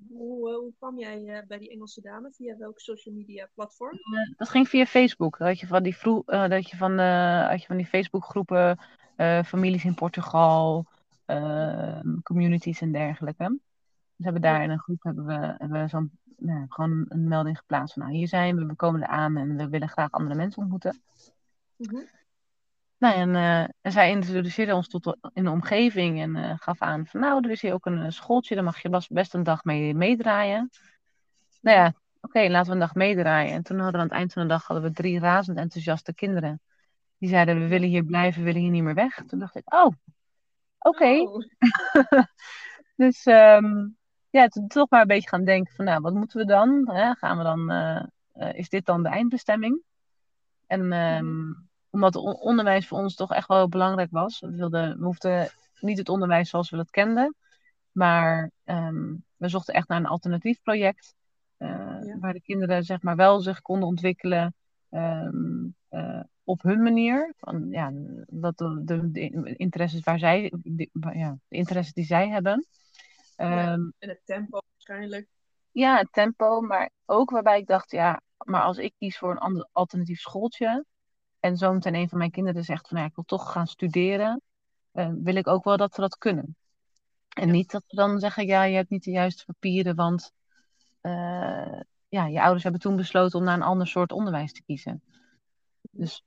Hoe, 0.10 0.54
hoe 0.56 0.74
kwam 0.78 1.00
jij 1.00 1.46
bij 1.48 1.58
die 1.58 1.70
Engelse 1.70 2.02
dame? 2.02 2.32
Via 2.32 2.58
welk 2.58 2.80
social 2.80 3.16
media 3.16 3.50
platform? 3.54 3.98
dat 4.38 4.50
ging 4.50 4.70
via 4.70 4.86
Facebook. 4.86 5.38
Dat 5.38 5.60
je 5.60 5.68
van 5.68 5.84
die, 5.84 5.96
vroeg, 5.96 6.26
dat 6.26 6.70
je 6.70 6.78
van, 6.78 7.00
had 7.50 7.62
je 7.62 7.68
van 7.68 7.78
die 7.78 7.86
Facebook 7.86 8.26
groepen, 8.26 8.80
families 9.46 9.84
in 9.86 9.96
Portugal, 9.96 10.86
Ehm, 11.30 12.20
communities 12.24 12.82
en 12.82 12.92
dergelijke. 12.92 13.60
Dus 14.16 14.26
hebben 14.26 14.42
daar 14.42 14.64
in 14.64 14.70
een 14.70 14.80
groep 14.80 15.04
hebben 15.04 15.26
we, 15.26 15.34
hebben 15.34 15.82
we 15.82 15.88
zo'n, 15.88 16.12
nou, 16.38 16.66
gewoon 16.70 17.06
een 17.10 17.28
melding 17.28 17.58
geplaatst 17.58 17.94
van 17.94 18.04
nou, 18.04 18.16
hier 18.16 18.28
zijn 18.28 18.56
we, 18.56 18.66
we 18.66 18.76
komen 18.76 19.02
er 19.02 19.08
aan 19.08 19.38
en 19.38 19.56
we 19.56 19.70
willen 19.70 19.90
graag 19.90 20.12
andere 20.12 20.36
mensen 20.36 20.62
ontmoeten. 20.62 21.02
Mm 21.76 22.08
Nou, 23.00 23.16
en, 23.16 23.30
uh, 23.30 23.62
en, 23.62 23.92
zij 23.92 24.10
introduceerde 24.10 24.76
ons 24.76 24.88
tot 24.88 25.18
in 25.34 25.44
de 25.44 25.50
omgeving 25.50 26.20
en 26.20 26.36
uh, 26.36 26.54
gaf 26.58 26.82
aan 26.82 27.06
van 27.06 27.20
nou, 27.20 27.44
er 27.44 27.52
is 27.52 27.62
hier 27.62 27.74
ook 27.74 27.86
een 27.86 28.04
eh, 28.04 28.10
schooltje, 28.10 28.56
daar 28.56 28.64
mag 28.64 28.82
je 28.82 29.06
best 29.10 29.34
een 29.34 29.44
dag 29.44 29.64
mee 29.64 29.94
meedraaien. 29.94 30.70
Nou 31.62 31.78
ja, 31.78 31.94
oké, 32.22 32.48
laten 32.48 32.68
we 32.68 32.74
een 32.74 32.80
dag 32.80 32.94
meedraaien. 32.94 33.52
En 33.52 33.64
toen 33.64 33.80
hadden 33.80 33.96
we 33.96 34.00
aan 34.00 34.08
het 34.08 34.18
eind 34.18 34.34
van 34.34 34.42
de 34.42 34.48
dag 34.48 34.66
hadden 34.68 34.86
we 34.90 34.96
drie 34.96 35.20
razend 35.20 35.58
enthousiaste 35.58 36.14
kinderen. 36.14 36.62
Die 37.18 37.30
zeiden, 37.30 37.60
we 37.60 37.68
willen 37.68 37.90
hier 37.90 38.04
blijven, 38.04 38.40
we 38.40 38.46
willen 38.46 38.62
hier 38.62 38.72
niet 38.72 38.84
meer 38.84 38.94
weg. 38.94 39.24
Toen 39.28 39.40
dacht 39.40 39.56
ik, 39.56 39.74
oh, 39.74 39.94
Oké. 40.80 41.20
Oh. 41.20 41.44
dus 42.96 43.26
um, 43.26 43.98
ja, 44.30 44.48
toen 44.48 44.68
toch 44.68 44.90
maar 44.90 45.02
een 45.02 45.08
beetje 45.08 45.30
gaan 45.30 45.46
denken 45.46 45.76
van, 45.76 45.86
nou, 45.86 46.02
wat 46.02 46.14
moeten 46.14 46.40
we 46.40 46.46
dan? 46.46 46.90
Hè? 46.90 47.14
Gaan 47.14 47.38
we 47.38 47.44
dan, 47.44 47.72
uh, 47.72 48.54
is 48.54 48.70
dit 48.70 48.86
dan 48.86 49.04
de 49.04 49.10
eindbestemming? 49.10 49.82
En 50.68 50.94
um, 50.94 51.69
omdat 51.90 52.16
onderwijs 52.16 52.88
voor 52.88 52.98
ons 52.98 53.16
toch 53.16 53.34
echt 53.34 53.48
wel 53.48 53.70
belangrijk 53.70 54.12
was. 54.12 54.40
We, 54.40 54.52
wilden, 54.52 55.00
we 55.00 55.06
hoefden 55.06 55.50
niet 55.80 55.98
het 55.98 56.10
onderwijs 56.10 56.50
zoals 56.50 56.70
we 56.70 56.78
dat 56.78 56.90
kenden. 56.90 57.36
Maar 57.92 58.52
um, 58.66 59.24
we 59.38 59.48
zochten 59.48 59.74
echt 59.74 59.88
naar 59.88 60.00
een 60.00 60.06
alternatief 60.06 60.62
project. 60.62 61.16
Uh, 61.58 61.70
ja. 62.04 62.18
Waar 62.20 62.34
de 62.34 62.42
kinderen 62.42 62.84
zeg 62.84 63.02
maar 63.02 63.16
wel 63.16 63.42
zich 63.42 63.62
konden 63.62 63.88
ontwikkelen. 63.88 64.54
Um, 64.90 65.76
op 66.44 66.62
hun 66.62 66.84
manier. 66.84 67.34
Van, 67.38 67.68
ja, 67.70 67.92
dat 68.28 68.58
de, 68.58 68.82
de, 68.84 69.12
de 69.12 69.56
interesses 69.56 70.04
waar 70.04 70.20
zij, 70.20 70.54
de, 70.64 70.90
ja, 71.14 71.38
de 71.48 71.56
interesses 71.56 71.94
die 71.94 72.06
zij 72.06 72.30
hebben. 72.30 72.68
Ja, 73.36 73.74
um, 73.74 73.94
en 74.00 74.10
het 74.10 74.22
tempo 74.26 74.62
waarschijnlijk. 74.72 75.28
Ja, 75.72 75.98
het 75.98 76.12
tempo, 76.12 76.62
maar 76.62 76.90
ook 77.06 77.30
waarbij 77.30 77.60
ik 77.60 77.68
dacht, 77.68 77.92
ja, 77.92 78.22
maar 78.46 78.62
als 78.62 78.78
ik 78.78 78.94
kies 78.98 79.18
voor 79.18 79.32
een 79.32 79.38
ander 79.38 79.68
alternatief 79.72 80.20
schooltje. 80.20 80.86
En 81.40 81.58
zo 81.58 81.74
meteen 81.74 81.96
een 81.96 82.10
van 82.10 82.18
mijn 82.18 82.32
kinderen 82.32 82.64
zegt 82.64 82.88
van 82.88 82.98
ja, 82.98 83.06
ik 83.06 83.16
wil 83.16 83.24
toch 83.24 83.52
gaan 83.52 83.68
studeren. 83.68 84.42
Uh, 84.94 85.12
wil 85.16 85.36
ik 85.36 85.48
ook 85.48 85.64
wel 85.64 85.78
dat 85.78 85.94
ze 85.94 86.02
dat 86.02 86.18
kunnen. 86.18 86.56
En 87.30 87.46
ja. 87.46 87.52
niet 87.52 87.72
dat 87.72 87.84
ze 87.88 87.96
dan 87.96 88.20
zeggen, 88.20 88.46
ja, 88.46 88.64
je 88.64 88.76
hebt 88.76 88.90
niet 88.90 89.04
de 89.04 89.12
juiste 89.12 89.46
papieren, 89.46 89.96
want 89.96 90.32
uh, 91.02 91.82
ja, 92.08 92.26
je 92.26 92.42
ouders 92.42 92.64
hebben 92.64 92.82
toen 92.82 92.96
besloten 92.96 93.40
om 93.40 93.46
naar 93.46 93.56
een 93.56 93.62
ander 93.62 93.88
soort 93.88 94.12
onderwijs 94.12 94.54
te 94.54 94.64
kiezen. 94.64 95.02
Dus 95.92 96.24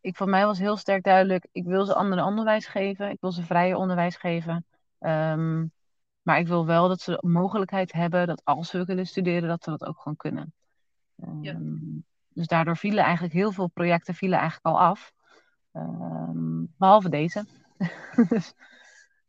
ik, 0.00 0.16
voor 0.16 0.28
mij 0.28 0.44
was 0.46 0.58
heel 0.58 0.76
sterk 0.76 1.02
duidelijk, 1.02 1.46
ik 1.52 1.64
wil 1.64 1.84
ze 1.84 1.94
ander 1.94 2.24
onderwijs 2.24 2.66
geven. 2.66 3.10
Ik 3.10 3.20
wil 3.20 3.32
ze 3.32 3.42
vrije 3.42 3.76
onderwijs 3.76 4.16
geven. 4.16 4.66
Um, 4.98 5.72
maar 6.22 6.38
ik 6.38 6.46
wil 6.46 6.66
wel 6.66 6.88
dat 6.88 7.00
ze 7.00 7.10
de 7.10 7.28
mogelijkheid 7.28 7.92
hebben 7.92 8.26
dat 8.26 8.40
als 8.44 8.68
ze 8.68 8.84
willen 8.84 9.06
studeren, 9.06 9.48
dat 9.48 9.64
ze 9.64 9.70
dat 9.70 9.84
ook 9.84 9.98
gewoon 9.98 10.16
kunnen. 10.16 10.52
Um, 11.16 11.42
ja. 11.42 11.58
Dus 12.34 12.46
daardoor 12.46 12.76
vielen 12.76 13.04
eigenlijk 13.04 13.34
heel 13.34 13.52
veel 13.52 13.68
projecten 13.68 14.14
vielen 14.14 14.38
eigenlijk 14.38 14.66
al 14.66 14.80
af. 14.80 15.12
Um, 15.72 16.74
behalve 16.78 17.08
deze. 17.08 17.44
dus, 18.28 18.52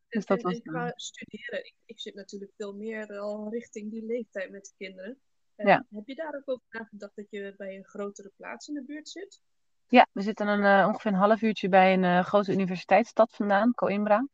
dus 0.10 0.26
dat 0.26 0.38
en, 0.38 0.44
was, 0.44 0.60
qua 0.60 0.92
studeren, 0.96 1.66
ik, 1.66 1.76
ik, 1.86 2.00
zit 2.00 2.16
natuurlijk 2.16 2.52
veel 2.58 2.74
meer 2.74 3.20
al 3.20 3.50
richting 3.50 3.92
die 3.92 4.06
leeftijd 4.06 4.52
met 4.52 4.66
de 4.66 4.86
kinderen. 4.86 5.18
Ja. 5.56 5.86
Heb 5.90 6.08
je 6.08 6.16
daar 6.16 6.34
ook 6.36 6.50
over 6.50 6.66
nagedacht 6.70 7.16
dat 7.16 7.30
je 7.30 7.54
bij 7.58 7.76
een 7.76 7.86
grotere 7.86 8.32
plaats 8.36 8.68
in 8.68 8.74
de 8.74 8.84
buurt 8.84 9.10
zit? 9.10 9.42
Ja, 9.88 10.08
we 10.12 10.22
zitten 10.22 10.48
een, 10.48 10.82
uh, 10.82 10.88
ongeveer 10.88 11.12
een 11.12 11.18
half 11.18 11.42
uurtje 11.42 11.70
bij 11.70 11.94
een 11.94 12.04
uh, 12.04 12.24
grote 12.24 12.52
universiteitsstad 12.52 13.36
vandaan, 13.36 13.74
Coimbra. 13.74 14.28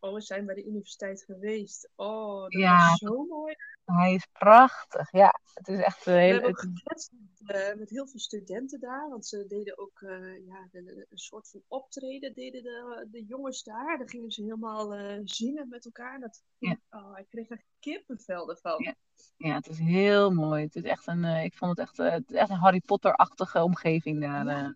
We 0.00 0.20
zijn 0.20 0.46
bij 0.46 0.54
de 0.54 0.66
universiteit 0.66 1.24
geweest. 1.24 1.90
Oh, 1.94 2.42
dat 2.42 2.52
ja, 2.52 2.92
is 2.92 2.98
zo 2.98 3.24
mooi. 3.24 3.54
Hij 3.84 4.14
is 4.14 4.26
prachtig, 4.32 5.12
ja. 5.12 5.40
Het 5.54 5.68
is 5.68 5.78
echt 5.78 6.06
een 6.06 6.14
hele... 6.14 6.38
We 6.38 6.44
hebben 6.44 6.56
gekletst 6.56 7.12
met, 7.38 7.56
uh, 7.56 7.78
met, 7.78 7.90
heel 7.90 8.06
veel 8.06 8.20
studenten 8.20 8.80
daar, 8.80 9.08
want 9.08 9.26
ze 9.26 9.46
deden 9.46 9.78
ook 9.78 10.00
ja, 10.46 10.68
de, 10.70 10.82
de, 10.82 11.06
een 11.10 11.18
soort 11.18 11.48
van 11.48 11.62
optreden, 11.68 12.34
deden 12.34 12.62
de, 12.62 13.08
de 13.10 13.24
jongens 13.24 13.62
daar. 13.62 13.98
Dan 13.98 14.08
gingen 14.08 14.30
ze 14.30 14.42
helemaal 14.42 14.94
zingen 15.24 15.68
met 15.68 15.84
elkaar. 15.84 16.20
Dat, 16.20 16.42
ja. 16.58 16.76
Oh, 16.90 17.18
ik 17.18 17.28
kreeg 17.28 17.50
er 17.50 17.64
kippenvel 17.78 18.50
ervan. 18.50 18.82
Ja. 18.84 18.94
Ja, 19.36 19.54
het 19.54 19.68
is 19.68 19.78
heel 19.78 20.30
mooi. 20.30 20.62
Het 20.62 20.76
is 20.76 20.82
echt 20.82 21.06
een, 21.06 21.24
uh, 21.24 21.44
ik 21.44 21.54
vond 21.54 21.70
het 21.70 21.86
echt, 21.86 21.98
uh, 21.98 22.10
het 22.10 22.30
is 22.30 22.36
echt 22.36 22.50
een 22.50 22.56
Harry 22.56 22.80
Potter-achtige 22.80 23.62
omgeving 23.62 24.20
daar. 24.20 24.44
Ja, 24.46 24.62
uh. 24.62 24.68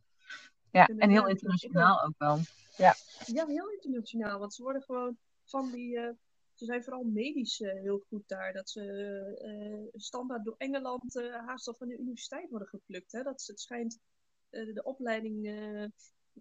Ja 0.70 0.86
en 0.86 1.10
heel 1.10 1.26
internationaal 1.26 2.02
ook 2.02 2.14
wel. 2.18 2.38
Ja. 2.76 2.94
ja, 3.24 3.46
heel 3.46 3.68
internationaal. 3.68 4.38
Want 4.38 4.54
ze 4.54 4.62
worden 4.62 4.82
gewoon 4.82 5.16
van 5.44 5.70
die, 5.70 5.94
ze 6.54 6.64
zijn 6.64 6.84
vooral 6.84 7.02
medisch 7.04 7.58
heel 7.58 8.04
goed 8.08 8.28
daar. 8.28 8.52
Dat 8.52 8.70
ze 8.70 9.90
standaard 9.94 10.44
door 10.44 10.54
Engeland 10.58 11.14
haast 11.46 11.68
al 11.68 11.74
van 11.74 11.88
de 11.88 11.98
universiteit 11.98 12.50
worden 12.50 12.68
geplukt. 12.68 13.12
Hè? 13.12 13.22
Dat 13.22 13.44
het 13.46 13.60
schijnt, 13.60 13.98
de 14.50 14.82
opleiding 14.84 15.60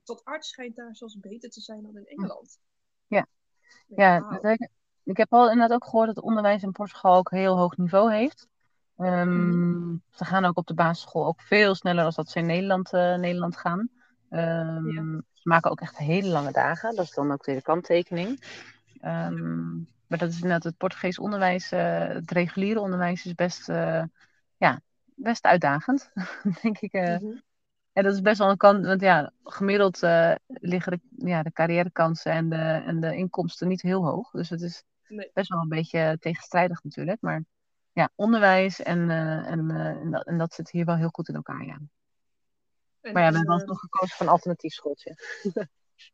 tot 0.03 0.23
arts 0.23 0.49
schijnt 0.49 0.75
daar 0.75 0.95
zelfs 0.95 1.19
beter 1.19 1.49
te 1.49 1.61
zijn 1.61 1.83
dan 1.83 1.97
in 1.97 2.05
Engeland. 2.05 2.59
Ja, 3.07 3.27
ja, 3.87 4.39
wow 4.41 4.55
ik 5.03 5.17
heb 5.17 5.33
al 5.33 5.51
inderdaad 5.51 5.75
ook 5.75 5.83
gehoord 5.83 6.07
dat 6.07 6.15
het 6.15 6.25
onderwijs 6.25 6.63
in 6.63 6.71
Portugal 6.71 7.15
ook 7.15 7.31
heel 7.31 7.57
hoog 7.57 7.77
niveau 7.77 8.13
heeft. 8.13 8.47
Um, 8.97 10.03
Ze 10.11 10.25
gaan 10.25 10.45
ook 10.45 10.57
op 10.57 10.67
de 10.67 10.73
basisschool 10.73 11.25
ook 11.25 11.41
veel 11.41 11.75
sneller 11.75 12.03
dan 12.03 12.13
dat 12.15 12.29
ze 12.29 12.39
in 12.39 12.45
Nederland, 12.45 12.91
Nederland 12.91 13.57
gaan. 13.57 13.89
Um, 14.35 14.91
ja. 14.91 15.21
Ze 15.33 15.49
maken 15.49 15.71
ook 15.71 15.81
echt 15.81 15.97
hele 15.97 16.27
lange 16.27 16.51
dagen. 16.51 16.95
Dat 16.95 17.05
is 17.05 17.11
dan 17.11 17.31
ook 17.31 17.45
weer 17.45 17.55
de 17.55 17.61
kanttekening. 17.61 18.43
Um, 19.01 19.87
maar 20.07 20.17
dat 20.17 20.29
is 20.29 20.35
inderdaad 20.35 20.63
het 20.63 20.77
Portugees 20.77 21.19
onderwijs, 21.19 21.71
uh, 21.71 22.07
het 22.07 22.31
reguliere 22.31 22.79
onderwijs 22.79 23.25
is 23.25 23.35
best, 23.35 23.69
uh, 23.69 24.03
ja, 24.57 24.81
best 25.15 25.43
uitdagend, 25.43 26.11
denk 26.61 26.79
ik. 26.79 26.93
Mm 26.93 27.01
-hmm. 27.01 27.41
En 27.93 28.03
dat 28.03 28.13
is 28.13 28.21
best 28.21 28.37
wel 28.37 28.49
een 28.49 28.57
kant, 28.57 28.85
want 28.85 29.01
ja, 29.01 29.31
gemiddeld 29.43 29.99
liggen 30.47 30.91
de, 30.91 31.27
ja, 31.27 31.43
de 31.43 31.51
carrièrekansen 31.51 32.31
en 32.31 32.49
de, 32.49 32.81
en 32.85 32.99
de 32.99 33.15
inkomsten 33.15 33.67
niet 33.67 33.81
heel 33.81 34.05
hoog. 34.05 34.31
Dus 34.31 34.49
het 34.49 34.61
is 34.61 34.83
Nee. 35.07 35.31
Best 35.33 35.49
wel 35.49 35.61
een 35.61 35.69
beetje 35.69 36.17
tegenstrijdig 36.19 36.83
natuurlijk. 36.83 37.21
Maar 37.21 37.43
ja, 37.91 38.09
onderwijs 38.15 38.81
en, 38.81 39.09
en, 39.09 39.71
en, 39.71 40.11
dat, 40.11 40.25
en 40.25 40.37
dat 40.37 40.53
zit 40.53 40.71
hier 40.71 40.85
wel 40.85 40.95
heel 40.95 41.09
goed 41.09 41.29
in 41.29 41.35
elkaar, 41.35 41.65
ja. 41.65 41.79
Maar 43.13 43.23
ja, 43.23 43.29
we 43.29 43.37
hebben 43.37 43.59
uh, 43.59 43.67
nog 43.67 43.79
gekozen 43.79 44.15
voor 44.15 44.25
een 44.25 44.31
alternatief 44.31 44.73
schooltje. 44.73 45.17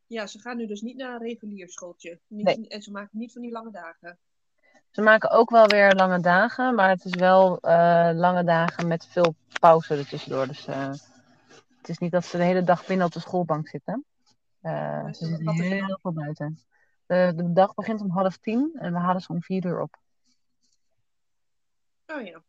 ja, 0.08 0.28
ze 0.28 0.40
gaan 0.40 0.58
nu 0.58 0.68
dus 0.68 0.82
niet 0.82 0.98
naar 0.98 1.14
een 1.14 1.28
regulier 1.28 1.70
schooltje. 1.70 2.20
Niet, 2.28 2.46
nee. 2.46 2.68
En 2.68 2.82
ze 2.82 2.92
maken 2.92 3.18
niet 3.18 3.32
van 3.32 3.42
die 3.42 3.52
lange 3.52 3.72
dagen. 3.72 4.20
Ze 4.90 5.02
maken 5.02 5.30
ook 5.32 5.50
wel 5.50 5.68
weer 5.68 5.94
lange 5.96 6.20
dagen, 6.20 6.76
maar 6.76 6.90
het 6.90 7.06
is 7.06 7.16
wel 7.16 7.60
lange 8.14 8.44
dagen 8.44 8.88
met 8.88 9.06
veel 9.06 9.36
pauze 9.60 9.96
ertussendoor. 9.96 10.48
Dus 10.48 10.66
het 10.66 11.90
is 11.90 11.98
niet 11.98 12.12
dat 12.12 12.26
ze 12.26 12.38
de 12.38 12.44
hele 12.44 12.64
dag 12.64 12.86
binnen 12.86 13.06
op 13.06 13.12
de 13.12 13.20
schoolbank 13.20 13.68
zitten. 13.68 14.06
ze 14.62 15.12
zitten 15.12 15.54
heel 15.54 16.00
veel 16.02 16.14
buiten. 16.14 16.60
De, 17.06 17.34
de 17.36 17.54
dag 17.54 17.74
begint 17.74 18.02
om 18.02 18.10
half 18.10 18.38
tien 18.38 18.72
en 18.80 18.94
we 18.94 19.00
halen 19.00 19.22
ze 19.22 19.32
om 19.32 19.42
vier 19.42 19.66
uur 19.66 19.82
op. 19.82 19.98
Oh 22.06 22.22
ja. 22.22 22.42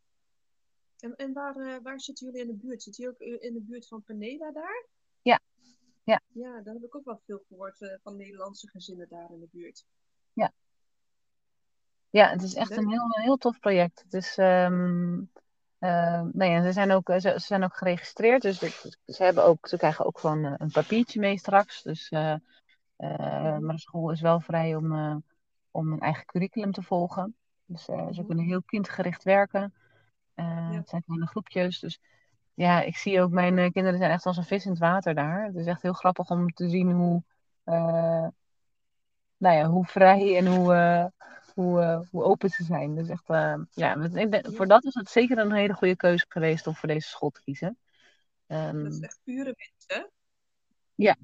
En, 1.02 1.16
en 1.16 1.32
waar, 1.32 1.56
uh, 1.56 1.76
waar 1.82 2.00
zitten 2.00 2.26
jullie 2.26 2.40
in 2.40 2.46
de 2.46 2.66
buurt? 2.66 2.82
Zit 2.82 2.96
jullie 2.96 3.12
ook 3.12 3.20
in 3.42 3.52
de 3.52 3.60
buurt 3.60 3.88
van 3.88 4.02
Peneda 4.02 4.52
daar? 4.52 4.86
Ja. 5.22 5.40
Ja, 6.02 6.20
ja 6.32 6.60
daar 6.60 6.74
heb 6.74 6.82
ik 6.82 6.96
ook 6.96 7.04
wel 7.04 7.20
veel 7.26 7.42
gehoord 7.48 7.80
uh, 7.80 7.94
van 8.02 8.16
Nederlandse 8.16 8.68
gezinnen 8.68 9.08
daar 9.08 9.30
in 9.32 9.40
de 9.40 9.48
buurt. 9.50 9.84
Ja. 10.32 10.52
Ja, 12.10 12.28
het 12.30 12.42
is 12.42 12.54
echt 12.54 12.76
een 12.76 12.88
heel, 12.88 13.08
heel 13.10 13.36
tof 13.36 13.58
project. 13.58 14.02
Het 14.02 14.14
is, 14.14 14.36
um, 14.38 15.30
uh, 15.78 16.22
nou 16.32 16.44
ja, 16.44 16.62
ze, 16.62 16.72
zijn 16.72 16.90
ook, 16.90 17.10
ze, 17.12 17.20
ze, 17.20 17.38
zijn 17.38 17.64
ook 17.64 17.76
geregistreerd, 17.76 18.42
dus 18.42 18.58
ze, 19.06 19.22
hebben 19.22 19.44
ook, 19.44 19.68
ze 19.68 19.76
krijgen 19.76 20.04
ook 20.04 20.18
gewoon 20.18 20.44
een 20.44 20.70
papiertje 20.70 21.20
mee 21.20 21.38
straks. 21.38 21.82
Dus, 21.82 22.10
uh, 22.10 22.36
maar 22.96 23.74
de 23.74 23.78
school 23.78 24.10
is 24.10 24.20
wel 24.20 24.40
vrij 24.40 24.74
om, 24.76 25.22
om 25.70 25.92
een 25.92 26.00
eigen 26.00 26.24
curriculum 26.24 26.72
te 26.72 26.82
volgen. 26.82 27.36
Dus 27.64 27.84
ze 27.84 27.92
Mhm. 27.92 28.26
kunnen 28.26 28.44
heel 28.44 28.62
kindgericht 28.62 29.22
werken. 29.22 29.74
Ja. 30.34 30.70
Het 30.70 30.88
zijn 30.88 31.02
kleine 31.04 31.26
groepjes. 31.26 31.80
Dus 31.80 32.00
ja, 32.54 32.80
ik 32.82 32.96
zie 32.96 33.20
ook, 33.20 33.30
mijn 33.30 33.58
eh, 33.58 33.70
kinderen 33.70 33.98
zijn 33.98 34.10
echt 34.10 34.26
als 34.26 34.36
een 34.36 34.44
vis 34.44 34.64
in 34.64 34.70
het 34.70 34.80
water 34.80 35.14
daar. 35.14 35.44
Het 35.44 35.56
is 35.56 35.66
echt 35.66 35.82
heel 35.82 35.92
grappig 35.92 36.30
om 36.30 36.48
te 36.52 36.68
zien 36.68 36.90
hoe, 36.90 37.22
eh, 37.64 38.26
nou 39.36 39.56
ja, 39.56 39.66
hoe 39.66 39.86
vrij 39.86 40.36
en 40.36 40.46
hoe, 40.46 40.74
eh, 40.74 41.04
hoe, 41.54 41.80
eh, 41.80 42.00
hoe 42.10 42.22
open 42.22 42.50
ze 42.50 42.64
zijn. 42.64 42.94
Dus 42.94 43.08
echt, 43.08 43.30
eh, 43.30 43.54
ja, 43.70 43.94
ik 43.94 44.46
voor 44.50 44.66
dat 44.66 44.84
is 44.84 44.94
het 44.94 45.10
zeker 45.10 45.38
een 45.38 45.52
hele 45.52 45.74
goede 45.74 45.96
keuze 45.96 46.24
geweest 46.28 46.66
om 46.66 46.74
voor 46.74 46.88
deze 46.88 47.08
school 47.08 47.30
te 47.30 47.42
kiezen. 47.42 47.78
Ehm, 48.46 48.82
Dat 48.82 48.92
is 48.92 49.00
echt 49.00 49.20
pure 49.24 49.54
winst, 49.56 49.84
hè? 49.86 50.02
Ja. 50.94 51.16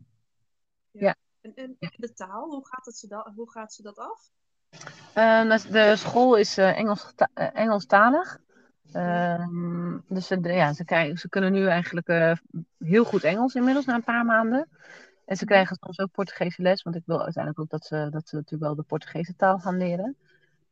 Ja. 0.90 1.14
En, 1.40 1.54
en 1.54 1.76
de 1.96 2.12
taal, 2.12 2.50
hoe 2.50 2.66
gaat, 2.66 2.86
het 2.86 2.96
ze 2.96 3.06
da- 3.06 3.32
hoe 3.34 3.50
gaat 3.50 3.72
ze 3.72 3.82
dat 3.82 3.98
af? 3.98 4.30
Eh, 5.14 5.48
dus 5.48 5.62
de 5.62 5.96
school 5.96 6.36
is 6.36 6.58
eh, 6.58 6.78
Engels, 6.78 7.12
eh, 7.34 7.56
Engelstalig. 7.56 8.40
Ehm, 8.92 9.98
dus 10.08 10.26
ze, 10.26 10.38
ja, 10.42 10.72
ze, 10.72 10.84
krijgen, 10.84 11.18
ze 11.18 11.28
kunnen 11.28 11.52
nu 11.52 11.66
eigenlijk 11.66 12.08
eh, 12.08 12.32
heel 12.78 13.04
goed 13.04 13.24
Engels 13.24 13.54
inmiddels 13.54 13.84
na 13.84 13.94
een 13.94 14.04
paar 14.04 14.24
maanden. 14.24 14.68
En 15.24 15.36
ze 15.36 15.44
krijgen 15.44 15.76
soms 15.80 15.98
ook 15.98 16.10
Portugese 16.12 16.62
les, 16.62 16.82
want 16.82 16.96
ik 16.96 17.02
wil 17.06 17.22
uiteindelijk 17.22 17.62
ook 17.62 17.70
dat 17.70 17.84
ze, 17.84 18.08
dat 18.10 18.28
ze 18.28 18.34
natuurlijk 18.34 18.62
wel 18.62 18.74
de 18.74 18.82
Portugese 18.82 19.36
taal 19.36 19.58
gaan 19.58 19.76
leren. 19.76 20.16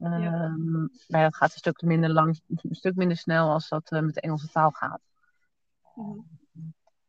Ehm, 0.00 0.80
Maar 0.80 1.20
ja, 1.20 1.22
dat 1.22 1.36
gaat 1.36 1.52
een 1.52 1.58
stuk 1.58 1.82
minder 1.82 2.10
lang, 2.10 2.40
een 2.48 2.74
stuk 2.74 2.94
minder 2.94 3.16
snel 3.16 3.50
als 3.50 3.68
dat 3.68 3.90
eh, 3.90 4.00
met 4.00 4.14
de 4.14 4.20
Engelse 4.20 4.48
taal 4.48 4.70
gaat. 4.70 5.00
Mhm. 5.94 6.18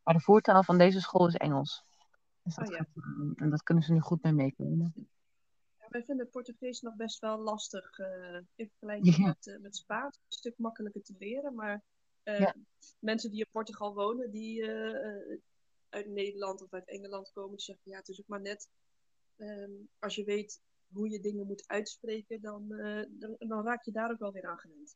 Maar 0.04 0.14
de 0.14 0.20
voertaal 0.20 0.64
van 0.64 0.78
deze 0.78 1.02
school 1.02 1.28
is 1.28 1.36
Engels. 1.36 1.84
Dus 2.44 2.56
dat 2.56 2.68
Oh, 2.68 2.72
ja. 2.72 2.78
gaat, 2.78 2.88
eh, 2.96 3.44
en 3.44 3.50
dat 3.50 3.64
kunnen 3.64 3.84
ze 3.84 3.94
nu 3.94 4.00
goed 4.00 4.24
mee 4.24 4.34
meekomen. 4.34 4.94
Wij 5.98 6.06
vinden 6.06 6.30
Portugees 6.30 6.82
nog 6.82 6.96
best 6.96 7.20
wel 7.20 7.38
lastig 7.40 8.00
eh, 8.00 8.40
in 8.56 8.70
vergelijking 8.70 9.16
Ja. 9.18 9.26
met, 9.28 9.48
eh, 9.48 9.60
met 9.60 9.76
Spaans. 9.76 10.16
Een 10.16 10.32
stuk 10.32 10.54
makkelijker 10.58 11.02
te 11.02 11.16
leren, 11.20 11.56
maar 11.56 11.84
eh, 12.24 12.40
Ja. 12.40 12.56
mensen 13.00 13.32
die 13.32 13.40
in 13.40 13.48
Portugal 13.52 13.94
wonen, 13.94 14.32
die 14.32 14.66
uit 15.90 16.08
Nederland 16.08 16.62
of 16.62 16.74
uit 16.74 16.88
Engeland 16.88 17.32
komen, 17.32 17.56
die 17.56 17.66
zeggen 17.66 17.92
ja, 17.92 17.98
het 17.98 18.08
is 18.08 18.20
ook 18.20 18.28
maar 18.28 18.42
net 18.42 18.70
ehm, 19.36 19.72
als 20.00 20.16
je 20.16 20.24
weet 20.24 20.62
hoe 20.88 21.10
je 21.10 21.20
dingen 21.20 21.48
moet 21.48 21.68
uitspreken, 21.68 22.42
dan, 22.42 22.68
dan, 23.10 23.36
dan 23.40 23.66
raak 23.66 23.84
je 23.84 23.92
daar 23.92 24.12
ook 24.12 24.20
wel 24.20 24.32
weer 24.32 24.48
aan 24.48 24.58
gewend. 24.60 24.96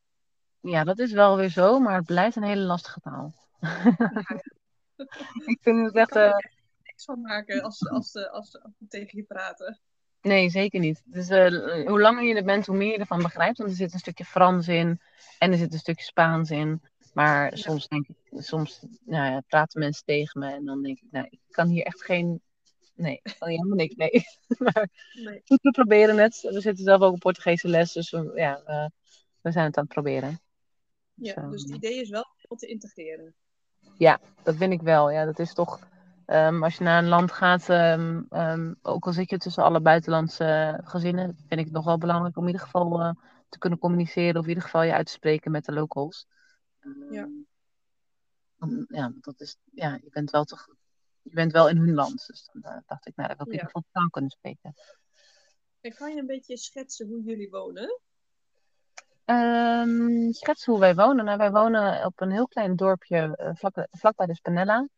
Ja, 0.60 0.84
dat 0.84 0.98
is 0.98 1.12
wel 1.12 1.36
weer 1.36 1.50
zo, 1.50 1.78
maar 1.78 1.96
het 1.96 2.06
blijft 2.06 2.36
een 2.36 2.42
hele 2.42 2.64
lastige 2.64 3.00
taal. 3.00 3.34
ik 5.52 5.58
vind 5.60 5.86
het 5.86 5.94
echt. 5.94 6.08
kan 6.08 6.42
niks 6.82 7.04
van 7.04 7.20
maken 7.20 7.62
als, 7.62 7.88
als, 7.88 8.16
als, 8.16 8.28
als, 8.28 8.62
als 8.62 8.72
we 8.78 8.86
tegen 8.88 9.18
je 9.18 9.24
praten. 9.24 9.80
Nee, 10.22 10.50
zeker 10.50 10.80
niet. 10.80 11.02
Dus 11.04 11.28
eh, 11.28 11.86
hoe 11.86 12.00
langer 12.00 12.24
je 12.24 12.34
er 12.34 12.44
bent, 12.44 12.66
hoe 12.66 12.76
meer 12.76 12.92
je 12.92 12.98
ervan 12.98 13.22
begrijpt. 13.22 13.58
Want 13.58 13.70
er 13.70 13.76
zit 13.76 13.92
een 13.92 13.98
stukje 13.98 14.24
Frans 14.24 14.68
in 14.68 15.00
en 15.38 15.52
er 15.52 15.58
zit 15.58 15.72
een 15.72 15.78
stukje 15.78 16.04
Spaans 16.04 16.50
in. 16.50 16.82
Maar 17.12 17.50
Ja. 17.50 17.56
soms 17.56 17.88
denk 17.88 18.08
ik, 18.08 18.16
soms 18.42 18.84
nou 19.04 19.32
ja, 19.32 19.40
praten 19.46 19.80
mensen 19.80 20.04
tegen 20.04 20.40
me 20.40 20.52
en 20.52 20.64
dan 20.64 20.82
denk 20.82 20.98
ik, 20.98 21.06
nou, 21.10 21.26
ik 21.30 21.40
kan 21.50 21.68
hier 21.68 21.84
echt 21.84 22.04
geen. 22.04 22.40
Nee, 22.94 23.20
ik 23.22 23.36
kan 23.38 23.48
hier 23.48 23.56
helemaal 23.56 23.76
niks 23.78 23.94
mee. 23.94 24.24
maar 24.58 24.88
Nee. 25.12 25.42
we 25.62 25.70
proberen 25.70 26.18
het. 26.18 26.40
We 26.40 26.60
zitten 26.60 26.84
zelf 26.84 27.00
ook 27.00 27.12
op 27.12 27.18
Portugese 27.18 27.68
les, 27.68 27.92
dus 27.92 28.10
we, 28.10 28.32
ja, 28.34 28.62
we, 28.66 28.90
we 29.40 29.50
zijn 29.52 29.64
het 29.64 29.76
aan 29.76 29.84
het 29.84 29.92
proberen. 29.92 30.40
Ja, 31.14 31.48
dus 31.50 31.62
het 31.62 31.74
idee 31.74 32.00
is 32.00 32.08
wel 32.08 32.26
om 32.48 32.56
te 32.56 32.66
integreren. 32.66 33.34
Dat 34.42 34.56
vind 34.56 34.72
ik 34.72 34.82
wel. 34.82 35.10
Ja, 35.10 35.24
dat 35.24 35.38
is 35.38 35.54
toch. 35.54 35.78
Ehm, 36.32 36.62
als 36.62 36.76
je 36.76 36.84
naar 36.84 37.02
een 37.02 37.08
land 37.08 37.32
gaat, 37.32 37.68
ehm, 37.68 38.22
ehm, 38.28 38.74
ook 38.82 39.06
al 39.06 39.12
zit 39.12 39.30
je 39.30 39.38
tussen 39.38 39.62
alle 39.62 39.80
buitenlandse 39.80 40.80
gezinnen, 40.84 41.36
vind 41.36 41.60
ik 41.60 41.64
het 41.66 41.74
nog 41.74 41.84
wel 41.84 41.98
belangrijk 41.98 42.36
om 42.36 42.42
in 42.42 42.48
ieder 42.52 42.64
geval 42.64 43.00
eh, 43.00 43.14
te 43.48 43.58
kunnen 43.58 43.78
communiceren 43.78 44.36
of 44.36 44.42
in 44.42 44.48
ieder 44.48 44.64
geval 44.64 44.82
je 44.82 44.92
uit 44.92 45.06
te 45.06 45.12
spreken 45.12 45.50
met 45.50 45.64
de 45.64 45.72
locals. 45.72 46.26
Ja. 47.10 47.28
ja, 48.88 49.12
dat 49.20 49.40
is, 49.40 49.56
ja, 49.72 49.98
je 50.02 50.10
bent 50.10 50.30
wel 50.30 50.44
toch, 50.44 50.68
je 51.22 51.34
bent 51.34 51.52
wel 51.52 51.68
in 51.68 51.76
hun 51.76 51.94
land. 51.94 52.26
Dus 52.26 52.48
dan 52.52 52.62
eh, 52.62 52.78
dacht 52.86 53.06
ik, 53.06 53.16
nou, 53.16 53.28
dan 53.28 53.36
wil 53.36 53.46
ik 53.46 53.52
in 53.52 53.58
ieder 53.58 53.66
geval 53.66 53.84
taal 53.92 54.10
kunnen 54.10 54.30
spreken. 54.30 54.74
En 55.80 55.94
kan 55.94 56.14
je 56.14 56.20
een 56.20 56.26
beetje 56.26 56.56
schetsen 56.56 57.08
hoe 57.08 57.22
jullie 57.22 57.50
wonen? 57.50 58.00
Ehm 59.24 60.32
schets 60.32 60.64
hoe 60.64 60.78
wij 60.78 60.94
wonen. 60.94 61.24
Nou, 61.24 61.38
wij 61.38 61.50
wonen 61.50 62.04
op 62.04 62.20
een 62.20 62.30
heel 62.30 62.48
klein 62.48 62.76
dorpje 62.76 63.36
eh, 63.36 63.50
vlak, 63.54 63.86
vlakbij 63.90 64.26
de 64.26 64.34
Spanella. 64.34 64.88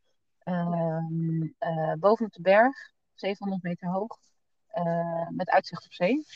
Ehm, 0.45 1.43
eh, 1.59 1.93
boven 1.93 2.27
op 2.27 2.33
de 2.33 2.41
berg, 2.41 2.93
700 3.15 3.63
meter 3.63 3.89
hoog, 3.89 4.19
eh, 4.67 5.29
met 5.29 5.51
uitzicht 5.51 5.85
op 5.85 5.93
zee. 5.93 6.27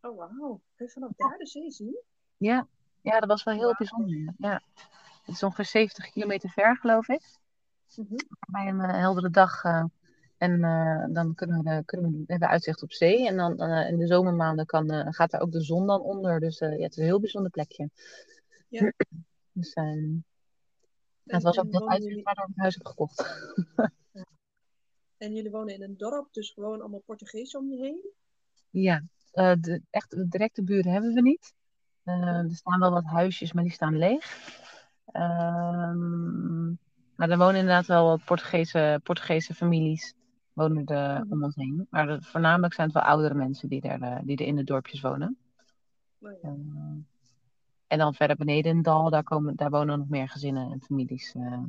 Oh, 0.00 0.16
wauw. 0.16 0.60
Kun 0.74 0.86
je 0.86 0.92
vanaf 0.92 1.10
daar 1.16 1.38
de 1.38 1.46
zee 1.46 1.70
zien? 1.70 2.02
Ja, 2.36 2.66
ja 3.00 3.20
dat 3.20 3.28
was 3.28 3.42
wel 3.42 3.54
heel 3.54 3.74
bijzonder. 3.78 4.34
Ja. 4.38 4.62
Het 5.24 5.34
is 5.34 5.42
ongeveer 5.42 5.64
70 5.64 6.10
kilometer 6.10 6.50
ver, 6.50 6.76
geloof 6.76 7.08
ik. 7.08 7.22
Mhm. 7.96 8.16
Bij 8.50 8.66
een 8.66 8.80
eh, 8.80 8.98
heldere 8.98 9.30
dag. 9.30 9.62
en 10.38 10.60
dan 11.12 11.34
kunnen 11.34 11.62
we, 11.62 11.82
kunnen 11.84 12.10
we, 12.10 12.16
we 12.18 12.24
hebben 12.26 12.48
uitzicht 12.48 12.82
op 12.82 12.92
zee. 12.92 13.26
En 13.26 13.36
dan 13.36 13.60
in 13.62 13.98
de 13.98 14.06
zomermaanden 14.06 14.66
kan, 14.66 15.14
gaat 15.14 15.30
daar 15.30 15.40
ook 15.40 15.52
de 15.52 15.62
zon 15.62 15.86
dan 15.86 16.00
onder. 16.00 16.40
Dus 16.40 16.58
ja, 16.58 16.68
het 16.68 16.90
is 16.90 16.96
een 16.96 17.04
heel 17.04 17.20
bijzonder 17.20 17.50
plekje. 17.50 17.90
Ja. 18.68 18.92
Dus, 19.52 19.72
ehm, 19.72 20.16
het 21.30 21.42
was 21.42 21.58
ook 21.58 21.72
dat 21.72 21.86
uitzicht 21.86 22.22
waardoor 22.22 22.48
ik 22.48 22.56
huis 22.56 22.74
heb 22.74 22.86
gekocht. 22.86 23.46
en 25.16 25.34
jullie 25.34 25.50
wonen 25.50 25.74
in 25.74 25.82
een 25.82 25.96
dorp, 25.96 26.32
dus 26.32 26.50
gewoon 26.50 26.80
allemaal 26.80 27.02
Portugees 27.06 27.56
om 27.56 27.70
je 27.70 27.76
heen? 27.76 28.10
Ja, 28.70 29.02
eh, 29.32 29.52
de, 29.60 29.82
echt 29.90 30.10
de 30.10 30.28
directe 30.28 30.64
buren 30.64 30.92
hebben 30.92 31.12
we 31.14 31.20
niet. 31.20 31.54
Eh, 32.02 32.38
er 32.38 32.54
staan 32.54 32.80
wel 32.80 32.90
wat 32.90 33.04
huisjes, 33.04 33.52
maar 33.52 33.62
die 33.64 33.72
staan 33.72 33.98
leeg. 33.98 34.36
Ehm, 35.12 36.66
maar 37.16 37.30
er 37.30 37.38
wonen 37.38 37.60
inderdaad 37.60 37.86
wel 37.86 38.06
wat 38.06 38.24
Portugese, 38.24 39.00
Portugese 39.02 39.54
families 39.54 40.14
wonen 40.52 40.86
er 40.86 41.20
Mhm. 41.24 41.32
om 41.32 41.44
ons 41.44 41.54
heen. 41.54 41.86
Maar 41.90 42.06
de- 42.06 42.22
voornamelijk 42.22 42.74
zijn 42.74 42.86
het 42.86 42.96
wel 42.96 43.06
oudere 43.06 43.34
mensen 43.34 43.68
die 43.68 43.80
er, 43.80 44.02
eh, 44.02 44.18
die 44.24 44.36
er 44.36 44.46
in 44.46 44.56
de 44.56 44.64
dorpjes 44.64 45.00
wonen. 45.00 45.38
Nou 46.18 46.34
ja. 46.42 46.48
Eh, 46.48 46.54
en 47.88 47.98
dan 47.98 48.14
verder 48.14 48.36
beneden 48.36 48.70
in 48.70 48.76
het 48.76 48.84
dal, 48.84 49.10
daar, 49.10 49.22
komen, 49.22 49.56
daar 49.56 49.70
wonen 49.70 49.98
nog 49.98 50.08
meer 50.08 50.28
gezinnen 50.28 50.72
en 50.72 50.82
families 50.82 51.34
eh, 51.34 51.62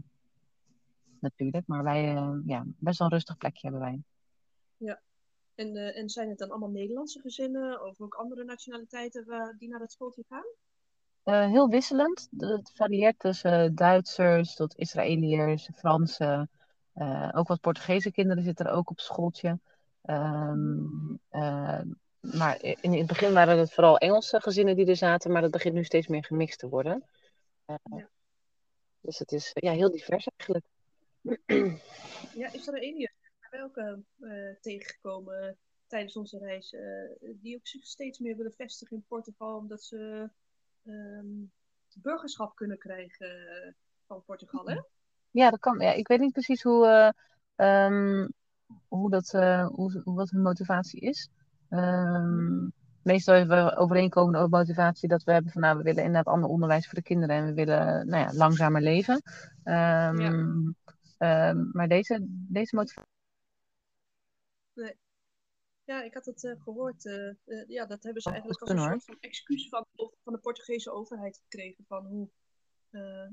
natuurlijk. 1.19 1.67
Maar 1.67 1.83
wij, 1.83 2.15
eh, 2.15 2.33
ja, 2.45 2.63
best 2.65 2.97
wel 2.97 3.07
een 3.07 3.13
rustig 3.13 3.37
plekje 3.37 3.69
hebben 3.69 3.81
wij. 3.81 4.01
En, 5.55 5.75
eh, 5.75 5.97
en 5.97 6.09
zijn 6.09 6.29
het 6.29 6.37
dan 6.37 6.49
allemaal 6.49 6.69
Nederlandse 6.69 7.19
gezinnen 7.19 7.85
of 7.85 8.01
ook 8.01 8.13
andere 8.13 8.43
nationaliteiten 8.43 9.55
die 9.57 9.69
naar 9.69 9.79
het 9.79 9.91
schooltje 9.91 10.23
gaan? 10.29 10.45
Heel 11.49 11.69
wisselend. 11.69 12.27
Het 12.37 12.71
varieert 12.73 13.19
tussen 13.19 13.75
Duitsers 13.75 14.55
tot 14.55 14.75
Israëliërs, 14.75 15.69
Fransen. 15.75 16.49
Ook 17.31 17.47
wat 17.47 17.61
Portugese 17.61 18.11
kinderen 18.11 18.43
zitten 18.43 18.65
er 18.65 18.71
ook 18.71 18.89
op 18.89 18.99
schooltje. 18.99 19.59
Ehm, 20.01 21.15
eh, 21.29 21.81
maar 22.21 22.63
in, 22.81 22.93
het 22.93 23.07
begin 23.07 23.33
waren 23.33 23.57
het 23.57 23.73
vooral 23.73 23.97
Engelse 23.97 24.41
gezinnen 24.41 24.75
die 24.75 24.85
er 24.85 24.95
zaten, 24.95 25.31
maar 25.31 25.41
dat 25.41 25.51
begint 25.51 25.73
nu 25.75 25.83
steeds 25.83 26.07
meer 26.07 26.23
gemixt 26.25 26.59
te 26.59 26.69
worden. 26.69 27.03
Eh, 27.65 27.75
Ja. 27.83 28.09
Dus 29.01 29.19
het 29.19 29.31
is 29.31 29.51
ja, 29.53 29.71
heel 29.71 29.91
divers 29.91 30.27
eigenlijk. 30.37 30.65
Ja, 32.33 32.49
zijn 32.59 33.07
wij 33.49 33.63
ook 33.63 33.77
eh, 33.77 33.93
eh, 34.19 34.55
tegengekomen 34.61 35.57
tijdens 35.87 36.15
onze 36.15 36.37
reis, 36.37 36.73
eh, 36.73 36.81
die 37.21 37.55
ook 37.55 37.67
zich 37.67 37.85
steeds 37.85 38.19
meer 38.19 38.35
willen 38.35 38.53
vestigen 38.53 38.95
in 38.97 39.05
Portugal, 39.07 39.57
omdat 39.57 39.83
ze 39.83 40.29
ehm, 40.85 41.25
burgerschap 42.01 42.55
kunnen 42.55 42.77
krijgen 42.77 43.47
eh, 43.47 43.71
van 44.07 44.23
Portugal, 44.25 44.65
hè? 44.65 44.79
Ja, 45.31 45.49
dat 45.49 45.59
kan. 45.59 45.79
Ja, 45.79 45.91
ik 45.93 46.07
weet 46.07 46.19
niet 46.19 46.33
precies 46.33 46.63
hoe, 46.63 46.85
eh, 47.55 47.85
ehm, 47.85 48.27
hoe, 48.87 49.09
dat, 49.09 49.33
eh, 49.33 49.67
hoe, 49.67 50.01
hoe- 50.03 50.15
wat 50.15 50.29
hun 50.29 50.41
motivatie 50.41 50.99
is. 51.01 51.29
Ehm, 51.69 52.67
meestal 53.03 53.35
hebben 53.35 53.65
we 53.65 53.75
overeenkomende 53.75 54.47
motivatie 54.47 55.09
dat 55.09 55.23
we 55.23 55.31
hebben 55.31 55.51
van 55.51 55.61
nou, 55.61 55.77
we 55.77 55.83
willen 55.83 56.03
inderdaad 56.03 56.33
ander 56.33 56.49
onderwijs 56.49 56.85
voor 56.85 56.95
de 56.95 57.03
kinderen 57.03 57.35
en 57.35 57.45
we 57.45 57.53
willen 57.53 58.07
nou 58.07 58.23
ja, 58.23 58.33
langzamer 58.33 58.81
leven. 58.81 59.21
Ehm, 59.63 60.19
Ja. 60.19 60.73
ehm, 61.17 61.69
maar 61.71 61.87
deze, 61.87 62.25
deze 62.27 62.75
motivatie. 62.75 63.17
Ja, 65.89 66.03
ik 66.03 66.13
had 66.13 66.25
het 66.25 66.43
eh, 66.43 66.61
gehoord. 66.61 67.05
eh, 67.05 67.29
eh, 67.29 67.67
ja, 67.67 67.85
dat 67.85 68.03
hebben 68.03 68.21
ze 68.21 68.27
Oh, 68.27 68.33
eigenlijk 68.33 68.61
als 68.61 68.71
een 68.71 68.79
soort 68.79 69.03
van 69.03 69.17
excuus 69.19 69.69
van, 69.69 69.85
van 70.23 70.33
de 70.33 70.39
Portugese 70.39 70.91
overheid 70.91 71.37
gekregen. 71.37 71.85
Van 71.87 72.05
hoe 72.05 72.29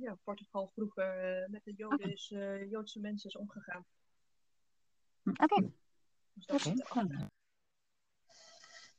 ja, 0.00 0.18
Portugal 0.24 0.70
vroeger 0.74 1.46
met 1.50 1.64
de 1.64 1.72
Joden 1.72 2.12
is, 2.12 2.28
Joodse 2.68 3.00
mensen 3.00 3.28
is 3.28 3.36
omgegaan. 3.36 3.84
Oké. 5.24 5.42
Okay. 5.42 5.72
Dus 6.32 6.46
dat 6.46 6.66
okay. 6.66 7.28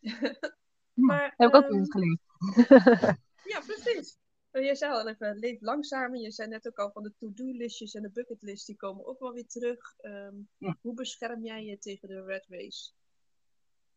maar, 1.08 1.34
heb 1.38 1.50
ik 1.50 1.56
ook 1.56 1.70
um, 1.70 1.92
geleerd. 1.92 2.20
ja, 3.54 3.60
precies. 3.66 4.18
Je 4.52 4.76
zei 4.76 4.92
al 4.92 5.08
even, 5.08 5.38
leef 5.38 5.62
langzamer. 5.62 6.20
Je 6.20 6.32
zei 6.32 6.48
net 6.48 6.68
ook 6.68 6.78
al 6.78 6.92
van 6.92 7.04
de 7.04 7.14
to-do-listjes 7.18 7.94
en 7.94 8.02
de 8.02 8.10
bucketlist, 8.10 8.66
die 8.66 8.76
komen 8.76 9.06
ook 9.06 9.20
wel 9.20 9.34
weer 9.34 9.48
terug. 9.48 9.96
Um, 10.02 10.50
Hoe 10.82 10.94
bescherm 10.94 11.44
jij 11.44 11.66
je 11.66 11.78
tegen 11.78 12.08
de 12.08 12.24
red 12.24 12.46
race? 12.48 12.92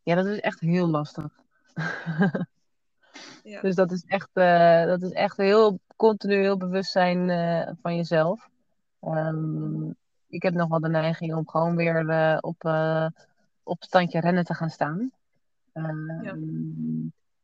Ja, 0.03 0.15
dat 0.15 0.27
is 0.27 0.41
echt 0.41 0.61
heel 0.61 0.89
lastig. 0.89 1.41
ja. 3.43 3.61
Dus 3.63 3.75
dat 3.75 3.93
is 3.93 4.05
echt, 4.05 4.31
uh, 4.35 4.85
dat 4.85 5.03
is 5.03 5.13
echt 5.13 5.37
heel 5.37 5.81
continu 5.97 6.35
heel 6.35 6.57
bewust 6.57 6.91
zijn 6.91 7.29
uh, 7.29 7.71
van 7.83 7.97
jezelf. 7.97 8.49
Um, 9.03 9.97
ik 10.29 10.43
heb 10.43 10.55
nog 10.55 10.69
wel 10.69 10.81
de 10.81 10.89
neiging 10.89 11.35
om 11.35 11.49
gewoon 11.49 11.77
weer 11.77 12.05
uh, 12.05 12.39
op, 12.41 12.65
op 13.63 13.83
standje 13.83 14.21
rennen 14.21 14.45
te 14.45 14.55
gaan 14.55 14.71
staan. 14.71 15.13
Ja. 16.23 16.37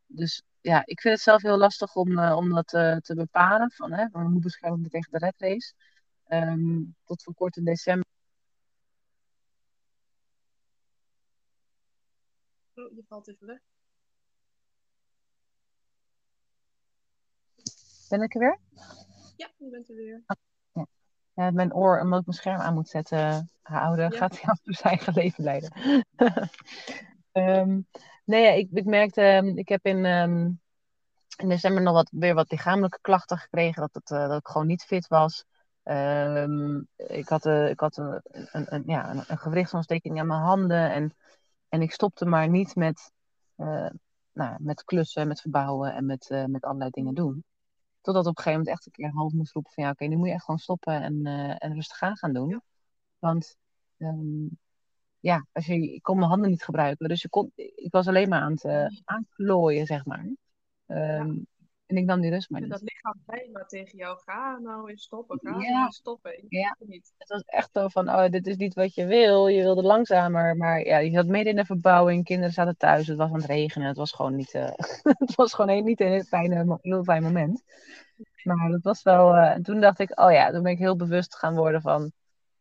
Dus 0.07 0.43
ja, 0.61 0.83
ik 0.85 1.01
vind 1.01 1.15
het 1.15 1.23
zelf 1.23 1.43
heel 1.43 1.59
lastig 1.59 1.95
om, 1.95 2.11
uh, 2.11 2.37
om 2.37 2.49
dat 2.49 2.73
uh, 2.73 2.97
te 2.97 3.15
bepalen. 3.15 3.71
Van, 3.71 3.93
hè, 3.93 4.09
van 4.09 4.33
hoe 4.33 4.41
bescherm 4.41 4.75
ik 4.75 4.81
me 4.81 4.89
tegen 4.89 5.13
de 5.13 5.19
red 5.19 5.35
race. 5.37 5.73
Um, 6.29 6.95
tot 7.05 7.23
voor 7.23 7.35
kort 7.35 7.57
in 7.57 7.65
december. 7.65 8.05
Oh, 12.75 12.95
je 12.95 13.05
valt 13.09 13.29
even 13.29 13.47
weg. 13.47 13.59
Ben 18.09 18.23
ik 18.23 18.35
er 18.35 18.41
weer? 18.41 18.59
Ja, 19.37 19.51
je 19.57 19.71
bent 19.71 19.89
er 19.89 19.95
weer. 19.95 20.23
Ah, 20.27 20.37
ja. 20.73 20.87
ja. 21.35 21.51
mijn 21.51 21.75
oor, 21.75 22.01
omdat 22.01 22.21
ik 22.21 22.27
mijn 22.27 22.39
scherm 22.39 22.61
aan 22.61 22.75
moet 22.75 22.89
zetten, 22.89 23.51
houden, 23.63 24.11
ja. 24.11 24.17
gaat 24.17 24.41
hij 24.41 24.51
af 24.51 24.59
zijn 24.63 24.95
eigen 24.95 25.13
leven 25.13 25.45
leiden. 25.45 25.73
um, 27.33 27.87
nee, 28.27 28.59
ik, 28.59 28.69
ik 28.73 28.85
merkte, 28.85 29.21
ehm, 29.21 29.47
ik 29.47 29.69
heb 29.69 29.85
in, 29.87 30.05
um, 30.05 30.61
in 31.37 31.49
december 31.49 31.83
nog 31.83 31.95
wat, 31.95 32.11
weer 32.13 32.35
wat 32.35 32.51
lichamelijke 32.51 32.99
klachten 33.01 33.39
gekregen. 33.39 33.81
Dat, 33.81 33.95
het, 33.95 34.11
uh, 34.11 34.29
dat 34.29 34.39
ik 34.39 34.47
gewoon 34.49 34.67
niet 34.67 34.83
fit 34.83 35.07
was. 35.07 35.45
Um, 35.85 36.89
ik 36.97 37.29
had, 37.29 37.47
uh, 37.47 37.69
ik 37.69 37.81
had 37.81 37.97
een, 37.97 38.21
een, 38.53 38.75
een, 38.75 38.83
ja, 38.87 39.11
een, 39.11 39.25
een 39.27 39.39
gewrichtsontsteking 39.39 40.21
aan 40.21 40.27
mijn 40.27 40.41
handen. 40.41 40.91
En, 40.91 41.15
en 41.69 41.83
ik 41.83 41.93
stopte 41.93 42.25
maar 42.25 42.49
niet 42.49 42.75
met, 42.75 43.13
uh, 43.57 43.91
nou, 44.33 44.57
met 44.59 44.85
klussen, 44.85 45.29
met 45.29 45.41
verbouwen 45.41 45.95
en 45.95 46.07
met, 46.07 46.45
met 46.47 46.65
allerlei 46.65 46.91
dingen 46.91 47.15
doen. 47.15 47.45
Totdat 48.01 48.27
op 48.27 48.37
een 48.37 48.43
gegeven 48.43 48.59
moment 48.59 48.77
echt 48.77 48.87
een 48.87 48.93
keer 48.93 49.11
half 49.11 49.33
moest 49.33 49.53
roepen 49.53 49.73
van 49.73 49.85
ja, 49.85 49.91
oké, 49.91 50.05
nu 50.05 50.17
moet 50.17 50.27
je 50.27 50.33
echt 50.33 50.45
gewoon 50.45 50.61
stoppen 50.61 51.03
en, 51.03 51.25
en 51.59 51.75
rustig 51.75 52.03
aan 52.03 52.17
gaan 52.17 52.33
doen. 52.33 52.63
Want 53.19 53.57
um, 53.99 54.59
ja, 55.27 55.47
als 55.53 55.67
je, 55.67 55.95
ik 55.95 56.03
kon 56.03 56.17
mijn 56.17 56.29
handen 56.29 56.51
niet 56.51 56.65
gebruiken. 56.65 57.09
Dus 57.09 57.23
je 57.23 57.29
kon, 57.29 57.53
ik 57.55 57.89
was 57.91 58.09
alleen 58.09 58.29
maar 58.29 58.41
aan 58.41 58.53
het 58.53 58.65
uh, 58.65 58.87
aanklooien, 59.05 59.87
zeg 59.87 60.05
maar. 60.05 60.27
Um, 60.87 61.47
En 61.87 61.97
ik 61.97 62.05
nam 62.05 62.21
die 62.21 62.31
rust 62.31 62.51
maar 62.51 62.61
niet. 62.61 62.71
Dat 62.71 62.81
lichaam 62.81 63.53
maar 63.53 63.67
tegen 63.67 63.99
jou, 63.99 64.19
ga 64.25 64.59
nou 64.59 64.91
eens 64.91 65.03
stoppen, 65.03 65.39
ga 65.43 65.61
ja. 65.61 65.79
nou 65.79 65.91
stoppen. 65.91 66.45
ja. 66.49 66.77
Niet. 66.79 67.13
Het 67.19 67.29
was 67.29 67.43
echt 67.43 67.71
zo 67.73 67.89
van, 67.89 68.09
oh, 68.09 68.29
dit 68.29 68.47
is 68.47 68.57
niet 68.57 68.75
wat 68.75 68.95
je 68.95 69.07
wil. 69.07 69.47
Je 69.47 69.63
wilde 69.63 69.83
langzamer, 69.83 70.57
maar 70.57 70.85
ja, 70.85 70.99
je 70.99 71.11
zat 71.11 71.27
midden 71.27 71.51
in 71.51 71.57
de 71.57 71.65
verbouwing. 71.65 72.25
Kinderen 72.25 72.53
zaten 72.53 72.77
thuis, 72.77 73.07
het 73.07 73.17
was 73.17 73.31
aan 73.31 73.37
het 73.37 73.47
regenen. 73.47 73.89
Het 73.89 73.97
was 73.97 74.13
gewoon 74.13 74.37
niet, 74.37 74.55
uh, 74.55 74.71
het 75.25 75.35
was 75.35 75.55
gewoon 75.55 75.85
niet 75.85 76.01
een 76.01 76.13
heel, 76.13 76.23
fijne, 76.23 76.79
heel 76.83 77.05
fijn 77.05 77.23
moment. 77.23 77.63
Maar 78.43 78.71
dat 78.71 78.83
was 78.83 79.03
wel, 79.03 79.35
uh, 79.35 79.51
en 79.51 79.63
toen 79.63 79.81
dacht 79.81 79.99
ik, 79.99 80.21
oh 80.21 80.33
ja, 80.33 80.51
toen 80.51 80.63
ben 80.63 80.73
ik 80.73 80.79
heel 80.79 80.97
bewust 80.97 81.37
gaan 81.37 81.55
worden 81.55 81.81
van, 81.81 82.13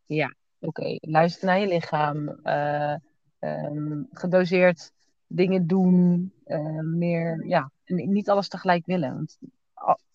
ja, 0.05 0.35
oké, 0.65 0.97
luister 1.01 1.45
naar 1.45 1.59
je 1.59 1.67
lichaam. 1.67 2.39
Uh, 2.43 2.95
um, 3.39 4.07
gedoseerd 4.11 4.91
dingen 5.27 5.67
doen. 5.67 6.33
Uh, 6.45 6.79
meer, 6.79 7.45
ja, 7.45 7.71
niet 7.85 8.29
alles 8.29 8.47
tegelijk 8.47 8.85
willen. 8.85 9.13
Want 9.13 9.37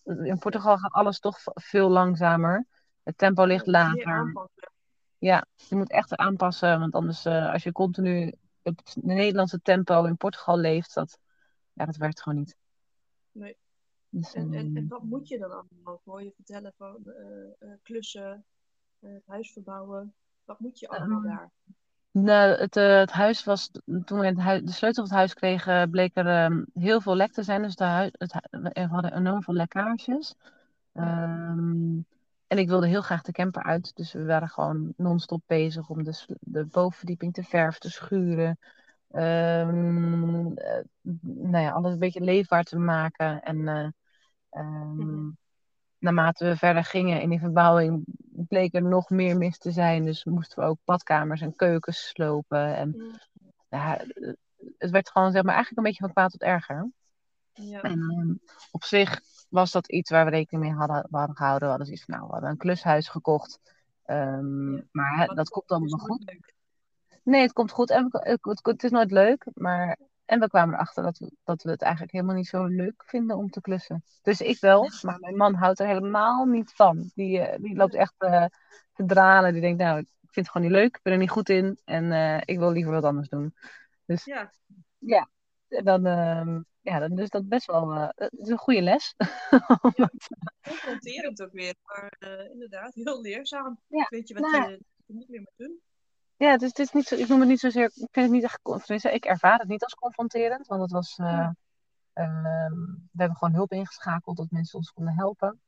in 0.05 0.39
Portugal 0.39 0.79
gaat 0.79 0.93
alles 0.93 1.19
toch 1.19 1.39
veel 1.45 1.89
langzamer. 1.89 2.67
Het 3.03 3.19
tempo 3.19 3.45
ligt 3.45 3.67
lager. 3.67 4.49
Ja, 5.19 5.47
je 5.55 5.77
moet 5.77 5.91
echt 5.91 6.17
aanpassen. 6.17 6.81
Want 6.81 6.95
anders, 6.95 7.27
uh, 7.27 7.53
als 7.53 7.63
je 7.63 7.73
continu 7.73 8.35
op 8.63 8.77
het 8.77 8.97
Nederlandse 9.01 9.61
tempo 9.63 10.05
in 10.05 10.17
Portugal 10.17 10.59
leeft, 10.59 10.95
dat, 10.95 11.19
ja, 11.73 11.85
dat 11.85 11.97
werkt 11.97 12.23
gewoon 12.23 12.39
niet. 12.39 12.57
Nee. 13.33 13.57
Dus, 14.09 14.35
en, 14.35 14.55
en, 14.55 14.77
en, 14.77 14.89
wat 14.89 15.03
moet 15.03 15.29
je 15.29 15.39
dan 15.39 15.51
allemaal? 15.51 16.01
Hoor 16.05 16.23
je 16.23 16.33
vertellen 16.35 16.73
van 16.77 17.13
klussen, 17.83 18.45
het 18.99 19.27
huis 19.27 19.53
verbouwen? 19.53 20.15
Wat 20.51 20.61
moet 20.61 20.79
je 20.79 20.89
allemaal 20.89 21.23
daar? 21.23 21.51
Nou, 22.11 22.51
het, 22.51 22.77
uh, 22.77 22.99
het 22.99 23.11
huis 23.11 23.45
was, 23.45 23.71
toen 24.05 24.19
we 24.19 24.27
het 24.27 24.67
de 24.67 24.73
sleutel 24.73 25.03
van 25.03 25.05
het 25.05 25.13
huis 25.13 25.35
kregen, 25.35 25.91
bleek 25.91 26.11
er 26.15 26.45
um, 26.45 26.67
heel 26.75 27.01
veel 27.01 27.17
lek 27.17 27.33
te 27.33 27.43
zijn. 27.43 27.63
Dus 27.63 27.75
de 27.75 27.85
huis, 27.85 28.11
het, 28.13 28.49
we 28.51 28.87
hadden 28.91 29.17
enorm 29.17 29.43
veel 29.43 29.55
lekkages. 29.55 30.35
Um, 30.95 32.07
en 32.47 32.59
ik 32.59 32.69
wilde 32.69 32.87
heel 32.87 33.03
graag 33.03 33.23
de 33.23 33.33
camper 33.33 33.63
uit. 33.63 33.97
Dus 33.97 34.13
we 34.13 34.25
waren 34.25 34.49
gewoon 34.49 34.93
non-stop 34.97 35.43
bezig 35.47 35.89
om 35.89 36.05
de, 36.05 36.37
de 36.41 36.65
bovenverdieping 36.65 37.33
te 37.33 37.43
verven, 37.43 37.81
te 37.81 37.91
schuren. 37.91 38.59
Um, 39.13 40.59
uh, 40.59 40.83
nou 41.23 41.65
ja, 41.65 41.71
alles 41.71 41.93
een 41.93 41.99
beetje 41.99 42.25
leefbaar 42.25 42.65
te 42.65 42.79
maken. 42.79 43.43
En 43.43 43.57
uh, 43.57 43.89
um, 44.51 45.37
naarmate 45.99 46.45
we 46.45 46.57
verder 46.57 46.85
gingen 46.85 47.21
in 47.21 47.31
die 47.31 47.41
verbouwing, 47.41 48.05
bleek 48.49 48.75
er 48.75 48.83
nog 48.83 49.11
meer 49.11 49.37
mis 49.37 49.59
te 49.59 49.71
zijn. 49.71 50.05
Dus 50.05 50.25
moesten 50.25 50.59
we 50.59 50.69
ook 50.69 50.79
badkamers 50.85 51.41
en 51.41 51.57
keukens 51.57 52.09
slopen. 52.09 52.77
En 52.77 52.95
mm. 52.97 53.13
ja, 53.69 54.05
het 54.79 54.91
werd 54.91 55.11
gewoon 55.11 55.33
zeg 55.33 55.43
maar, 55.43 55.55
eigenlijk 55.55 55.79
een 55.79 55.93
beetje 55.93 56.05
van 56.05 56.13
kwaad 56.13 56.31
tot 56.31 56.43
erger. 56.43 56.91
Ja. 57.53 57.81
En 57.81 58.01
um, 58.01 58.41
op 58.71 58.85
zich 58.85 59.21
was 59.49 59.73
dat 59.73 59.89
iets 59.89 60.11
waar 60.11 60.25
we 60.25 60.31
rekening 60.31 60.65
mee 60.65 60.75
hadden, 60.75 61.07
hadden 61.11 61.37
gehouden. 61.37 61.63
We 61.63 61.69
hadden 61.69 61.87
zoiets 61.87 62.05
van, 62.05 62.15
nou, 62.15 62.27
we 62.27 62.33
hadden 62.33 62.51
een 62.51 62.57
klushuis 62.57 63.09
gekocht. 63.09 63.61
Um, 64.07 64.75
ja, 64.75 64.83
maar 64.93 65.27
dat 65.27 65.49
komt 65.49 65.69
dan 65.69 65.83
nog 65.83 66.01
goed. 66.01 66.39
Nee, 67.23 67.41
het 67.43 67.53
komt 67.53 67.71
goed. 67.71 67.91
En 67.91 68.09
het, 68.11 68.83
is 68.85 68.91
nooit 68.91 69.11
leuk, 69.11 69.47
maar 69.55 69.99
en 70.31 70.41
we 70.41 70.49
kwamen 70.49 70.75
erachter 70.75 71.03
dat 71.03 71.19
we, 71.19 71.31
dat 71.45 71.63
we 71.63 71.71
het 71.71 71.83
eigenlijk 71.83 72.13
helemaal 72.13 72.35
niet 72.35 72.47
zo 72.47 72.65
leuk 72.65 73.03
vinden 73.07 73.37
om 73.37 73.51
te 73.51 73.61
klussen. 73.61 74.05
Dus 74.23 74.41
ik 74.41 74.59
wel, 74.61 74.91
maar 75.03 75.19
mijn 75.21 75.37
man 75.37 75.55
houdt 75.55 75.79
er 75.79 75.87
helemaal 75.87 76.45
niet 76.45 76.73
van. 76.73 77.11
Die, 77.15 77.39
uh, 77.39 77.55
die 77.57 77.77
loopt 77.77 77.95
echt 77.95 78.15
uh, 78.19 78.45
te 78.93 79.05
dralen. 79.05 79.53
Die 79.53 79.61
denkt, 79.61 79.79
nou, 79.79 79.99
ik 79.99 80.07
vind 80.21 80.47
het 80.47 80.49
gewoon 80.49 80.67
niet 80.67 80.77
leuk. 80.77 80.97
Ik 80.97 81.03
ben 81.03 81.13
er 81.13 81.19
niet 81.19 81.31
goed 81.31 81.49
in. 81.49 81.79
En 81.85 82.05
uh, 82.05 82.41
ik 82.45 82.59
wil 82.59 82.73
liever 82.73 82.93
wat 82.93 83.05
anders 83.05 83.29
doen. 83.29 83.55
Dus 84.05 84.25
ja, 84.25 84.53
ja 84.99 85.29
dan, 85.69 86.07
uh, 86.07 86.59
ja, 86.81 86.99
dan 86.99 87.19
is 87.19 87.31
dat 87.31 87.49
best 87.49 87.67
wel 87.67 88.13
is 88.31 88.49
een 88.49 88.59
goede 88.59 88.83
les. 88.83 89.15
Ja, 89.95 90.11
confronterend 90.63 91.43
ook 91.43 91.53
weer. 91.53 91.75
Maar 91.83 92.17
inderdaad, 92.53 92.95
heel 92.95 93.21
leerzaam. 93.21 93.81
Ja, 93.87 94.07
Weet 94.09 94.29
je 94.29 94.35
wat 94.35 94.53
nou, 94.53 94.71
je, 94.71 94.81
je 95.07 95.15
niet 95.15 95.29
meer 95.29 95.41
moet 95.41 95.57
doen? 95.57 95.81
Ja, 96.41 96.57
dus 96.57 96.69
het 96.69 96.79
is 96.79 96.93
niet 96.93 97.07
zo, 97.07 97.15
ik 97.15 97.29
noem 97.29 97.41
het 97.41 97.49
niet 97.49 97.61
zozeer, 97.61 97.85
ik 97.85 97.93
vind 97.95 98.27
het 98.27 98.31
niet 98.31 98.43
echt, 98.43 98.61
tenminste, 98.63 99.13
ik 99.13 99.25
ervaar 99.25 99.59
het 99.59 99.69
niet 99.69 99.83
als 99.83 99.95
confronterend, 99.95 100.67
want 100.67 100.81
het 100.81 100.91
was, 100.91 101.19
uh, 101.19 101.49
uh, 102.15 102.71
we 103.13 103.17
hebben 103.17 103.37
gewoon 103.37 103.55
hulp 103.55 103.73
ingeschakeld 103.73 104.37
dat 104.37 104.51
mensen 104.51 104.79
ons 104.79 104.91
konden 104.91 105.15
helpen. 105.15 105.61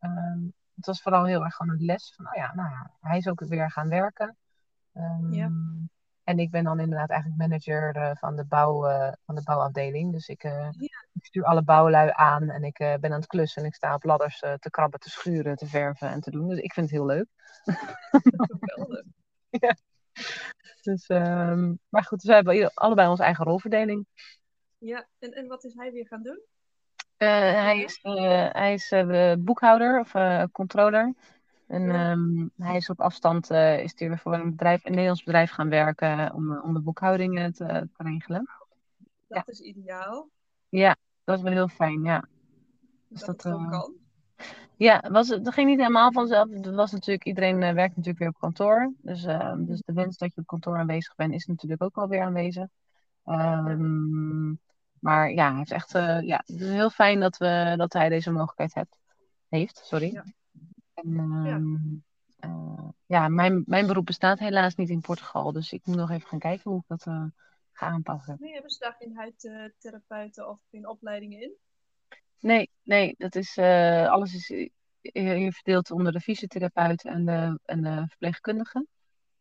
Uh, 0.00 0.48
het 0.74 0.86
was 0.86 1.02
vooral 1.02 1.24
heel 1.24 1.44
erg 1.44 1.54
gewoon 1.54 1.74
een 1.74 1.84
les 1.84 2.12
van, 2.16 2.26
oh 2.26 2.34
ja, 2.34 2.54
nou 2.54 2.70
ja, 2.70 2.90
hij 3.00 3.18
is 3.18 3.28
ook 3.28 3.40
weer 3.40 3.70
gaan 3.70 3.88
werken. 3.88 4.36
Ehm, 4.92 5.32
ja. 5.32 5.50
En 6.24 6.38
ik 6.38 6.50
ben 6.50 6.64
dan 6.64 6.80
inderdaad 6.80 7.10
eigenlijk 7.10 7.40
manager 7.40 7.96
uh, 7.96 8.10
van, 8.14 8.36
de 8.36 8.44
bouw, 8.44 8.88
uh, 8.88 9.12
van 9.24 9.34
de 9.34 9.42
bouwafdeling. 9.42 10.12
Dus 10.12 10.28
ik, 10.28 10.42
ja. 10.42 10.70
ik, 11.12 11.24
stuur 11.24 11.44
alle 11.44 11.62
bouwlui 11.62 12.10
aan 12.12 12.50
en 12.50 12.62
ik 12.62 12.76
ben 12.76 13.12
aan 13.12 13.20
het 13.20 13.26
klussen 13.26 13.62
en 13.62 13.68
ik 13.68 13.74
sta 13.74 13.94
op 13.94 14.04
ladders 14.04 14.38
te 14.38 14.70
krabben, 14.70 15.00
te 15.00 15.10
schuren, 15.10 15.56
te 15.56 15.66
verven 15.66 16.08
en 16.08 16.20
te 16.20 16.30
doen. 16.30 16.48
Dus 16.48 16.58
ik 16.58 16.72
vind 16.72 16.90
het 16.90 16.98
heel 16.98 17.06
leuk. 17.06 17.26
Geweldig. 18.60 19.04
ja. 19.66 19.74
Dus, 20.82 21.08
um, 21.08 21.78
maar 21.88 22.04
goed, 22.04 22.18
dus 22.20 22.28
we 22.28 22.34
hebben 22.34 22.70
allebei 22.74 23.08
onze 23.08 23.22
eigen 23.22 23.44
rolverdeling. 23.44 24.06
Ja, 24.78 25.08
en, 25.18 25.32
en 25.32 25.46
wat 25.46 25.64
is 25.64 25.74
hij 25.74 25.92
weer 25.92 26.06
gaan 26.06 26.22
doen? 26.22 26.42
Uh, 27.18 27.28
hij 27.38 27.82
is, 27.82 28.00
uh, 28.02 28.48
hij 28.52 28.72
is 28.72 28.92
uh, 28.92 29.34
boekhouder 29.38 30.00
of 30.00 30.12
controller. 30.52 31.14
En 31.66 31.82
ja. 31.82 32.10
um, 32.10 32.50
hij 32.56 32.76
is 32.76 32.90
op 32.90 33.00
afstand 33.00 33.50
is 33.50 33.92
hij 33.98 34.08
weer 34.08 34.18
voor 34.18 34.34
een, 34.34 34.50
bedrijf, 34.50 34.84
een 34.84 34.90
Nederlands 34.90 35.22
bedrijf 35.22 35.50
gaan 35.50 35.68
werken 35.68 36.34
om, 36.34 36.60
om 36.60 36.74
de 36.74 36.80
boekhouding 36.80 37.54
te, 37.54 37.88
te 37.92 38.02
regelen. 38.02 38.48
Dat 39.28 39.42
ja. 39.46 39.52
is 39.52 39.60
ideaal. 39.60 40.30
Ja, 40.68 40.96
dat 41.24 41.36
is 41.36 41.42
wel 41.42 41.52
heel 41.52 41.68
fijn, 41.68 42.02
ja. 42.02 42.24
Dus 43.08 43.20
dat, 43.20 43.42
kan. 43.42 43.94
Ja, 44.76 45.04
was, 45.10 45.28
het 45.28 45.52
ging 45.52 45.68
niet 45.68 45.78
helemaal 45.78 46.12
vanzelf. 46.12 46.50
Het 46.50 46.66
was 46.66 46.92
natuurlijk, 46.92 47.24
iedereen 47.24 47.62
uh, 47.62 47.72
werkt 47.72 47.96
natuurlijk 47.96 48.18
weer 48.18 48.28
op 48.28 48.38
kantoor. 48.38 48.92
Dus, 49.02 49.24
uh, 49.24 49.54
dus 49.56 49.82
de 49.84 49.92
wens 49.92 50.16
dat 50.16 50.34
je 50.34 50.40
op 50.40 50.46
kantoor 50.46 50.78
aanwezig 50.78 51.14
bent, 51.14 51.34
is 51.34 51.46
natuurlijk 51.46 51.82
ook 51.82 51.96
alweer 51.96 52.22
aanwezig. 52.22 52.66
Um, 53.24 54.60
maar 54.98 55.30
ja, 55.30 55.58
het 55.58 55.66
is 55.66 55.72
echt 55.72 55.94
uh, 55.94 56.20
ja, 56.20 56.42
het 56.46 56.60
is 56.60 56.68
heel 56.68 56.90
fijn 56.90 57.20
dat, 57.20 57.36
we, 57.36 57.74
dat 57.76 57.92
hij 57.92 58.08
deze 58.08 58.30
mogelijkheid 58.30 58.74
heeft. 58.74 58.98
heeft, 59.48 59.80
sorry. 59.84 60.12
Ja. 60.12 60.24
En 60.94 61.16
ehm, 61.46 61.74
eh, 62.38 62.88
ja, 63.06 63.28
mijn, 63.28 63.62
mijn 63.66 63.86
beroep 63.86 64.06
bestaat 64.06 64.38
helaas 64.38 64.74
niet 64.74 64.88
in 64.88 65.00
Portugal, 65.00 65.52
dus 65.52 65.72
ik 65.72 65.86
moet 65.86 65.96
nog 65.96 66.10
even 66.10 66.28
gaan 66.28 66.38
kijken 66.38 66.70
hoe 66.70 66.80
ik 66.80 66.88
dat 66.88 67.02
ga 67.72 67.86
aanpassen. 67.86 68.36
Nee, 68.40 68.52
hebben 68.52 68.70
ze 68.70 68.78
daar 68.78 68.96
geen 68.98 69.16
huidtherapeuten 69.16 70.48
of 70.48 70.58
geen 70.70 70.88
opleidingen 70.88 71.40
in? 71.40 71.52
Nee, 72.44 72.70
nee, 72.82 73.14
dat 73.18 73.34
is, 73.34 73.56
uh, 73.56 74.08
alles 74.10 74.34
is 74.34 74.68
hier 75.00 75.52
verdeeld 75.52 75.90
onder 75.90 76.12
de 76.12 76.20
fysiotherapeut 76.20 77.04
en 77.04 77.24
de, 77.24 77.58
en 77.64 77.82
de 77.82 78.04
verpleegkundige. 78.08 78.86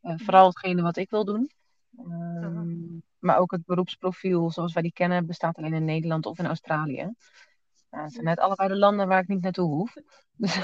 Uh, 0.02 0.14
vooral 0.18 0.48
hetgene 0.48 0.82
wat 0.82 0.98
ik 0.98 1.10
wil 1.10 1.26
doen. 1.26 1.52
Um, 1.98 3.04
maar 3.20 3.38
ook 3.38 3.52
het 3.52 3.66
beroepsprofiel 3.66 4.52
zoals 4.52 4.74
wij 4.74 4.82
die 4.82 4.94
kennen 4.94 5.26
bestaat 5.26 5.58
alleen 5.58 5.74
in 5.74 5.86
Nederland 5.86 6.26
of 6.26 6.40
in 6.40 6.46
Australië. 6.46 7.14
Nou, 7.90 8.04
het 8.04 8.14
zijn 8.14 8.26
net 8.26 8.40
allebei 8.40 8.70
de 8.70 8.78
landen 8.78 9.08
waar 9.08 9.22
ik 9.22 9.28
niet 9.28 9.42
naartoe 9.42 9.74
hoef. 9.74 9.94
Dus... 10.36 10.56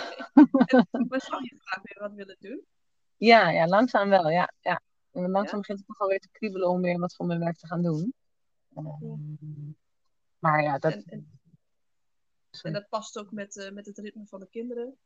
maar 0.92 1.22
zou 1.30 1.44
je 1.44 1.60
graag 1.60 1.84
weer 1.84 1.98
wat 2.00 2.14
willen 2.14 2.38
doen? 2.40 2.66
Ja, 3.18 3.50
ja 3.50 3.68
langzaam 3.68 4.10
wel. 4.10 4.30
Ja, 4.30 4.54
ja. 4.60 4.82
En 5.12 5.30
langzaam 5.30 5.60
begint 5.60 5.78
het 5.78 5.88
toch 5.88 6.00
alweer 6.00 6.20
te 6.20 6.30
kriebelen 6.32 6.70
om 6.70 6.82
weer 6.82 7.00
wat 7.00 7.16
van 7.16 7.28
mijn 7.28 7.40
werk 7.40 7.58
te 7.58 7.68
gaan 7.68 7.82
doen. 7.82 8.14
Um, 8.78 9.78
maar 10.40 10.64
ja, 10.64 10.78
dat... 10.78 10.94
En, 10.94 11.04
en, 11.06 11.39
en 12.62 12.74
dat 12.74 12.90
past 12.90 13.20
ook 13.20 13.32
met, 13.32 13.56
uh, 13.56 13.72
met 13.72 13.86
het 13.86 13.98
ritme 13.98 14.26
van 14.26 14.40
de 14.40 14.50
kinderen? 14.50 14.98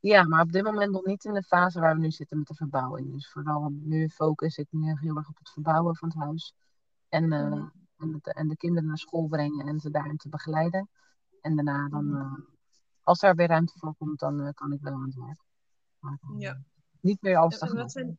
Ja, 0.00 0.24
maar 0.24 0.42
op 0.42 0.52
dit 0.52 0.62
moment 0.62 0.92
nog 0.92 1.04
niet 1.04 1.24
in 1.24 1.34
de 1.34 1.42
fase 1.42 1.80
waar 1.80 1.94
we 1.94 2.00
nu 2.00 2.10
zitten 2.10 2.38
met 2.38 2.46
de 2.46 2.54
verbouwing. 2.54 3.12
Dus 3.12 3.30
vooral 3.30 3.70
nu 3.70 4.08
focus 4.08 4.56
ik 4.56 4.66
nu 4.70 4.96
heel 5.00 5.16
erg 5.16 5.28
op 5.28 5.38
het 5.38 5.50
verbouwen 5.50 5.96
van 5.96 6.08
het 6.08 6.18
huis. 6.18 6.54
En, 7.08 7.32
uh, 7.32 7.52
mm. 7.52 7.72
en, 7.96 8.18
de, 8.22 8.32
en, 8.32 8.48
de, 8.48 8.56
kinderen 8.56 8.88
naar 8.88 8.98
school 8.98 9.26
brengen 9.26 9.66
en 9.66 9.80
ze 9.80 9.90
daarin 9.90 10.16
te 10.16 10.28
begeleiden. 10.28 10.88
En 11.40 11.54
daarna 11.56 11.88
dan, 11.88 12.14
uh, 12.14 12.34
als 13.02 13.22
er 13.22 13.34
weer 13.34 13.48
ruimte 13.48 13.78
voor 13.78 13.94
komt, 13.98 14.18
dan 14.18 14.40
uh, 14.40 14.48
kan 14.54 14.72
ik 14.72 14.80
wel 14.80 14.92
aan 14.92 15.06
het 15.06 15.14
werk. 15.14 15.44
Maar, 15.98 16.18
ja. 16.38 16.62
Niet 17.00 17.22
meer 17.22 17.36
als 17.36 17.58
en, 17.58 17.76
wat, 17.76 17.92
zijn, 17.92 18.18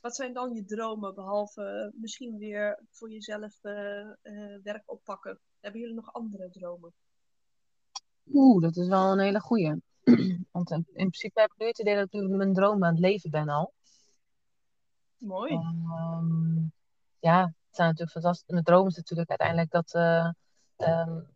wat 0.00 0.14
zijn 0.14 0.32
dan 0.32 0.54
je 0.54 0.64
dromen, 0.64 1.14
behalve 1.14 1.92
misschien 1.94 2.38
weer 2.38 2.84
voor 2.90 3.10
jezelf 3.10 3.60
werk 4.62 4.82
oppakken? 4.84 5.38
Hebben 5.60 5.80
jullie 5.80 5.96
nog 5.96 6.12
andere 6.12 6.50
dromen? 6.50 6.92
Oeh, 8.32 8.62
dat 8.62 8.76
is 8.76 8.88
wel 8.88 9.12
een 9.12 9.18
hele 9.18 9.40
goeie. 9.40 9.82
Want 10.52 10.70
in, 10.70 10.76
in 10.76 10.94
principe 10.94 11.40
heb 11.40 11.50
ik 11.50 11.58
nu 11.58 11.66
het 11.66 11.78
idee 11.78 11.94
dat 11.94 12.04
ik 12.04 12.12
nu 12.12 12.36
mijn 12.36 12.54
droom 12.54 12.84
aan 12.84 12.90
het 12.90 13.00
leven 13.00 13.30
ben 13.30 13.48
al. 13.48 13.72
Mooi. 15.18 15.52
Um, 15.52 16.72
ja, 17.18 17.40
het 17.42 17.76
zijn 17.76 17.88
natuurlijk 17.88 18.10
fantastisch. 18.10 18.48
Mijn 18.48 18.64
droom 18.64 18.86
is 18.86 18.96
natuurlijk 18.96 19.28
uiteindelijk 19.28 19.70
dat, 19.70 19.94
uh, 19.94 20.30
um, 20.76 21.28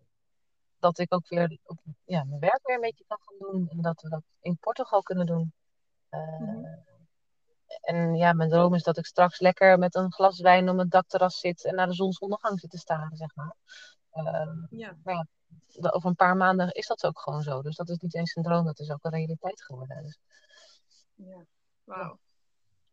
dat 0.78 0.98
ik 0.98 1.14
ook 1.14 1.28
weer 1.28 1.58
op, 1.64 1.78
ja, 2.04 2.24
mijn 2.24 2.40
werk 2.40 2.60
weer 2.62 2.74
een 2.74 2.80
beetje 2.80 3.04
kan 3.08 3.18
gaan 3.20 3.38
doen. 3.38 3.68
En 3.68 3.80
dat 3.80 4.02
we 4.02 4.08
dat 4.08 4.22
in 4.40 4.56
Portugal 4.60 5.02
kunnen 5.02 5.26
doen. 5.26 5.52
Uh, 6.10 6.38
mm-hmm. 6.38 6.84
En 7.80 8.14
ja, 8.14 8.32
mijn 8.32 8.50
droom 8.50 8.74
is 8.74 8.82
dat 8.82 8.98
ik 8.98 9.06
straks 9.06 9.40
lekker 9.40 9.78
met 9.78 9.94
een 9.94 10.12
glas 10.12 10.40
wijn 10.40 10.68
op 10.68 10.78
het 10.78 10.90
dakterras 10.90 11.38
zit 11.38 11.64
en 11.64 11.74
naar 11.74 11.86
de 11.86 11.94
zonsondergang 11.94 12.60
zit 12.60 12.70
te 12.70 12.78
staren, 12.78 13.16
zeg 13.16 13.34
maar. 13.34 13.54
Uh, 14.14 14.64
ja. 14.70 14.96
Ja, 15.04 15.26
over 15.90 16.08
een 16.08 16.16
paar 16.16 16.36
maanden 16.36 16.72
is 16.72 16.86
dat 16.86 17.06
ook 17.06 17.20
gewoon 17.20 17.42
zo. 17.42 17.62
Dus 17.62 17.76
dat 17.76 17.88
is 17.88 17.98
niet 17.98 18.14
eens 18.14 18.36
een 18.36 18.42
droom, 18.42 18.64
dat 18.64 18.78
is 18.78 18.90
ook 18.90 19.04
een 19.04 19.10
realiteit 19.10 19.62
geworden. 19.62 20.02
Dus, 20.02 20.18
ja, 21.14 21.44
wauw. 21.84 22.18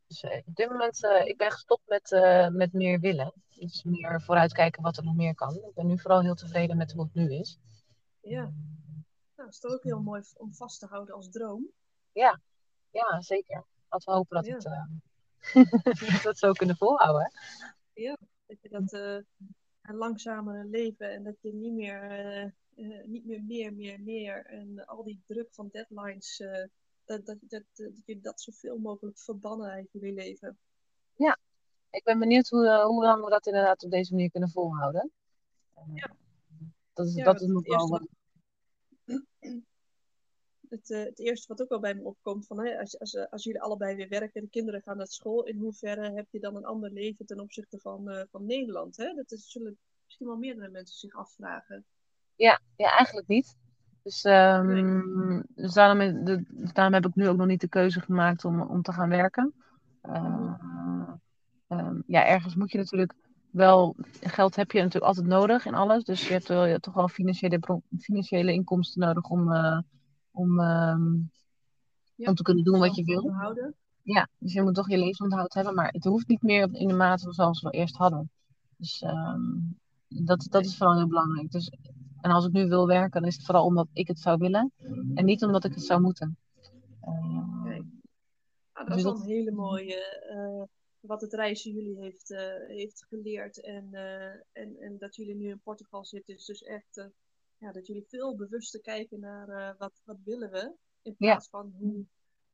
Dus 0.07 0.23
uh, 0.23 0.37
op 0.45 0.55
dit 0.55 0.69
moment, 0.69 1.03
uh, 1.03 1.25
ik 1.25 1.37
ben 1.37 1.51
gestopt 1.51 1.87
met, 1.87 2.11
uh, 2.11 2.47
met 2.47 2.73
meer 2.73 2.99
willen. 2.99 3.33
Dus 3.49 3.83
meer 3.83 4.21
vooruitkijken 4.21 4.83
wat 4.83 4.97
er 4.97 5.03
nog 5.03 5.15
meer 5.15 5.35
kan. 5.35 5.55
Ik 5.55 5.73
ben 5.73 5.87
nu 5.87 5.99
vooral 5.99 6.21
heel 6.21 6.35
tevreden 6.35 6.77
met 6.77 6.91
hoe 6.91 7.03
het 7.03 7.13
nu 7.13 7.33
is. 7.33 7.59
Ja, 8.21 8.41
nou, 8.41 8.53
dat 9.35 9.47
is 9.47 9.59
toch 9.59 9.71
ook 9.71 9.83
heel 9.83 10.01
mooi 10.01 10.23
om 10.33 10.53
vast 10.53 10.79
te 10.79 10.85
houden 10.85 11.15
als 11.15 11.29
droom. 11.29 11.71
Ja, 12.11 12.39
ja 12.89 13.21
zeker. 13.21 13.65
Laten 13.89 14.11
we 14.11 14.17
hopen 14.17 14.35
dat, 14.35 14.45
ja. 14.45 14.53
het, 14.53 14.63
dat 15.83 15.99
we 15.99 16.27
het 16.27 16.37
zo 16.37 16.51
kunnen 16.51 16.77
volhouden. 16.77 17.31
Ja, 17.93 18.17
dat 18.45 18.61
je 18.61 18.69
dat 18.69 19.23
langzamere 19.81 20.65
leven 20.65 21.11
en 21.13 21.23
dat 21.23 21.35
je 21.41 21.53
niet 21.53 21.73
meer 21.73 22.53
uh, 22.75 23.03
niet 23.05 23.25
meer 23.25 23.43
meer, 23.43 23.73
meer, 23.73 24.01
meer. 24.01 24.45
En 24.45 24.85
al 24.85 25.03
die 25.03 25.21
druk 25.25 25.53
van 25.53 25.69
deadlines, 25.71 26.39
uh, 26.39 26.65
dat, 27.05 27.25
dat, 27.25 27.37
dat, 27.41 27.63
dat, 27.73 27.91
je 28.05 28.19
dat 28.19 28.41
zoveel 28.41 28.77
mogelijk 28.77 29.19
verbannen 29.19 29.69
uit 29.69 29.91
jullie 29.91 30.13
leven. 30.13 30.57
Ja, 31.15 31.37
ik 31.89 32.03
ben 32.03 32.19
benieuwd 32.19 32.49
hoe, 32.49 32.83
hoe 32.83 33.03
lang 33.03 33.23
we 33.23 33.29
dat 33.29 33.45
inderdaad 33.45 33.83
op 33.83 33.91
deze 33.91 34.13
manier 34.13 34.31
kunnen 34.31 34.49
volhouden. 34.49 35.11
Ja. 35.93 36.15
Dat 36.93 37.07
is, 37.07 37.13
ja, 37.13 37.23
dat 37.23 37.41
is 37.41 37.47
nog 37.47 37.65
wel 37.65 37.87
wat... 37.87 38.07
Het, 40.71 40.87
het, 40.87 41.19
eerste 41.19 41.47
wat 41.47 41.61
ook 41.61 41.69
wel 41.69 41.79
bij 41.79 41.95
me 41.95 42.03
opkomt, 42.03 42.47
van, 42.47 42.65
hè, 42.65 42.79
als, 42.79 42.99
als, 42.99 43.29
als 43.29 43.43
jullie 43.43 43.61
allebei 43.61 43.95
weer 43.95 44.09
werken, 44.09 44.41
de 44.41 44.49
kinderen 44.49 44.81
gaan 44.81 44.97
naar 44.97 45.07
school, 45.07 45.43
in 45.43 45.57
hoeverre 45.57 46.11
heb 46.13 46.27
je 46.29 46.39
dan 46.39 46.55
een 46.55 46.65
ander 46.65 46.91
leven 46.91 47.25
ten 47.25 47.39
opzichte 47.39 47.79
van, 47.79 48.27
van 48.31 48.45
Nederland? 48.45 48.97
Hè? 48.97 49.13
Dat 49.13 49.31
is, 49.31 49.51
zullen 49.51 49.77
misschien 50.05 50.27
wel 50.27 50.37
meerdere 50.37 50.69
mensen 50.69 50.97
zich 50.97 51.15
afvragen. 51.15 51.85
Ja, 52.35 52.61
ja 52.75 52.95
eigenlijk 52.95 53.27
niet. 53.27 53.55
Dus, 54.03 54.23
um, 54.23 55.27
nee. 55.27 55.41
dus 55.55 55.73
daarom, 55.73 56.25
de, 56.25 56.43
daarom, 56.73 56.93
heb 56.93 57.05
ik 57.05 57.15
nu 57.15 57.27
ook 57.27 57.37
nog 57.37 57.47
niet 57.47 57.61
de 57.61 57.67
keuze 57.67 58.01
gemaakt 58.01 58.45
om, 58.45 58.61
om 58.61 58.81
te 58.81 58.93
gaan 58.93 59.09
werken. 59.09 59.53
Uh, 60.03 61.13
um, 61.67 62.03
ja, 62.07 62.25
ergens 62.25 62.55
moet 62.55 62.71
je 62.71 62.77
natuurlijk 62.77 63.13
wel, 63.49 63.95
geld 64.21 64.55
heb 64.55 64.71
je 64.71 64.77
natuurlijk 64.77 65.05
altijd 65.05 65.27
nodig 65.27 65.65
in 65.65 65.73
alles. 65.73 66.03
Dus 66.03 66.27
je 66.27 66.33
hebt 66.33 66.47
wel, 66.47 66.63
je 66.63 66.71
hebt 66.71 66.83
toch 66.83 66.93
wel 66.93 67.07
financiële, 67.07 67.81
financiële 67.99 68.53
inkomsten 68.53 69.01
nodig 69.01 69.29
om, 69.29 69.51
uh, 69.51 69.79
om, 70.31 70.59
um, 70.59 71.31
ja, 72.15 72.29
om 72.29 72.35
te 72.35 72.43
kunnen 72.43 72.63
doen 72.63 72.79
wat 72.79 72.95
je 72.95 73.03
wil. 73.03 73.35
Ja, 74.03 74.27
dus 74.37 74.53
je 74.53 74.61
moet 74.61 74.75
toch 74.75 74.89
je 74.89 74.97
levensonderhoud 74.97 75.53
hebben, 75.53 75.73
maar 75.75 75.91
het 75.91 76.03
hoeft 76.03 76.27
niet 76.27 76.41
meer 76.41 76.69
in 76.73 76.87
de 76.87 76.93
mate 76.93 77.33
zoals 77.33 77.61
we 77.61 77.69
eerst 77.69 77.95
hadden. 77.95 78.31
Dus 78.77 79.03
dat, 80.07 80.47
dat 80.49 80.65
is 80.65 80.77
vooral 80.77 80.97
heel 80.97 81.07
belangrijk. 81.07 81.51
Dus 81.51 81.71
en 82.21 82.31
als 82.31 82.45
ik 82.45 82.51
nu 82.51 82.67
wil 82.67 82.87
werken, 82.87 83.21
dan 83.21 83.29
is 83.29 83.35
het 83.35 83.45
vooral 83.45 83.65
omdat 83.65 83.87
ik 83.93 84.07
het 84.07 84.19
zou 84.19 84.37
willen 84.37 84.71
en 85.13 85.25
niet 85.25 85.43
omdat 85.43 85.63
ik 85.63 85.73
het 85.73 85.83
zou 85.83 86.01
moeten. 86.01 86.37
Uh, 87.07 87.63
nee. 87.63 87.81
nou, 88.73 88.87
dat 88.87 88.97
is 88.97 89.03
wel 89.03 89.15
een 89.15 89.27
hele 89.27 89.51
mooie, 89.51 90.23
uh, 90.33 90.63
wat 90.99 91.21
het 91.21 91.33
reizen 91.33 91.71
jullie 91.71 91.97
heeft, 91.97 92.31
uh, 92.31 92.39
heeft 92.67 93.05
geleerd. 93.09 93.61
En, 93.61 93.93
en, 94.51 94.77
en 94.79 94.97
dat 94.97 95.15
jullie 95.15 95.35
nu 95.35 95.49
in 95.49 95.61
Portugal 95.63 96.05
zitten, 96.05 96.33
is 96.33 96.45
dus 96.45 96.63
echt 96.63 97.09
ja, 97.61 97.71
dat 97.71 97.87
jullie 97.87 98.05
veel 98.07 98.35
bewuster 98.35 98.81
kijken 98.81 99.19
naar 99.19 99.75
wat, 99.77 100.01
wat 100.03 100.17
willen 100.23 100.51
we. 100.51 100.73
In 101.01 101.15
plaats 101.15 101.49
ja. 101.51 101.59
van 101.59 101.73
hoe, 101.77 102.05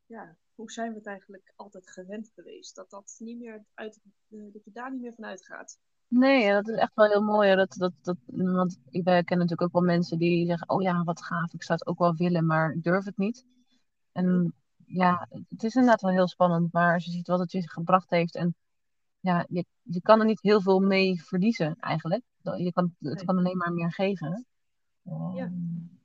ja, 0.05 0.35
hoe 0.55 0.71
zijn 0.71 0.91
we 0.91 0.97
het 0.97 1.07
eigenlijk 1.07 1.53
altijd 1.55 1.89
gewend 1.89 2.31
geweest. 2.35 2.75
Dat, 2.75 2.89
dat, 2.89 3.15
niet 3.19 3.39
meer 3.39 3.65
uit, 3.73 3.99
dat 4.27 4.63
je 4.63 4.71
daar 4.71 4.91
niet 4.91 5.01
meer 5.01 5.13
van 5.13 5.25
uitgaat. 5.25 5.79
Nee, 6.07 6.51
dat 6.51 6.67
is 6.67 6.75
echt 6.75 6.95
wel 6.95 7.07
heel 7.07 7.23
mooi. 7.23 7.55
Dat, 7.55 7.75
dat, 7.77 7.93
dat, 8.01 8.17
want 8.25 8.79
ik 8.89 9.03
ken 9.03 9.25
natuurlijk 9.25 9.61
ook 9.61 9.71
wel 9.71 9.81
mensen 9.81 10.17
die 10.17 10.47
zeggen: 10.47 10.69
Oh 10.69 10.81
ja, 10.81 11.03
wat 11.03 11.23
gaaf, 11.23 11.53
ik 11.53 11.63
zou 11.63 11.79
het 11.79 11.87
ook 11.87 11.99
wel 11.99 12.15
willen, 12.15 12.45
maar 12.45 12.71
ik 12.71 12.83
durf 12.83 13.05
het 13.05 13.17
niet. 13.17 13.45
En 14.11 14.53
ja, 14.85 15.27
het 15.49 15.63
is 15.63 15.75
inderdaad 15.75 16.01
wel 16.01 16.11
heel 16.11 16.27
spannend, 16.27 16.73
maar 16.73 16.93
als 16.93 17.05
je 17.05 17.11
ziet 17.11 17.27
wat 17.27 17.39
het 17.39 17.51
je 17.51 17.69
gebracht 17.69 18.09
heeft 18.09 18.35
en 18.35 18.55
ja, 19.19 19.45
je, 19.49 19.65
je 19.81 20.01
kan 20.01 20.19
er 20.19 20.25
niet 20.25 20.41
heel 20.41 20.61
veel 20.61 20.79
mee 20.79 21.23
verliezen 21.23 21.75
eigenlijk. 21.79 22.23
Je 22.41 22.71
kan, 22.71 22.95
het 22.99 23.23
kan 23.23 23.37
alleen 23.37 23.57
maar 23.57 23.73
meer 23.73 23.93
geven. 23.93 24.45
Ja. 25.33 25.43
Um, 25.43 25.99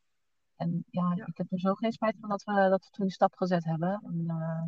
en 0.56 0.84
ja, 0.90 1.12
ja, 1.16 1.26
ik 1.26 1.36
heb 1.36 1.52
er 1.52 1.58
zo 1.58 1.74
geen 1.74 1.92
spijt 1.92 2.16
van 2.20 2.28
dat 2.28 2.44
we, 2.44 2.52
dat 2.52 2.84
we 2.84 2.90
toen 2.90 3.04
die 3.04 3.14
stap 3.14 3.34
gezet 3.34 3.64
hebben. 3.64 4.02
En, 4.04 4.24
uh, 4.26 4.64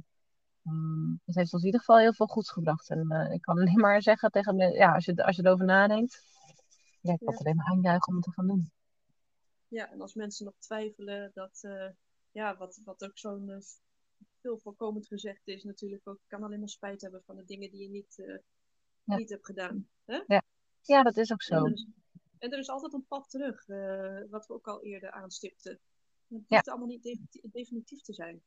Um, 0.67 1.21
het 1.25 1.35
heeft 1.35 1.53
ons 1.53 1.63
in 1.63 1.67
ieder 1.67 1.81
geval 1.81 1.99
heel 1.99 2.13
veel 2.13 2.27
goeds 2.27 2.51
gebracht. 2.51 2.91
En 2.91 3.13
uh, 3.13 3.33
ik 3.33 3.41
kan 3.41 3.59
alleen 3.61 3.81
maar 3.81 4.03
zeggen 4.03 4.31
tegen 4.31 4.57
me, 4.57 4.73
ja, 4.73 4.95
als 4.95 5.05
je, 5.05 5.25
als 5.25 5.37
je 5.37 5.45
erover 5.45 5.65
nadenkt, 5.65 6.23
ja, 7.01 7.13
ik 7.13 7.19
kan 7.19 7.33
ja. 7.33 7.39
alleen 7.39 7.57
maar 7.57 7.67
aanjuichen 7.67 8.09
om 8.09 8.15
het 8.15 8.25
te 8.25 8.33
gaan 8.33 8.47
doen. 8.47 8.71
Ja, 9.69 9.91
en 9.91 10.01
als 10.01 10.15
mensen 10.15 10.45
nog 10.45 10.55
twijfelen, 10.59 11.31
dat, 11.35 11.69
ja, 12.31 12.57
wat, 12.57 12.81
wat 12.85 13.05
ook 13.05 13.19
zo'n 13.19 13.63
veel 14.41 14.59
voorkomend 14.59 15.07
gezegd 15.07 15.41
is, 15.45 15.65
natuurlijk 15.65 16.09
ook, 16.09 16.19
kan 16.27 16.43
alleen 16.43 16.59
maar 16.59 16.69
spijt 16.69 17.01
hebben 17.01 17.23
van 17.25 17.37
de 17.37 17.45
dingen 17.45 17.71
die 17.71 17.83
je 17.83 17.89
niet, 17.89 18.41
ja. 19.05 19.17
niet 19.17 19.31
hebt 19.31 19.47
gedaan. 19.47 19.89
Hè? 20.05 20.23
Ja. 20.27 20.43
ja, 20.81 21.03
dat 21.03 21.17
is 21.17 21.33
ook 21.33 21.43
zo. 21.43 21.65
En 21.65 21.73
is, 21.73 21.87
en 22.45 22.53
er 22.53 22.59
is 22.59 22.69
altijd 22.69 22.93
een 22.93 23.07
pad 23.09 23.31
terug, 23.31 23.67
wat 24.31 24.47
we 24.47 24.55
ook 24.55 24.67
al 24.67 24.83
eerder 24.83 25.11
aanstipten. 25.11 25.79
Het 26.29 26.43
hoeft 26.49 26.69
allemaal 26.69 26.87
niet 26.87 27.19
definitief 27.53 28.03
te 28.03 28.13
zijn. 28.13 28.43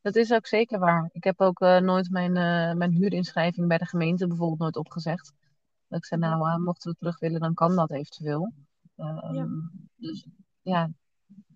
Dat 0.00 0.16
is 0.16 0.32
ook 0.32 0.46
zeker 0.46 0.78
waar. 0.78 1.08
Ik 1.12 1.24
heb 1.24 1.40
ook 1.40 1.60
uh, 1.60 1.78
nooit 1.78 2.10
mijn, 2.10 2.30
uh, 2.30 2.74
mijn 2.78 2.92
huurinschrijving 2.92 3.68
bij 3.68 3.78
de 3.78 3.86
gemeente 3.86 4.26
bijvoorbeeld 4.26 4.58
nooit 4.58 4.76
opgezegd. 4.76 5.32
Dat 5.88 5.98
ik 5.98 6.04
zei, 6.04 6.20
nou, 6.20 6.60
mochten 6.60 6.90
we 6.90 6.96
terug 6.98 7.18
willen, 7.18 7.40
dan 7.40 7.54
kan 7.54 7.76
dat 7.76 7.90
eventueel. 7.90 8.52
ja. 8.94 9.46
Dus 9.96 10.26
ja, 10.62 10.90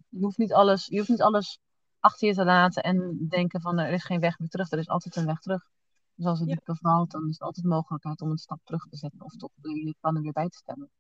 je 0.08 0.18
hoeft, 0.20 0.38
niet 0.38 0.52
alles, 0.52 0.86
je 0.86 0.96
hoeft 0.96 1.08
niet 1.08 1.22
alles 1.22 1.58
achter 2.00 2.28
je 2.28 2.34
te 2.34 2.44
laten 2.44 2.82
en 2.82 3.26
denken 3.28 3.60
van 3.60 3.78
er 3.78 3.92
is 3.92 4.04
geen 4.04 4.20
weg 4.20 4.38
meer 4.38 4.48
terug. 4.48 4.70
Er 4.70 4.78
is 4.78 4.88
altijd 4.88 5.16
een 5.16 5.26
weg 5.26 5.38
terug. 5.38 5.70
Dus 6.14 6.26
als 6.26 6.38
het 6.38 6.48
Ja. 6.48 6.54
niet 6.54 6.64
bevalt, 6.64 7.10
dan 7.10 7.28
is 7.28 7.40
er 7.40 7.46
altijd 7.46 7.66
mogelijkheid 7.66 8.20
om 8.20 8.30
een 8.30 8.38
stap 8.38 8.60
terug 8.64 8.86
te 8.88 8.96
zetten 8.96 9.20
of 9.22 9.36
toch 9.36 9.50
je 9.62 9.94
plannen 10.00 10.22
weer 10.22 10.32
bij 10.32 10.48
te 10.48 10.56
stellen. 10.56 10.90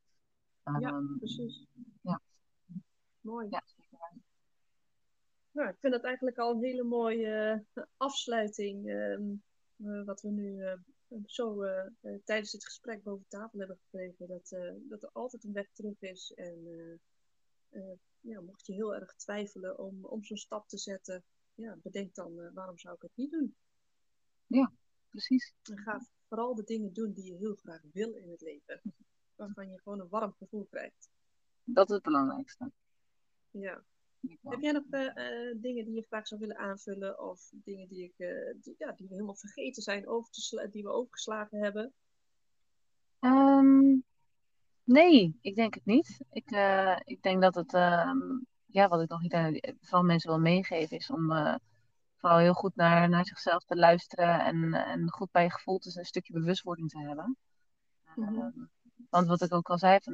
Ja, 0.64 0.88
Ehm, 0.88 1.18
precies. 1.18 1.66
ja. 2.00 2.20
Mooi. 3.20 3.46
ja, 3.50 3.62
zeker 3.66 3.98
nou, 5.50 5.68
ik 5.68 5.76
vind 5.78 5.92
dat 5.92 6.02
eigenlijk 6.04 6.38
al 6.38 6.50
een 6.54 6.62
hele 6.62 6.82
mooie 6.82 7.64
afsluiting. 7.96 8.88
Ehm, 8.88 10.04
wat 10.04 10.20
we 10.20 10.30
nu 10.30 10.64
zo 11.26 11.64
tijdens 12.24 12.52
het 12.52 12.64
gesprek 12.64 13.02
boven 13.02 13.24
tafel 13.28 13.58
hebben 13.58 13.76
gekregen. 13.76 14.28
Dat, 14.28 14.48
dat 14.88 15.02
er 15.02 15.10
altijd 15.12 15.44
een 15.44 15.52
weg 15.52 15.68
terug 15.72 16.00
is. 16.00 16.32
En 16.34 17.00
ja, 18.20 18.40
mocht 18.40 18.66
je 18.66 18.72
heel 18.72 18.94
erg 18.94 19.14
twijfelen 19.14 19.78
om, 19.78 20.04
om 20.04 20.24
zo'n 20.24 20.36
stap 20.36 20.68
te 20.68 20.78
zetten, 20.78 21.24
ja, 21.54 21.76
bedenk 21.82 22.14
dan 22.14 22.52
waarom 22.52 22.78
zou 22.78 22.94
ik 22.94 23.02
het 23.02 23.10
niet 23.14 23.30
doen. 23.30 23.54
Ja, 24.46 24.72
precies. 25.08 25.54
En 25.62 25.78
ga 25.78 26.06
vooral 26.28 26.54
de 26.54 26.64
dingen 26.64 26.92
doen 26.92 27.12
die 27.12 27.24
je 27.24 27.36
heel 27.36 27.54
graag 27.54 27.82
wil 27.92 28.12
in 28.12 28.30
het 28.30 28.40
leven. 28.40 28.80
Waarvan 29.42 29.70
je 29.70 29.80
gewoon 29.80 30.00
een 30.00 30.08
warm 30.08 30.34
gevoel 30.38 30.66
krijgt. 30.70 31.10
Dat 31.64 31.88
is 31.88 31.94
het 31.94 32.04
belangrijkste. 32.04 32.70
Ja. 33.50 33.82
Heb 34.42 34.60
jij 34.60 34.72
nog 34.72 34.84
uh, 34.90 35.54
dingen 35.56 35.84
die 35.84 35.94
je 35.94 36.06
graag 36.06 36.26
zou 36.26 36.40
willen 36.40 36.58
aanvullen? 36.58 37.20
Of 37.20 37.50
dingen 37.52 37.88
die, 37.88 38.04
ik, 38.04 38.14
uh, 38.16 38.54
die, 38.60 38.74
ja, 38.78 38.92
die 38.92 39.06
we 39.06 39.12
helemaal 39.14 39.34
vergeten 39.34 39.82
zijn, 39.82 40.08
over 40.08 40.30
te 40.32 40.68
die 40.72 40.82
we 40.82 40.90
overgeslagen 40.90 41.58
hebben? 41.58 41.92
Um, 43.20 44.04
nee, 44.84 45.38
ik 45.40 45.54
denk 45.54 45.74
het 45.74 45.84
niet. 45.84 46.20
Ik, 46.30 46.50
ik 47.04 47.22
denk 47.22 47.42
dat 47.42 47.54
het, 47.54 47.74
ehm, 47.74 48.38
ja, 48.66 48.88
wat 48.88 49.00
ik 49.00 49.08
nog 49.08 49.20
niet 49.20 49.76
van 49.80 50.06
mensen 50.06 50.30
wil 50.30 50.40
meegeven, 50.40 50.96
is 50.96 51.10
om 51.10 51.32
vooral 52.16 52.38
heel 52.38 52.54
goed 52.54 52.76
naar, 52.76 53.08
naar 53.08 53.26
zichzelf 53.26 53.64
te 53.64 53.76
luisteren 53.76 54.40
en, 54.40 54.74
en 54.74 55.10
goed 55.10 55.30
bij 55.30 55.42
je 55.42 55.50
gevoel 55.50 55.78
te 55.78 55.98
een 55.98 56.04
stukje 56.04 56.32
bewustwording 56.32 56.88
te 56.88 56.98
hebben. 56.98 57.36
Mhm. 58.14 58.40
Ehm, 58.40 58.64
want 59.10 59.26
wat 59.26 59.42
ik 59.42 59.54
ook 59.54 59.70
al 59.70 59.78
zei, 59.78 59.98
van, 60.02 60.12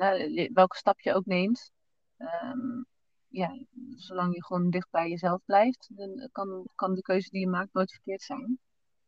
welke 0.53 0.77
stap 0.77 1.01
je 1.01 1.15
ook 1.15 1.27
neemt, 1.27 1.71
um, 2.19 2.87
ja, 3.29 3.59
zolang 3.97 4.35
je 4.35 4.45
gewoon 4.45 4.71
dicht 4.71 4.91
bij 4.91 5.09
jezelf 5.09 5.41
blijft, 5.45 5.89
dan 5.91 6.29
kan, 6.33 6.69
kan 6.75 6.95
de 6.95 7.03
keuze 7.03 7.31
die 7.31 7.41
je 7.41 7.49
maakt 7.49 7.73
nooit 7.73 7.93
verkeerd 7.93 8.23
zijn. 8.23 8.59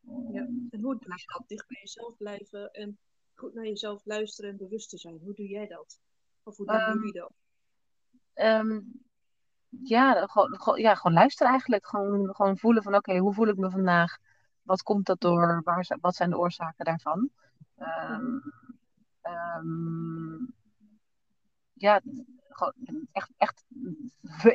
Ja. 0.01 0.39
Ehm, 0.39 0.49
en 0.69 0.81
hoe 0.81 0.99
doe 0.99 1.13
je 1.15 1.33
dat? 1.37 1.43
Dicht 1.47 1.67
bij 1.67 1.79
jezelf 1.81 2.17
blijven 2.17 2.71
en 2.71 2.97
goed 3.35 3.53
naar 3.53 3.65
jezelf 3.65 4.05
luisteren 4.05 4.51
en 4.51 4.57
bewust 4.57 4.89
te 4.89 4.97
zijn. 4.97 5.19
Hoe 5.23 5.33
doe 5.33 5.47
jij 5.47 5.67
dat? 5.67 5.99
Of 6.43 6.57
hoe 6.57 6.65
doen 6.65 6.93
jullie 6.93 7.13
dat? 7.13 7.33
ja, 9.69 10.27
gewoon, 10.27 10.79
ja, 10.79 10.95
gewoon 10.95 11.13
luisteren 11.13 11.51
eigenlijk. 11.51 11.87
Gewoon, 11.87 12.35
gewoon 12.35 12.57
voelen 12.57 12.83
van 12.83 12.95
oké, 12.95 13.17
hoe 13.17 13.33
voel 13.33 13.47
ik 13.47 13.57
me 13.57 13.69
vandaag? 13.69 14.17
Wat 14.61 14.83
komt 14.83 15.05
dat 15.05 15.19
door? 15.19 15.61
Waar, 15.63 15.97
wat 16.01 16.15
zijn 16.15 16.29
de 16.29 16.37
oorzaken 16.37 16.85
daarvan? 16.85 17.29
Um, 17.79 18.41
um, 19.23 20.53
ja, 21.73 22.01
gewoon 22.47 23.07
echt, 23.11 23.31
echt 23.37 23.63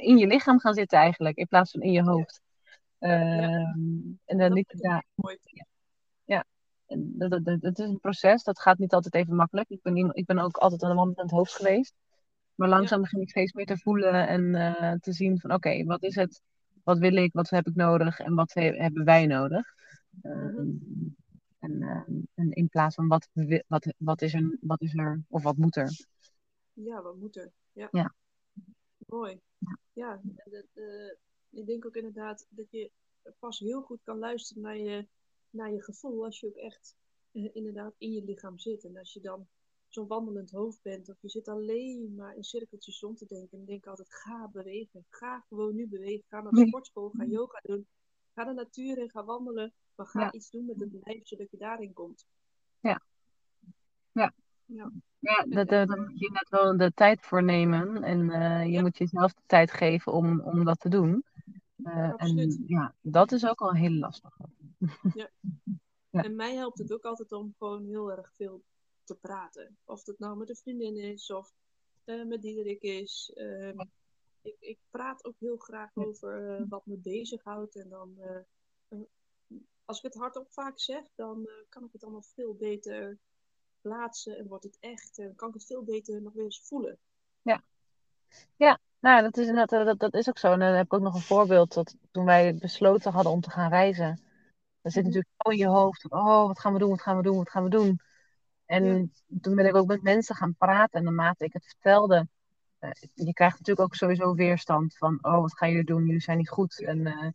in 0.00 0.18
je 0.18 0.26
lichaam 0.26 0.60
gaan 0.60 0.74
zitten 0.74 0.98
eigenlijk, 0.98 1.36
in 1.36 1.46
plaats 1.46 1.70
van 1.70 1.80
in 1.80 1.92
je 1.92 2.02
hoofd. 2.02 2.40
Um, 2.98 4.20
en 4.24 4.38
dan 4.38 4.52
niet, 4.52 4.74
ja, 4.78 5.04
ja. 6.24 6.44
Dat, 6.96 7.30
dat, 7.44 7.60
dat, 7.60 7.78
is 7.78 7.88
een 7.88 8.00
proces, 8.00 8.42
dat 8.42 8.60
gaat 8.60 8.78
niet 8.78 8.92
altijd 8.92 9.14
even 9.14 9.34
makkelijk. 9.34 9.68
Ik 9.68 9.82
ben, 9.82 10.14
ik 10.14 10.24
ben 10.24 10.38
ook 10.38 10.56
altijd 10.56 10.82
aan 10.82 10.90
de 10.90 10.96
wandelend 10.96 11.30
hoofd 11.30 11.52
geweest. 11.52 11.94
Maar 12.54 12.68
langzaam 12.68 13.00
begin 13.00 13.20
ik 13.20 13.30
steeds 13.30 13.52
meer 13.52 13.66
te 13.66 13.78
voelen 13.78 14.28
en 14.28 14.42
uh, 14.54 14.92
te 14.92 15.12
zien 15.12 15.40
van 15.40 15.52
oké, 15.52 15.84
wat 15.84 16.02
is 16.02 16.14
het? 16.14 16.42
Wat 16.84 16.98
wil 16.98 17.16
ik? 17.16 17.32
Wat 17.32 17.50
heb 17.50 17.66
ik 17.66 17.74
nodig? 17.74 18.18
En 18.18 18.34
wat 18.34 18.52
he 18.54 18.62
hebben 18.62 19.04
wij 19.04 19.26
nodig? 19.26 19.74
Uh, 20.22 20.32
uh, 20.32 20.58
en, 20.58 21.16
in 22.36 22.68
plaats 22.68 22.94
van 22.94 23.08
wat, 23.08 23.28
wat, 23.66 23.94
wat, 23.98 24.22
is 24.22 24.34
er, 24.34 24.58
wat 24.60 24.82
is 24.82 24.94
er 24.94 25.22
of 25.28 25.42
wat 25.42 25.56
moet 25.56 25.76
er? 25.76 26.06
Ja, 26.72 27.02
wat 27.02 27.16
moet 27.16 27.36
er? 27.36 27.52
Ja. 27.72 27.88
ja. 27.90 28.14
Mooi. 29.06 29.40
Ja, 29.92 30.20
ik 31.50 31.66
denk 31.66 31.86
ook 31.86 31.96
inderdaad 31.96 32.46
dat 32.48 32.70
je 32.70 32.90
pas 33.38 33.58
heel 33.58 33.82
goed 33.82 34.02
kan 34.02 34.18
luisteren 34.18 34.62
naar 34.62 34.78
je, 34.78 35.06
naar 35.50 35.72
je 35.72 35.82
gevoel 35.82 36.24
als 36.24 36.40
je 36.40 36.46
ook 36.46 36.56
echt 36.56 36.96
inderdaad 37.32 37.94
in 37.98 38.12
je 38.12 38.24
lichaam 38.24 38.58
zit. 38.58 38.84
En 38.84 38.96
als 38.96 39.12
je 39.12 39.20
dan 39.20 39.46
zo'n 39.88 40.06
wandelend 40.06 40.50
hoofd 40.50 40.82
bent. 40.82 41.08
Of 41.08 41.16
je 41.20 41.28
zit 41.28 41.48
alleen 41.48 42.14
maar 42.14 42.36
in 42.36 42.44
cirkeltjes 42.44 43.00
rond 43.00 43.18
te 43.18 43.26
denken. 43.26 43.58
En 43.58 43.64
denk 43.64 43.86
altijd, 43.86 44.14
ga 44.14 44.48
bewegen. 44.48 45.04
Ga 45.08 45.44
gewoon 45.48 45.74
nu 45.74 45.88
bewegen. 45.88 46.24
Ga 46.28 46.40
naar 46.40 46.52
de 46.52 46.66
sportschool. 46.66 47.10
Ga 47.10 47.24
yoga 47.24 47.60
doen. 47.62 47.86
Ga 48.34 48.44
de 48.44 48.52
natuur 48.52 48.98
in. 48.98 49.10
Ga 49.10 49.24
wandelen. 49.24 49.72
Maar 49.96 50.06
ga 50.06 50.32
iets 50.32 50.50
doen 50.50 50.66
met 50.66 50.80
het 50.80 50.96
lijf, 51.04 51.26
zodat 51.26 51.50
je 51.50 51.56
daarin 51.56 51.92
komt. 51.92 52.26
Ja. 52.80 53.02
Ja. 54.12 54.32
Ja, 54.66 54.92
ja 55.18 55.44
dat, 55.48 55.68
daar 55.68 56.00
moet 56.00 56.18
je 56.18 56.30
net 56.30 56.48
wel 56.48 56.76
de 56.76 56.92
tijd 56.94 57.20
voor 57.20 57.42
nemen. 57.42 58.02
En 58.02 58.20
uh, 58.20 58.72
je 58.72 58.80
moet 58.80 58.98
jezelf 58.98 59.32
de 59.32 59.42
tijd 59.46 59.70
geven 59.70 60.12
om, 60.12 60.40
om 60.40 60.64
dat 60.64 60.80
te 60.80 60.88
doen. 60.88 61.24
Uh, 61.76 62.12
en 62.16 62.64
ja, 62.66 62.94
dat 63.00 63.32
is 63.32 63.46
ook 63.46 63.60
al 63.60 63.74
heel 63.74 63.90
lastig. 63.90 64.38
Ja. 65.14 65.30
ja. 66.10 66.22
En 66.22 66.36
mij 66.36 66.54
helpt 66.54 66.78
het 66.78 66.92
ook 66.92 67.04
altijd 67.04 67.32
om 67.32 67.54
gewoon 67.58 67.84
heel 67.84 68.12
erg 68.12 68.32
veel 68.34 68.62
te 69.04 69.14
praten. 69.14 69.76
Of 69.84 70.06
het 70.06 70.18
nou 70.18 70.36
met 70.36 70.48
een 70.48 70.56
vriendin 70.56 70.96
is 70.96 71.30
of 71.30 71.52
uh, 72.04 72.26
met 72.26 72.42
Diederik 72.42 72.82
is. 72.82 73.32
Ehm, 73.34 73.80
ik, 74.42 74.56
ik, 74.58 74.78
praat 74.90 75.24
ook 75.24 75.36
heel 75.38 75.56
graag 75.56 75.90
over 75.94 76.64
wat 76.68 76.86
me 76.86 76.96
bezighoudt. 76.96 77.76
En 77.76 77.88
dan, 77.88 78.18
als 79.86 79.98
ik 79.98 80.04
het 80.04 80.14
hardop 80.14 80.52
vaak 80.52 80.78
zeg, 80.78 81.02
dan 81.14 81.48
kan 81.68 81.84
ik 81.84 81.92
het 81.92 82.02
allemaal 82.02 82.22
veel 82.34 82.54
beter 82.54 83.18
plaatsen 83.80 84.38
en 84.38 84.46
wordt 84.46 84.64
het 84.64 84.76
echt. 84.80 85.18
En 85.18 85.34
kan 85.34 85.48
ik 85.48 85.54
het 85.54 85.66
veel 85.66 85.82
beter 85.82 86.22
nog 86.22 86.32
weer 86.32 86.44
eens 86.44 86.62
voelen. 86.64 86.98
Ja, 87.42 87.62
ja 88.56 88.80
nou, 89.00 89.22
dat 89.22 89.36
is, 89.36 89.46
inderdaad, 89.46 89.86
dat, 89.86 89.98
dat 89.98 90.14
is 90.14 90.28
ook 90.28 90.38
zo. 90.38 90.52
En 90.52 90.58
dan 90.58 90.72
heb 90.72 90.84
ik 90.84 90.94
ook 90.94 91.00
nog 91.00 91.14
een 91.14 91.20
voorbeeld. 91.20 91.74
Dat 91.74 91.96
toen 92.10 92.24
wij 92.24 92.54
besloten 92.54 93.12
hadden 93.12 93.32
om 93.32 93.40
te 93.40 93.50
gaan 93.50 93.70
reizen. 93.70 94.20
Dan 94.80 94.92
zit 94.92 95.04
mhm. 95.04 95.12
natuurlijk 95.12 95.34
zo 95.36 95.50
in 95.50 95.58
je 95.58 95.66
hoofd. 95.66 96.10
Oh, 96.10 96.46
wat 96.46 96.60
gaan 96.60 96.72
we 96.72 96.78
doen, 96.78 96.90
wat 96.90 97.02
gaan 97.02 97.16
we 97.16 97.22
doen, 97.22 97.36
wat 97.36 97.50
gaan 97.50 97.64
we 97.64 97.70
doen? 97.70 98.00
En 98.64 99.12
toen 99.40 99.54
ben 99.54 99.66
ik 99.66 99.74
ook 99.74 99.86
met 99.86 100.02
mensen 100.02 100.34
gaan 100.34 100.54
praten. 100.54 100.98
En 100.98 101.04
naarmate 101.04 101.44
ik 101.44 101.52
het 101.52 101.66
vertelde, 101.66 102.28
uh, 102.80 102.90
je 103.14 103.32
krijgt 103.32 103.58
natuurlijk 103.58 103.86
ook 103.86 103.94
sowieso 103.94 104.34
weerstand 104.34 104.96
van, 104.96 105.18
oh, 105.22 105.40
wat 105.40 105.56
gaan 105.56 105.70
jullie 105.70 105.84
doen? 105.84 106.04
Jullie 106.04 106.20
zijn 106.20 106.38
niet 106.38 106.48
goed. 106.48 106.82
En, 106.82 106.98
uh, 106.98 107.28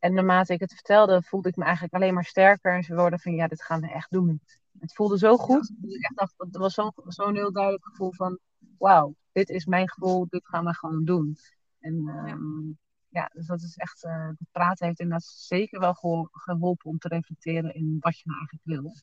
en 0.00 0.14
naarmate 0.14 0.52
ik 0.52 0.60
het 0.60 0.72
vertelde, 0.72 1.22
voelde 1.22 1.48
ik 1.48 1.56
me 1.56 1.64
eigenlijk 1.64 1.94
alleen 1.94 2.14
maar 2.14 2.24
sterker. 2.24 2.74
En 2.74 2.82
ze 2.82 2.94
worden 2.94 3.18
van, 3.18 3.34
ja, 3.34 3.46
dit 3.46 3.62
gaan 3.62 3.80
we 3.80 3.90
echt 3.90 4.10
doen. 4.10 4.40
Het 4.78 4.94
voelde 4.94 5.18
zo 5.18 5.36
goed. 5.36 5.72
Dus 5.76 5.94
ik 5.94 6.02
echt 6.02 6.16
dacht, 6.16 6.34
het 6.36 6.56
was 6.56 6.74
zo'n 6.74 6.92
zo 7.06 7.32
heel 7.32 7.52
duidelijk 7.52 7.84
gevoel 7.84 8.12
van, 8.12 8.38
wauw, 8.78 9.14
dit 9.32 9.48
is 9.48 9.64
mijn 9.64 9.88
gevoel, 9.88 10.26
dit 10.28 10.48
gaan 10.48 10.64
we 10.64 10.74
gewoon 10.74 11.04
doen. 11.04 11.36
En 11.80 11.94
um, 12.28 12.78
ja. 13.08 13.30
dus 13.32 13.46
dat 13.46 13.62
is 13.62 13.76
echt, 13.76 14.04
uh, 14.04 14.26
het 14.26 14.50
praten 14.50 14.86
heeft 14.86 15.00
inderdaad 15.00 15.26
zeker 15.26 15.80
wel 15.80 15.94
geholpen 16.30 16.90
om 16.90 16.98
te 16.98 17.08
reflecteren 17.08 17.74
in 17.74 17.96
wat 18.00 18.18
je 18.18 18.22
nou 18.24 18.38
eigenlijk 18.38 18.82
wil. 18.82 18.94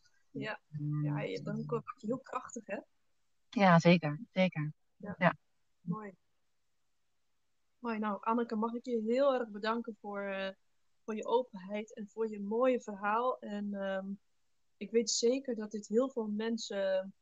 Ja, 0.41 0.60
ja 1.02 1.43
dan 1.43 1.66
word 1.66 1.84
je 1.98 2.08
heel 2.08 2.20
krachtig, 2.20 2.64
hè? 2.66 2.80
Ja, 3.50 3.80
zeker. 3.80 4.20
Zeker. 4.32 4.74
Ja. 4.98 5.16
ja. 5.18 5.36
Mooi. 5.82 6.14
Mooi. 7.80 8.00
Nou, 8.00 8.18
Anneke, 8.22 8.56
mag 8.56 8.74
ik 8.74 8.86
je 8.86 9.04
heel 9.08 9.34
erg 9.34 9.50
bedanken 9.50 9.95
voor, 10.00 10.22
uh, 10.22 10.50
voor 11.08 11.16
je 11.16 11.26
openheid 11.26 11.93
en 11.93 12.08
voor 12.08 12.30
je 12.30 12.39
mooie 12.39 12.80
verhaal. 12.82 13.39
En 13.39 13.74
um, 13.74 14.20
ik 14.78 14.91
weet 14.91 15.10
zeker 15.10 15.55
dat 15.55 15.72
dit 15.72 15.88
heel 15.88 16.10
veel 16.10 16.28
mensen 16.28 17.14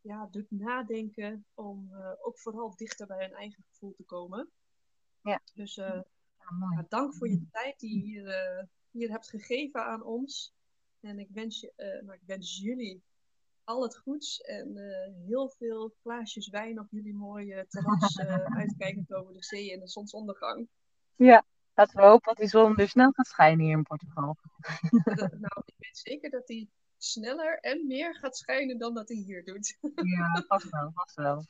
ja, 0.00 0.28
doet 0.30 0.50
nadenken 0.50 1.46
om 1.54 1.88
uh, 1.92 2.12
ook 2.22 2.38
vooral 2.38 2.76
dichter 2.76 3.06
bij 3.06 3.24
hun 3.24 3.34
eigen 3.34 3.64
gevoel 3.70 3.94
te 3.94 4.04
komen. 4.04 4.50
Ja. 5.22 5.40
Dus 5.54 5.76
uh, 5.76 6.00
ja, 6.38 6.84
dank 6.88 7.14
voor 7.14 7.28
je 7.28 7.46
tijd 7.50 7.80
die 7.80 7.96
je 7.96 8.04
hier, 8.04 8.68
hier 8.90 9.10
hebt 9.10 9.28
gegeven 9.28 9.84
aan 9.84 10.02
ons. 10.02 10.54
En 11.00 11.18
ik 11.18 11.28
wens, 11.30 11.60
je, 11.60 11.72
nou, 12.04 12.12
ik 12.12 12.26
wens 12.26 12.58
jullie 12.58 13.02
al 13.64 13.82
het 13.82 13.96
goeds 13.96 14.40
en 14.40 14.76
heel 15.26 15.48
veel 15.48 15.94
glaasjes 16.00 16.48
wijn 16.48 16.80
op 16.80 16.86
jullie 16.90 17.14
mooie 17.14 17.66
terras, 17.68 18.18
uitkijkend 18.60 19.12
over 19.12 19.32
de 19.32 19.44
zee 19.44 19.72
en 19.72 19.80
de 19.80 19.88
zonsondergang. 19.88 20.68
Ja, 21.14 21.44
laten 21.76 21.96
we 21.96 22.02
hopen 22.02 22.28
dat 22.28 22.36
die 22.36 22.48
zon 22.48 22.74
weer 22.74 22.88
snel 22.88 23.12
gaat 23.12 23.26
schijnen 23.26 23.64
hier 23.64 23.76
in 23.76 23.82
Portugal. 23.82 24.36
nou, 25.44 25.62
ik 25.64 25.74
weet 25.78 25.98
zeker 25.98 26.30
dat 26.30 26.46
die 26.46 26.70
sneller 26.96 27.58
en 27.58 27.86
meer 27.86 28.14
gaat 28.14 28.36
schijnen 28.36 28.78
dan 28.78 28.94
dat 28.94 29.08
hij 29.08 29.16
hier 29.16 29.44
doet. 29.44 29.78
ja, 30.16 30.44
vast 30.46 30.70
wel, 30.70 30.90
vast 30.94 31.14
wel. 31.14 31.46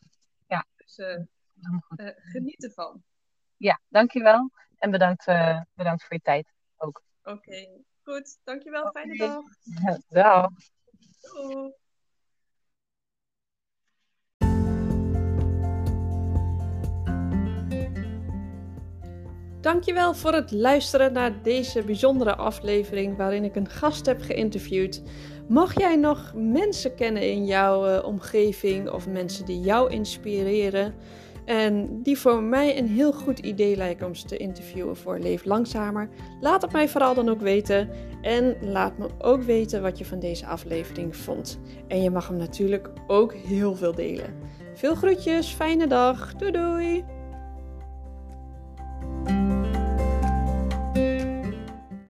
Ja. 0.46 0.66
Dus 0.76 1.00
geniet 2.16 2.64
ervan. 2.64 3.02
Ja, 3.56 3.80
dankjewel. 3.88 4.50
En 4.76 4.90
bedankt, 4.90 5.24
bedankt 5.74 6.02
voor 6.04 6.16
je 6.16 6.20
tijd 6.22 6.52
ook. 6.76 7.02
Oké. 7.22 7.84
Goed, 8.02 8.38
dankjewel. 8.44 8.90
Fijne 8.90 9.16
dag. 9.16 9.44
Dag. 10.08 10.50
Doei. 11.20 11.74
Dankjewel 19.66 20.14
voor 20.14 20.32
het 20.32 20.52
luisteren 20.52 21.12
naar 21.12 21.42
deze 21.42 21.82
bijzondere 21.82 22.36
aflevering 22.36 23.16
waarin 23.16 23.44
ik 23.44 23.56
een 23.56 23.68
gast 23.68 24.06
heb 24.06 24.20
geïnterviewd. 24.20 25.02
Mag 25.48 25.78
jij 25.78 25.96
nog 25.96 26.32
mensen 26.34 26.94
kennen 26.94 27.30
in 27.30 27.44
jouw 27.44 27.88
uh, 27.88 28.04
omgeving 28.04 28.90
of 28.90 29.08
mensen 29.08 29.44
die 29.44 29.60
jou 29.60 29.90
inspireren? 29.90 30.94
En 31.44 32.02
die 32.02 32.18
voor 32.18 32.42
mij 32.42 32.78
een 32.78 32.88
heel 32.88 33.12
goed 33.12 33.38
idee 33.38 33.76
lijken 33.76 34.06
om 34.06 34.14
ze 34.14 34.26
te 34.26 34.36
interviewen 34.36 34.96
voor 34.96 35.18
Leef 35.18 35.44
Langzamer. 35.44 36.08
Laat 36.40 36.62
het 36.62 36.72
mij 36.72 36.88
vooral 36.88 37.14
dan 37.14 37.28
ook 37.28 37.40
weten. 37.40 37.90
En 38.22 38.56
laat 38.60 38.98
me 38.98 39.08
ook 39.18 39.42
weten 39.42 39.82
wat 39.82 39.98
je 39.98 40.04
van 40.04 40.18
deze 40.18 40.46
aflevering 40.46 41.16
vond. 41.16 41.58
En 41.88 42.02
je 42.02 42.10
mag 42.10 42.28
hem 42.28 42.36
natuurlijk 42.36 42.90
ook 43.06 43.34
heel 43.34 43.74
veel 43.74 43.94
delen. 43.94 44.34
Veel 44.74 44.94
groetjes, 44.94 45.48
fijne 45.48 45.86
dag. 45.86 46.34
Doei 46.34 46.50
doei! 46.50 47.15